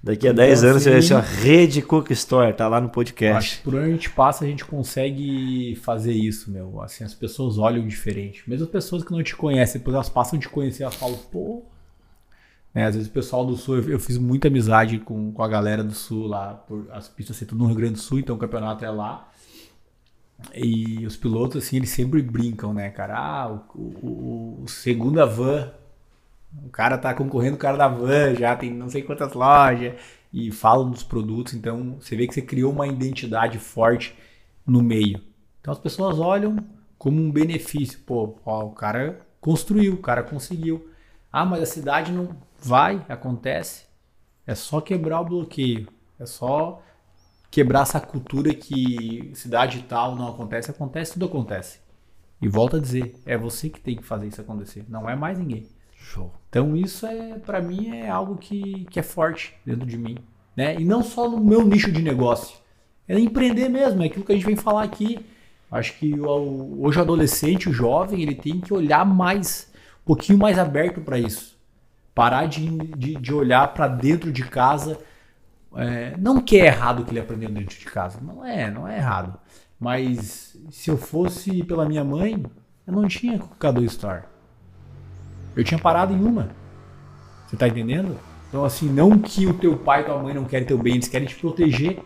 Daqui 0.04 0.28
a 0.28 0.32
então, 0.32 0.43
10 0.43 0.64
anos 0.64 0.76
assim, 0.78 0.84
você 0.84 0.91
vai 0.91 1.02
ser 1.02 1.14
uma 1.14 1.22
rede 1.22 1.82
Cook 1.84 2.10
Store, 2.12 2.52
tá 2.54 2.68
lá 2.68 2.82
no 2.82 2.89
podcast. 2.89 3.38
Acho 3.38 3.58
que 3.58 3.64
por 3.64 3.76
onde 3.76 3.86
a 3.86 3.91
gente 3.91 4.10
passa, 4.10 4.43
a 4.43 4.47
gente 4.47 4.66
consegue 4.66 5.76
fazer 5.76 6.14
isso, 6.14 6.49
meu. 6.49 6.82
Assim, 6.82 7.04
as 7.04 7.14
pessoas 7.14 7.60
olham 7.60 7.86
diferente. 7.88 8.43
Mesmo 8.49 8.66
as 8.66 8.72
pessoas 8.72 9.04
que 9.04 9.12
não 9.12 9.22
te 9.22 9.36
conhecem, 9.36 9.80
depois 9.80 9.93
elas 9.93 10.10
passam 10.10 10.39
a 10.39 10.41
te 10.41 10.49
conhecer, 10.49 10.84
elas 10.84 10.95
falam, 10.95 11.18
pô. 11.32 11.64
Né, 12.74 12.86
às 12.86 12.95
vezes 12.95 13.10
o 13.10 13.12
pessoal 13.12 13.45
do 13.45 13.56
Sul, 13.56 13.78
eu, 13.78 13.89
eu 13.91 13.99
fiz 13.99 14.18
muita 14.18 14.47
amizade 14.47 14.97
com, 14.97 15.32
com 15.32 15.43
a 15.43 15.47
galera 15.47 15.84
do 15.84 15.93
Sul 15.93 16.26
lá, 16.26 16.54
por, 16.54 16.88
as 16.91 17.08
pistas 17.08 17.36
ser 17.36 17.45
tudo 17.45 17.60
no 17.60 17.68
Rio 17.68 17.76
Grande 17.76 17.93
do 17.93 17.99
Sul, 17.99 18.20
então 18.20 18.36
o 18.36 18.39
campeonato 18.39 18.84
é 18.84 18.89
lá. 18.89 19.30
E 20.56 21.06
os 21.06 21.16
pilotos, 21.16 21.64
assim, 21.64 21.76
eles 21.76 21.89
sempre 21.89 22.24
brincam, 22.24 22.74
né, 22.74 22.89
cara? 22.89 23.16
Ah, 23.18 23.62
o, 23.76 23.80
o, 23.80 24.64
o 24.64 24.68
segunda 24.68 25.26
van, 25.26 25.72
o 26.66 26.70
cara 26.70 26.97
tá 26.97 27.14
concorrendo 27.14 27.54
com 27.54 27.60
o 27.60 27.62
cara 27.62 27.78
da 27.78 27.88
van, 27.88 28.36
já 28.36 28.56
tem 28.56 28.72
não 28.72 28.89
sei 28.89 29.04
quantas 29.04 29.34
lojas, 29.34 29.93
e 30.34 30.52
falam 30.52 30.89
dos 30.89 31.04
produtos, 31.04 31.54
então 31.54 31.97
você 31.99 32.16
vê 32.16 32.28
que 32.28 32.34
você 32.34 32.41
criou 32.41 32.72
uma 32.72 32.88
identidade 32.88 33.60
forte 33.60 34.16
no 34.66 34.82
meio. 34.82 35.22
Então 35.60 35.72
as 35.72 35.80
pessoas 35.80 36.20
olham 36.20 36.58
como 36.97 37.22
um 37.22 37.32
benefício. 37.32 37.99
Pô, 37.99 38.36
ó, 38.45 38.66
o 38.66 38.72
cara 38.72 39.22
construiu, 39.39 39.93
o 39.93 40.02
cara 40.02 40.24
conseguiu. 40.24 40.89
Ah, 41.32 41.45
mas 41.45 41.64
a 41.64 41.66
cidade 41.66 42.12
não 42.12 42.36
vai, 42.60 43.06
acontece. 43.10 43.86
É 44.45 44.56
só 44.56 44.82
quebrar 44.82 45.22
o 45.22 45.26
bloqueio. 45.26 45.88
É 46.20 46.26
só 46.26 46.82
quebrar 47.49 47.82
essa 47.82 47.99
cultura 47.99 48.54
que 48.54 49.32
cidade 49.36 49.84
tal 49.88 50.16
não 50.16 50.30
acontece, 50.30 50.72
acontece, 50.72 51.14
tudo 51.14 51.26
acontece. 51.26 51.80
E 52.41 52.47
volta 52.47 52.78
a 52.78 52.80
dizer, 52.80 53.16
é 53.26 53.38
você 53.38 53.70
que 53.70 53.80
tem 53.80 53.95
que 53.95 54.04
fazer 54.04 54.28
isso 54.28 54.41
acontecer, 54.41 54.86
não 54.88 55.10
é 55.10 55.16
mais 55.16 55.38
ninguém. 55.38 55.68
Show. 56.12 56.32
Então 56.49 56.76
isso 56.76 57.05
é, 57.05 57.39
para 57.39 57.62
mim, 57.62 57.95
é 57.95 58.09
algo 58.09 58.36
que, 58.36 58.86
que 58.89 58.99
é 58.99 59.03
forte 59.03 59.53
dentro 59.66 59.86
de 59.86 59.97
mim, 59.97 60.18
né? 60.55 60.76
E 60.80 60.84
não 60.84 61.01
só 61.01 61.30
no 61.30 61.39
meu 61.39 61.66
nicho 61.66 61.91
de 61.91 62.01
negócio, 62.01 62.57
é 63.07 63.18
empreender 63.20 63.70
mesmo, 63.70 64.03
é 64.03 64.07
aquilo 64.07 64.26
que 64.26 64.32
a 64.32 64.36
gente 64.36 64.45
vem 64.45 64.55
falar 64.55 64.84
aqui. 64.84 65.26
Acho 65.72 65.97
que 65.97 66.20
o, 66.20 66.82
hoje 66.82 66.99
o 66.99 67.01
adolescente, 67.01 67.70
o 67.70 67.74
jovem, 67.74 68.22
ele 68.22 68.36
tem 68.36 68.59
que 68.59 68.74
olhar 68.74 69.05
mais, 69.05 69.72
um 70.01 70.05
pouquinho 70.05 70.38
mais 70.38 70.59
aberto 70.59 70.99
para 71.01 71.18
isso. 71.18 71.57
Parar 72.14 72.45
de, 72.45 72.68
de, 72.97 73.16
de 73.16 73.34
olhar 73.34 73.74
para 73.74 73.88
dentro 73.88 74.32
de 74.32 74.43
casa 74.43 74.99
é, 75.76 76.16
não 76.18 76.41
que 76.41 76.59
é 76.59 76.66
errado 76.66 77.01
o 77.01 77.05
que 77.05 77.12
ele 77.12 77.20
aprendeu 77.20 77.49
dentro 77.49 77.78
de 77.78 77.86
casa. 77.86 78.20
Não 78.22 78.45
é, 78.45 78.70
não 78.70 78.88
é 78.88 78.97
errado. 78.97 79.39
Mas 79.80 80.57
se 80.70 80.89
eu 80.89 80.97
fosse 80.97 81.64
pela 81.64 81.88
minha 81.88 82.03
mãe, 82.03 82.43
eu 82.86 82.93
não 82.93 83.07
tinha 83.07 83.39
K2 83.39 83.84
Store. 83.86 84.24
Eu 85.56 85.64
tinha 85.64 85.80
parado 85.80 86.14
em 86.14 86.24
uma. 86.24 86.49
Você 87.47 87.58
tá 87.58 87.68
entendendo? 87.68 88.18
Então, 88.47 88.66
assim, 88.66 88.89
não 88.89 89.18
que 89.18 89.47
o 89.47 89.54
teu 89.54 89.78
pai 89.78 90.02
e 90.02 90.06
tua 90.06 90.22
mãe 90.22 90.34
não 90.34 90.45
querem 90.45 90.68
teu 90.68 90.78
bem, 90.78 90.95
eles 90.95 91.08
querem 91.08 91.28
te 91.28 91.36
proteger. 91.36 91.99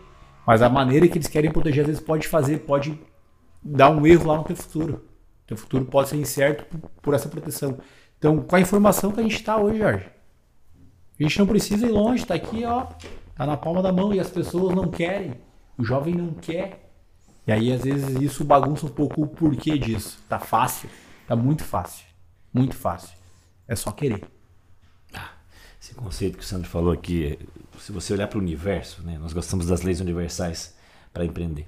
Mas 0.46 0.62
a 0.62 0.68
maneira 0.68 1.08
que 1.08 1.18
eles 1.18 1.26
querem 1.26 1.50
proteger, 1.50 1.80
às 1.80 1.86
vezes, 1.88 2.02
pode 2.02 2.28
fazer, 2.28 2.58
pode 2.60 2.98
dar 3.62 3.90
um 3.90 4.06
erro 4.06 4.28
lá 4.28 4.36
no 4.36 4.44
teu 4.44 4.54
futuro. 4.54 5.04
Teu 5.46 5.56
futuro 5.56 5.84
pode 5.84 6.08
ser 6.08 6.16
incerto 6.16 6.64
por, 7.02 7.14
essa 7.14 7.28
proteção. 7.28 7.78
Então, 8.18 8.38
com 8.38 8.56
a 8.56 8.60
informação 8.60 9.10
que 9.10 9.20
a 9.20 9.22
gente 9.22 9.34
está 9.34 9.56
hoje, 9.56 9.78
Jorge, 9.78 10.06
a 11.18 11.22
gente 11.22 11.38
não 11.38 11.46
precisa 11.46 11.86
ir 11.86 11.90
longe, 11.90 12.24
tá 12.24 12.34
aqui, 12.34 12.64
ó. 12.64 12.86
Tá 13.34 13.44
na 13.44 13.56
palma 13.56 13.82
da 13.82 13.92
mão 13.92 14.14
e 14.14 14.20
as 14.20 14.30
pessoas 14.30 14.74
não 14.74 14.88
querem. 14.88 15.34
O 15.76 15.84
jovem 15.84 16.14
não 16.14 16.32
quer. 16.32 16.90
E 17.46 17.52
aí, 17.52 17.72
às 17.72 17.82
vezes, 17.82 18.20
isso 18.20 18.44
bagunça 18.44 18.86
um 18.86 18.90
pouco 18.90 19.22
o 19.22 19.26
porquê 19.26 19.78
disso. 19.78 20.18
Tá 20.28 20.38
fácil. 20.38 20.88
Tá 21.26 21.34
muito 21.34 21.64
fácil. 21.64 22.06
Muito 22.52 22.76
fácil. 22.76 23.15
É 23.68 23.74
só 23.74 23.90
querer. 23.90 24.22
Ah, 25.12 25.30
esse 25.80 25.94
conceito 25.94 26.38
que 26.38 26.44
o 26.44 26.46
Sandro 26.46 26.68
falou 26.68 26.92
aqui, 26.92 27.38
se 27.78 27.92
você 27.92 28.12
olhar 28.12 28.28
para 28.28 28.38
o 28.38 28.42
universo, 28.42 29.02
né, 29.02 29.18
nós 29.18 29.32
gostamos 29.32 29.66
das 29.66 29.82
leis 29.82 30.00
universais 30.00 30.74
para 31.12 31.24
empreender. 31.24 31.66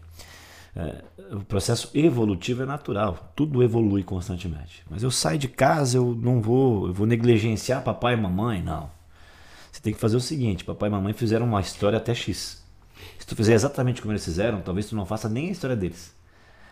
É, 0.76 1.03
o 1.34 1.44
processo 1.44 1.90
evolutivo 1.94 2.62
é 2.62 2.66
natural, 2.66 3.32
tudo 3.34 3.62
evolui 3.62 4.05
constantemente. 4.05 4.84
Mas 4.88 5.03
eu 5.03 5.11
saio 5.11 5.38
de 5.38 5.49
casa, 5.49 5.96
eu 5.96 6.14
não 6.14 6.40
vou, 6.40 6.86
eu 6.86 6.94
vou 6.94 7.07
negligenciar 7.07 7.82
papai 7.82 8.14
e 8.14 8.16
mamãe, 8.16 8.62
não. 8.62 8.90
Você 9.72 9.80
tem 9.80 9.92
que 9.92 10.01
fazer 10.01 10.16
o 10.16 10.20
seguinte: 10.20 10.64
papai 10.64 10.88
e 10.88 10.92
mamãe 10.92 11.12
fizeram 11.12 11.46
uma 11.46 11.61
história 11.61 11.99
até 11.99 12.14
X. 12.14 12.62
Se 13.18 13.26
tu 13.26 13.36
fizer 13.36 13.55
exatamente 13.55 14.01
como 14.01 14.12
eles 14.12 14.24
fizeram, 14.24 14.61
talvez 14.61 14.86
tu 14.86 14.96
não 14.96 15.07
faça 15.07 15.28
nem 15.28 15.49
a 15.49 15.53
história 15.53 15.76
deles. 15.76 16.14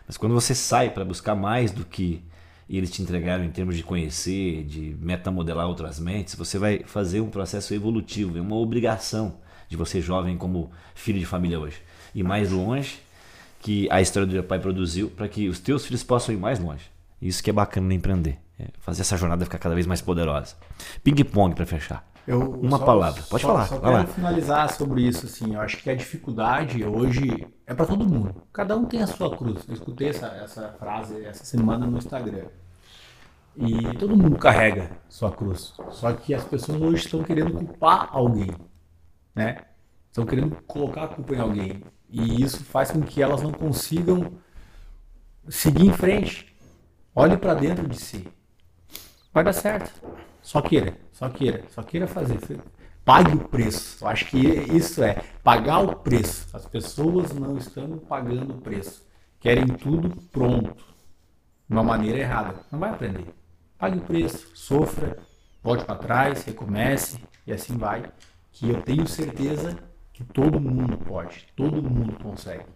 Mas 0.07 0.17
quando 0.17 0.35
você 0.35 0.55
sai 0.55 0.91
para 0.91 1.05
buscar 1.05 1.35
mais 1.35 1.71
do 1.71 1.85
que 1.85 2.23
eles 2.69 2.91
te 2.91 3.03
entregaram 3.03 3.45
em 3.45 3.51
termos 3.51 3.77
de 3.77 3.83
conhecer, 3.83 4.65
de 4.65 4.97
metamodelar 5.01 5.69
outras 5.69 5.99
mentes, 6.01 6.35
você 6.35 6.59
vai 6.59 6.81
fazer 6.85 7.21
um 7.21 7.31
processo 7.31 7.73
evolutivo, 7.75 8.37
é 8.37 8.41
uma 8.41 8.57
obrigação 8.57 9.39
de 9.69 9.77
você 9.77 10.01
jovem 10.01 10.37
como 10.37 10.71
filho 10.95 11.19
de 11.19 11.27
família 11.27 11.59
hoje. 11.61 11.81
E 12.15 12.23
mais 12.23 12.51
longe 12.51 12.99
que 13.61 13.89
a 13.91 14.01
história 14.01 14.27
do 14.27 14.33
teu 14.33 14.43
pai 14.43 14.59
produziu 14.59 15.11
para 15.11 15.29
que 15.29 15.49
os 15.49 15.59
teus 15.59 15.87
filhos 15.87 16.03
possam 16.03 16.35
ir 16.35 16.39
mais 16.39 16.59
longe. 16.59 16.85
Isso 17.21 17.43
que 17.43 17.51
é 17.51 17.53
bacana 17.53 17.93
empreender. 17.95 18.39
É 18.59 18.67
fazer 18.79 19.03
essa 19.03 19.17
jornada 19.17 19.45
ficar 19.45 19.59
cada 19.59 19.75
vez 19.75 19.87
mais 19.87 20.01
poderosa. 20.01 20.57
Ping 21.03 21.23
pong 21.25 21.55
para 21.55 21.67
fechar. 21.67 22.07
Eu, 22.27 22.41
Uma 22.41 22.79
só, 22.79 22.85
palavra, 22.85 23.23
pode 23.31 23.43
só, 23.43 23.49
falar. 23.49 23.67
Só 23.67 23.79
quero 23.79 23.93
lá. 23.93 24.07
finalizar 24.07 24.73
sobre 24.73 25.03
isso, 25.03 25.27
assim, 25.27 25.55
eu 25.55 25.61
acho 25.61 25.77
que 25.83 25.89
a 25.89 25.95
dificuldade 25.95 26.85
hoje 26.85 27.47
é 27.67 27.73
para 27.73 27.87
todo 27.87 28.09
mundo. 28.09 28.43
Cada 28.53 28.77
um 28.77 28.85
tem 28.85 29.03
a 29.03 29.07
sua 29.07 29.37
cruz. 29.37 29.65
Eu 29.69 29.75
escutei 29.75 30.09
essa, 30.09 30.27
essa 30.27 30.69
frase 30.79 31.25
essa 31.25 31.45
semana 31.45 31.87
no 31.87 31.99
Instagram. 31.99 32.47
E 33.57 33.97
todo 33.97 34.17
mundo 34.17 34.37
carrega 34.37 34.91
sua 35.09 35.31
cruz. 35.31 35.73
Só 35.91 36.13
que 36.13 36.35
as 36.35 36.45
pessoas 36.45 36.81
hoje 36.81 37.05
estão 37.05 37.23
querendo 37.23 37.53
culpar 37.53 38.09
alguém, 38.13 38.51
né? 39.35 39.63
Estão 40.09 40.27
querendo 40.27 40.57
colocar 40.67 41.05
a 41.05 41.09
culpa 41.09 41.35
em 41.35 41.41
alguém. 41.41 41.83
E 42.11 42.43
isso 42.43 42.65
faz 42.65 42.91
com 42.91 43.01
que 43.03 43.23
elas 43.23 43.43
não 43.43 43.53
consigam 43.53 44.33
seguir 45.49 45.87
em 45.87 45.93
frente. 45.93 46.55
Olhe 47.15 47.37
para 47.37 47.55
dentro 47.55 47.89
de 47.89 47.97
si. 47.99 48.29
Vai 49.33 49.45
dar 49.45 49.53
certo. 49.53 49.91
Só 50.47 50.63
queira, 50.63 50.97
só 51.13 51.29
queira, 51.29 51.65
só 51.71 51.83
queira 51.83 52.07
fazer. 52.07 52.39
Pague 53.05 53.35
o 53.35 53.49
preço. 53.49 54.05
Eu 54.05 54.07
acho 54.07 54.27
que 54.27 54.39
isso 54.39 55.03
é 55.03 55.21
pagar 55.43 55.81
o 55.81 55.97
preço. 55.97 56.47
As 56.57 56.65
pessoas 56.65 57.33
não 57.33 57.59
estão 57.59 57.99
pagando 57.99 58.55
o 58.55 58.61
preço. 58.61 59.05
Querem 59.41 59.67
tudo 59.67 60.09
pronto. 60.31 60.77
De 61.69 61.75
uma 61.75 61.83
maneira 61.83 62.21
errada. 62.21 62.61
Não 62.71 62.79
vai 62.79 62.91
aprender. 62.91 63.35
Pague 63.77 63.99
o 63.99 64.03
preço, 64.03 64.57
sofra, 64.57 65.19
volte 65.65 65.85
para 65.85 65.97
trás, 65.97 66.45
recomece 66.45 67.21
e 67.45 67.53
assim 67.53 67.77
vai. 67.77 68.09
Que 68.53 68.71
eu 68.71 68.81
tenho 68.83 69.05
certeza 69.05 69.77
que 70.13 70.23
todo 70.23 70.61
mundo 70.61 70.97
pode, 70.97 71.49
todo 71.57 71.83
mundo 71.83 72.17
consegue. 72.23 72.67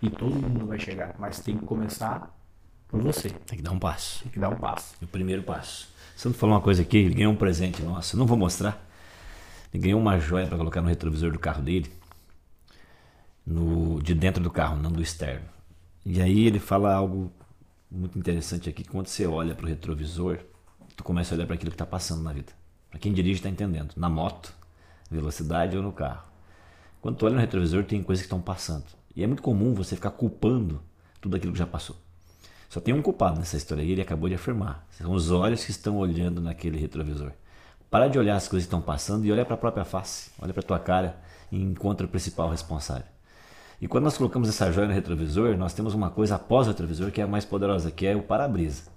E 0.00 0.08
todo 0.08 0.32
mundo 0.32 0.64
vai 0.64 0.78
chegar. 0.78 1.16
Mas 1.18 1.40
tem 1.40 1.58
que 1.58 1.66
começar 1.66 2.32
por 2.86 3.02
você. 3.02 3.30
Tem 3.30 3.58
que 3.58 3.64
dar 3.64 3.72
um 3.72 3.80
passo. 3.80 4.22
Tem 4.22 4.30
que 4.30 4.38
dar 4.38 4.50
um 4.50 4.56
passo. 4.56 4.94
O 5.02 5.08
primeiro 5.08 5.42
passo. 5.42 5.95
Sandro 6.16 6.38
falou 6.38 6.54
uma 6.54 6.62
coisa 6.62 6.80
aqui, 6.80 6.96
ele 6.96 7.14
ganhou 7.14 7.30
um 7.30 7.36
presente 7.36 7.82
nosso, 7.82 8.16
não 8.16 8.26
vou 8.26 8.38
mostrar. 8.38 8.82
Ele 9.72 9.82
ganhou 9.82 10.00
uma 10.00 10.18
joia 10.18 10.46
para 10.46 10.56
colocar 10.56 10.80
no 10.80 10.88
retrovisor 10.88 11.30
do 11.30 11.38
carro 11.38 11.62
dele, 11.62 11.92
no, 13.46 14.02
de 14.02 14.14
dentro 14.14 14.42
do 14.42 14.50
carro, 14.50 14.80
não 14.80 14.90
do 14.90 15.02
externo. 15.02 15.46
E 16.06 16.22
aí 16.22 16.46
ele 16.46 16.58
fala 16.58 16.94
algo 16.94 17.30
muito 17.90 18.18
interessante 18.18 18.66
aqui, 18.66 18.82
quando 18.82 19.08
você 19.08 19.26
olha 19.26 19.54
para 19.54 19.66
o 19.66 19.68
retrovisor, 19.68 20.38
tu 20.96 21.04
começa 21.04 21.34
a 21.34 21.36
olhar 21.36 21.46
para 21.46 21.54
aquilo 21.54 21.70
que 21.70 21.74
está 21.74 21.84
passando 21.84 22.22
na 22.22 22.32
vida. 22.32 22.52
Para 22.88 22.98
quem 22.98 23.12
dirige 23.12 23.34
está 23.34 23.50
entendendo, 23.50 23.92
na 23.94 24.08
moto, 24.08 24.54
velocidade 25.10 25.76
ou 25.76 25.82
no 25.82 25.92
carro. 25.92 26.24
Quando 27.02 27.16
tu 27.16 27.26
olha 27.26 27.34
no 27.34 27.40
retrovisor, 27.42 27.84
tem 27.84 28.02
coisas 28.02 28.22
que 28.22 28.26
estão 28.26 28.40
passando. 28.40 28.86
E 29.14 29.22
é 29.22 29.26
muito 29.26 29.42
comum 29.42 29.74
você 29.74 29.94
ficar 29.94 30.12
culpando 30.12 30.80
tudo 31.20 31.36
aquilo 31.36 31.52
que 31.52 31.58
já 31.58 31.66
passou. 31.66 32.05
Só 32.68 32.80
tem 32.80 32.94
um 32.94 33.02
culpado 33.02 33.38
nessa 33.38 33.56
história 33.56 33.82
e 33.82 33.92
ele 33.92 34.02
acabou 34.02 34.28
de 34.28 34.34
afirmar. 34.34 34.86
São 34.90 35.12
os 35.12 35.30
olhos 35.30 35.64
que 35.64 35.70
estão 35.70 35.96
olhando 35.96 36.40
naquele 36.40 36.78
retrovisor. 36.78 37.32
Para 37.90 38.08
de 38.08 38.18
olhar 38.18 38.36
as 38.36 38.48
coisas 38.48 38.66
que 38.66 38.68
estão 38.68 38.82
passando 38.82 39.24
e 39.24 39.32
olha 39.32 39.44
para 39.44 39.54
a 39.54 39.58
própria 39.58 39.84
face, 39.84 40.30
olha 40.40 40.52
para 40.52 40.60
a 40.60 40.66
tua 40.66 40.78
cara 40.78 41.18
e 41.50 41.62
encontra 41.62 42.06
o 42.06 42.08
principal 42.08 42.50
responsável. 42.50 43.06
E 43.80 43.86
quando 43.86 44.04
nós 44.04 44.16
colocamos 44.16 44.48
essa 44.48 44.72
joia 44.72 44.88
no 44.88 44.94
retrovisor, 44.94 45.56
nós 45.56 45.74
temos 45.74 45.94
uma 45.94 46.10
coisa 46.10 46.36
após 46.36 46.66
o 46.66 46.70
retrovisor 46.70 47.10
que 47.10 47.20
é 47.20 47.24
a 47.24 47.26
mais 47.26 47.44
poderosa, 47.44 47.90
que 47.90 48.06
é 48.06 48.16
o 48.16 48.22
para-brisa, 48.22 48.90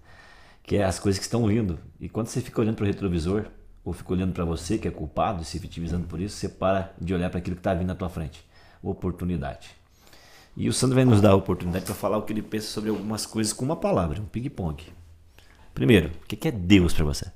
que 0.64 0.78
é 0.78 0.84
as 0.84 0.98
coisas 0.98 1.20
que 1.20 1.26
estão 1.26 1.46
vindo. 1.46 1.78
E 2.00 2.10
quando 2.10 2.28
você 2.28 2.42
fica 2.42 2.62
olhando 2.62 2.76
para 2.76 2.86
o 2.86 2.88
retrovisor, 2.88 3.46
ou 3.84 3.94
fica 3.94 4.14
olhando 4.14 4.34
para 4.34 4.46
você, 4.46 4.78
que 4.78 4.88
é 4.88 4.92
culpado, 4.92 5.44
se 5.44 5.60
vitimizando 5.60 6.08
por 6.08 6.20
isso, 6.20 6.36
você 6.36 6.50
para 6.50 6.94
de 7.00 7.14
olhar 7.14 7.30
para 7.30 7.40
aquilo 7.40 7.56
que 7.56 7.60
está 7.60 7.74
vindo 7.74 7.88
na 7.88 7.96
tua 7.96 8.10
frente. 8.10 8.46
Oportunidade. 8.82 9.79
E 10.60 10.68
o 10.68 10.74
Sandro 10.74 10.96
vai 10.96 11.06
nos 11.06 11.22
dar 11.22 11.30
a 11.32 11.36
oportunidade 11.36 11.86
para 11.86 11.96
falar 11.96 12.18
o 12.18 12.24
que 12.24 12.34
ele 12.34 12.42
pensa 12.42 12.68
sobre 12.68 12.90
algumas 12.90 13.26
coisas 13.26 13.54
com 13.54 13.64
uma 13.64 13.78
palavra, 13.78 14.20
um 14.22 14.26
ping-pong. 14.26 14.94
Primeiro, 15.74 16.10
o 16.10 16.26
que 16.26 16.50
é 16.50 16.52
Deus 16.52 16.94
para 16.94 17.06
você? 17.06 17.32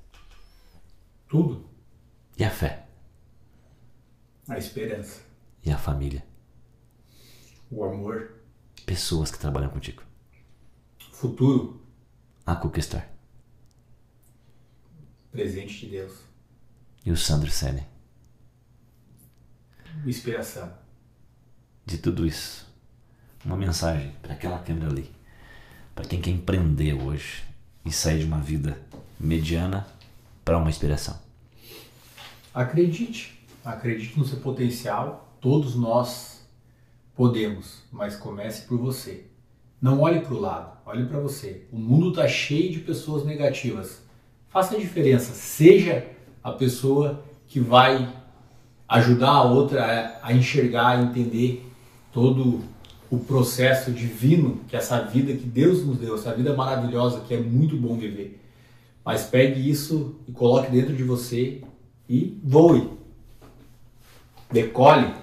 Tudo. 1.30 1.66
E 2.38 2.44
a 2.44 2.50
fé? 2.50 2.86
A 4.46 4.58
esperança. 4.58 5.22
E 5.64 5.72
a 5.72 5.78
família? 5.78 6.22
O 7.72 7.86
amor. 7.86 8.42
Pessoas 8.86 9.32
que 9.32 9.40
trabalham 9.40 9.70
contigo. 9.70 10.04
Futuro. 11.14 11.82
A 12.46 12.58
conquistar. 12.58 13.10
Presente 15.32 15.86
de 15.86 15.92
Deus. 15.92 16.14
E 17.06 17.10
o 17.10 17.16
Sandro 17.16 17.50
Sene? 17.50 17.88
Inspiração. 20.06 20.78
De 21.86 21.98
tudo 21.98 22.26
isso, 22.26 22.73
uma 23.46 23.58
mensagem 23.58 24.12
para 24.22 24.34
aquela 24.34 24.60
câmera 24.60 24.90
ali. 24.90 25.12
Para 25.94 26.06
quem 26.06 26.22
quer 26.22 26.32
empreender 26.32 26.94
hoje 26.94 27.44
e 27.86 27.92
sair 27.92 28.20
de 28.20 28.26
uma 28.26 28.40
vida 28.40 28.78
mediana 29.20 29.86
para 30.44 30.58
uma 30.58 30.70
inspiração. 30.70 31.18
Acredite, 32.54 33.40
acredite 33.64 34.18
no 34.18 34.26
seu 34.26 34.40
potencial. 34.40 35.38
Todos 35.40 35.76
nós 35.76 36.46
podemos, 37.16 37.80
mas 37.92 38.16
comece 38.16 38.68
por 38.68 38.78
você. 38.78 39.26
Não 39.82 40.00
olhe 40.00 40.22
para 40.22 40.34
o 40.34 40.40
lado, 40.40 40.78
olhe 40.86 41.06
para 41.06 41.20
você. 41.20 41.68
O 41.72 41.78
mundo 41.78 42.10
está 42.10 42.28
cheio 42.28 42.72
de 42.72 42.80
pessoas 42.80 43.26
negativas. 43.26 44.02
Faça 44.50 44.76
a 44.76 44.80
diferença. 44.80 45.34
Seja 45.34 46.08
a 46.44 46.52
pessoa 46.52 47.24
que 47.48 47.60
vai 47.60 48.12
ajudar 48.88 49.32
a 49.32 49.44
outra 49.44 50.20
a 50.22 50.34
enxergar, 50.34 50.98
a 50.98 51.02
entender 51.02 51.70
todo 52.12 52.64
o 53.14 53.20
processo 53.20 53.92
divino 53.92 54.62
que 54.68 54.76
essa 54.76 55.00
vida 55.00 55.32
que 55.34 55.46
Deus 55.46 55.86
nos 55.86 56.00
deu, 56.00 56.16
essa 56.16 56.34
vida 56.34 56.52
maravilhosa 56.56 57.20
que 57.20 57.36
é 57.36 57.40
muito 57.40 57.78
bom 57.78 57.96
viver. 57.96 58.42
Mas 59.06 59.22
pegue 59.22 59.70
isso 59.70 60.16
e 60.28 60.32
coloque 60.32 60.72
dentro 60.72 60.96
de 60.96 61.04
você 61.04 61.62
e 62.10 62.36
voe. 62.44 62.90
Decole. 64.52 65.14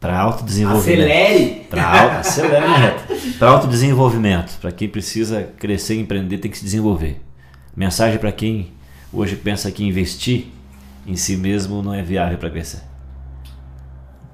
Para 0.00 0.18
autodesenvolvimento. 0.18 1.02
Acelere. 1.02 1.66
Para 1.68 2.18
acelere, 2.20 2.66
né? 2.66 3.34
Para 3.38 3.50
autodesenvolvimento. 3.50 4.58
Para 4.58 4.72
quem 4.72 4.88
precisa 4.88 5.42
crescer 5.58 5.96
e 5.96 6.00
empreender, 6.00 6.38
tem 6.38 6.50
que 6.50 6.56
se 6.56 6.64
desenvolver. 6.64 7.20
Mensagem 7.76 8.18
para 8.18 8.32
quem 8.32 8.72
hoje 9.12 9.36
pensa 9.36 9.70
que 9.70 9.84
investir 9.84 10.46
em 11.06 11.14
si 11.14 11.36
mesmo 11.36 11.82
não 11.82 11.92
é 11.92 12.02
viável 12.02 12.38
para 12.38 12.48
crescer. 12.48 12.80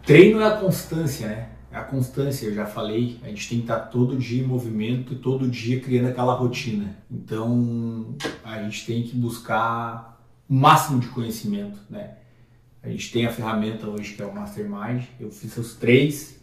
Treino 0.06 0.40
é 0.40 0.46
a 0.46 0.52
constância, 0.52 1.26
né? 1.26 1.46
É 1.72 1.76
a 1.76 1.84
constância, 1.84 2.46
eu 2.46 2.54
já 2.54 2.66
falei, 2.66 3.20
a 3.22 3.28
gente 3.28 3.48
tem 3.48 3.58
que 3.58 3.64
estar 3.64 3.78
todo 3.78 4.16
dia 4.16 4.42
em 4.42 4.46
movimento 4.46 5.12
e 5.12 5.16
todo 5.16 5.48
dia 5.48 5.80
criando 5.80 6.08
aquela 6.08 6.34
rotina. 6.34 6.96
Então, 7.08 8.16
a 8.42 8.60
gente 8.62 8.84
tem 8.84 9.04
que 9.04 9.16
buscar 9.16 10.20
o 10.48 10.54
máximo 10.54 10.98
de 10.98 11.06
conhecimento, 11.08 11.78
né? 11.88 12.16
A 12.82 12.88
gente 12.88 13.12
tem 13.12 13.24
a 13.24 13.32
ferramenta 13.32 13.88
hoje 13.88 14.14
que 14.14 14.22
é 14.22 14.26
o 14.26 14.34
Mastermind, 14.34 15.04
eu 15.20 15.30
fiz 15.30 15.56
os 15.56 15.76
três 15.76 16.40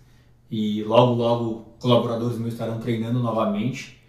e 0.50 0.82
logo, 0.84 1.14
logo 1.14 1.76
colaboradores 1.80 2.38
meus 2.38 2.54
estarão 2.54 2.80
treinando 2.80 3.20
novamente 3.20 4.00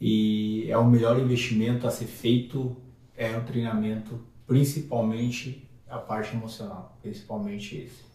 e 0.00 0.66
é 0.68 0.76
o 0.76 0.84
melhor 0.84 1.20
investimento 1.20 1.86
a 1.86 1.90
ser 1.90 2.06
feito, 2.06 2.76
é 3.16 3.36
o 3.36 3.44
treinamento, 3.44 4.18
principalmente 4.46 5.68
a 5.88 5.98
parte 5.98 6.34
emocional, 6.34 6.98
principalmente 7.00 7.76
esse. 7.76 8.07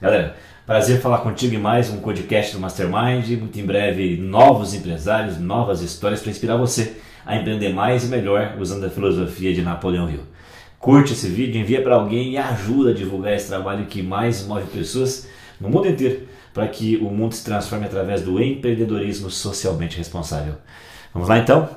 Galera, 0.00 0.36
prazer 0.66 1.00
falar 1.00 1.18
contigo 1.18 1.54
em 1.54 1.58
mais 1.58 1.90
um 1.90 1.98
podcast 1.98 2.54
do 2.54 2.60
Mastermind. 2.60 3.28
Muito 3.38 3.60
em 3.60 3.66
breve, 3.66 4.16
novos 4.16 4.74
empresários, 4.74 5.38
novas 5.38 5.82
histórias 5.82 6.20
para 6.20 6.30
inspirar 6.30 6.56
você 6.56 6.96
a 7.24 7.36
empreender 7.36 7.72
mais 7.72 8.04
e 8.04 8.06
melhor 8.06 8.56
usando 8.58 8.84
a 8.84 8.90
filosofia 8.90 9.52
de 9.52 9.62
Napoleão 9.62 10.10
Hill. 10.10 10.22
Curte 10.78 11.12
esse 11.12 11.28
vídeo, 11.28 11.60
envia 11.60 11.82
para 11.82 11.96
alguém 11.96 12.32
e 12.32 12.38
ajuda 12.38 12.90
a 12.90 12.94
divulgar 12.94 13.34
esse 13.34 13.48
trabalho 13.48 13.86
que 13.86 14.02
mais 14.02 14.46
move 14.46 14.66
pessoas 14.66 15.28
no 15.60 15.68
mundo 15.68 15.88
inteiro 15.88 16.22
para 16.54 16.66
que 16.66 16.96
o 16.96 17.10
mundo 17.10 17.34
se 17.34 17.44
transforme 17.44 17.84
através 17.84 18.22
do 18.22 18.42
empreendedorismo 18.42 19.30
socialmente 19.30 19.98
responsável. 19.98 20.54
Vamos 21.12 21.28
lá 21.28 21.38
então? 21.38 21.68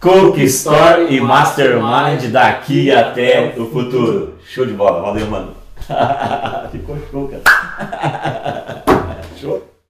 Cook 0.00 0.38
Store 0.38 1.14
e 1.14 1.20
Mastermind 1.20 2.30
daqui 2.30 2.90
até 2.90 3.54
o 3.56 3.66
futuro. 3.66 4.38
Show 4.44 4.66
de 4.66 4.72
bola, 4.72 5.00
valeu, 5.00 5.26
mano. 5.26 5.57
Ficou 6.70 6.98
show, 7.10 7.28
cara. 7.28 8.84
show. 9.40 9.67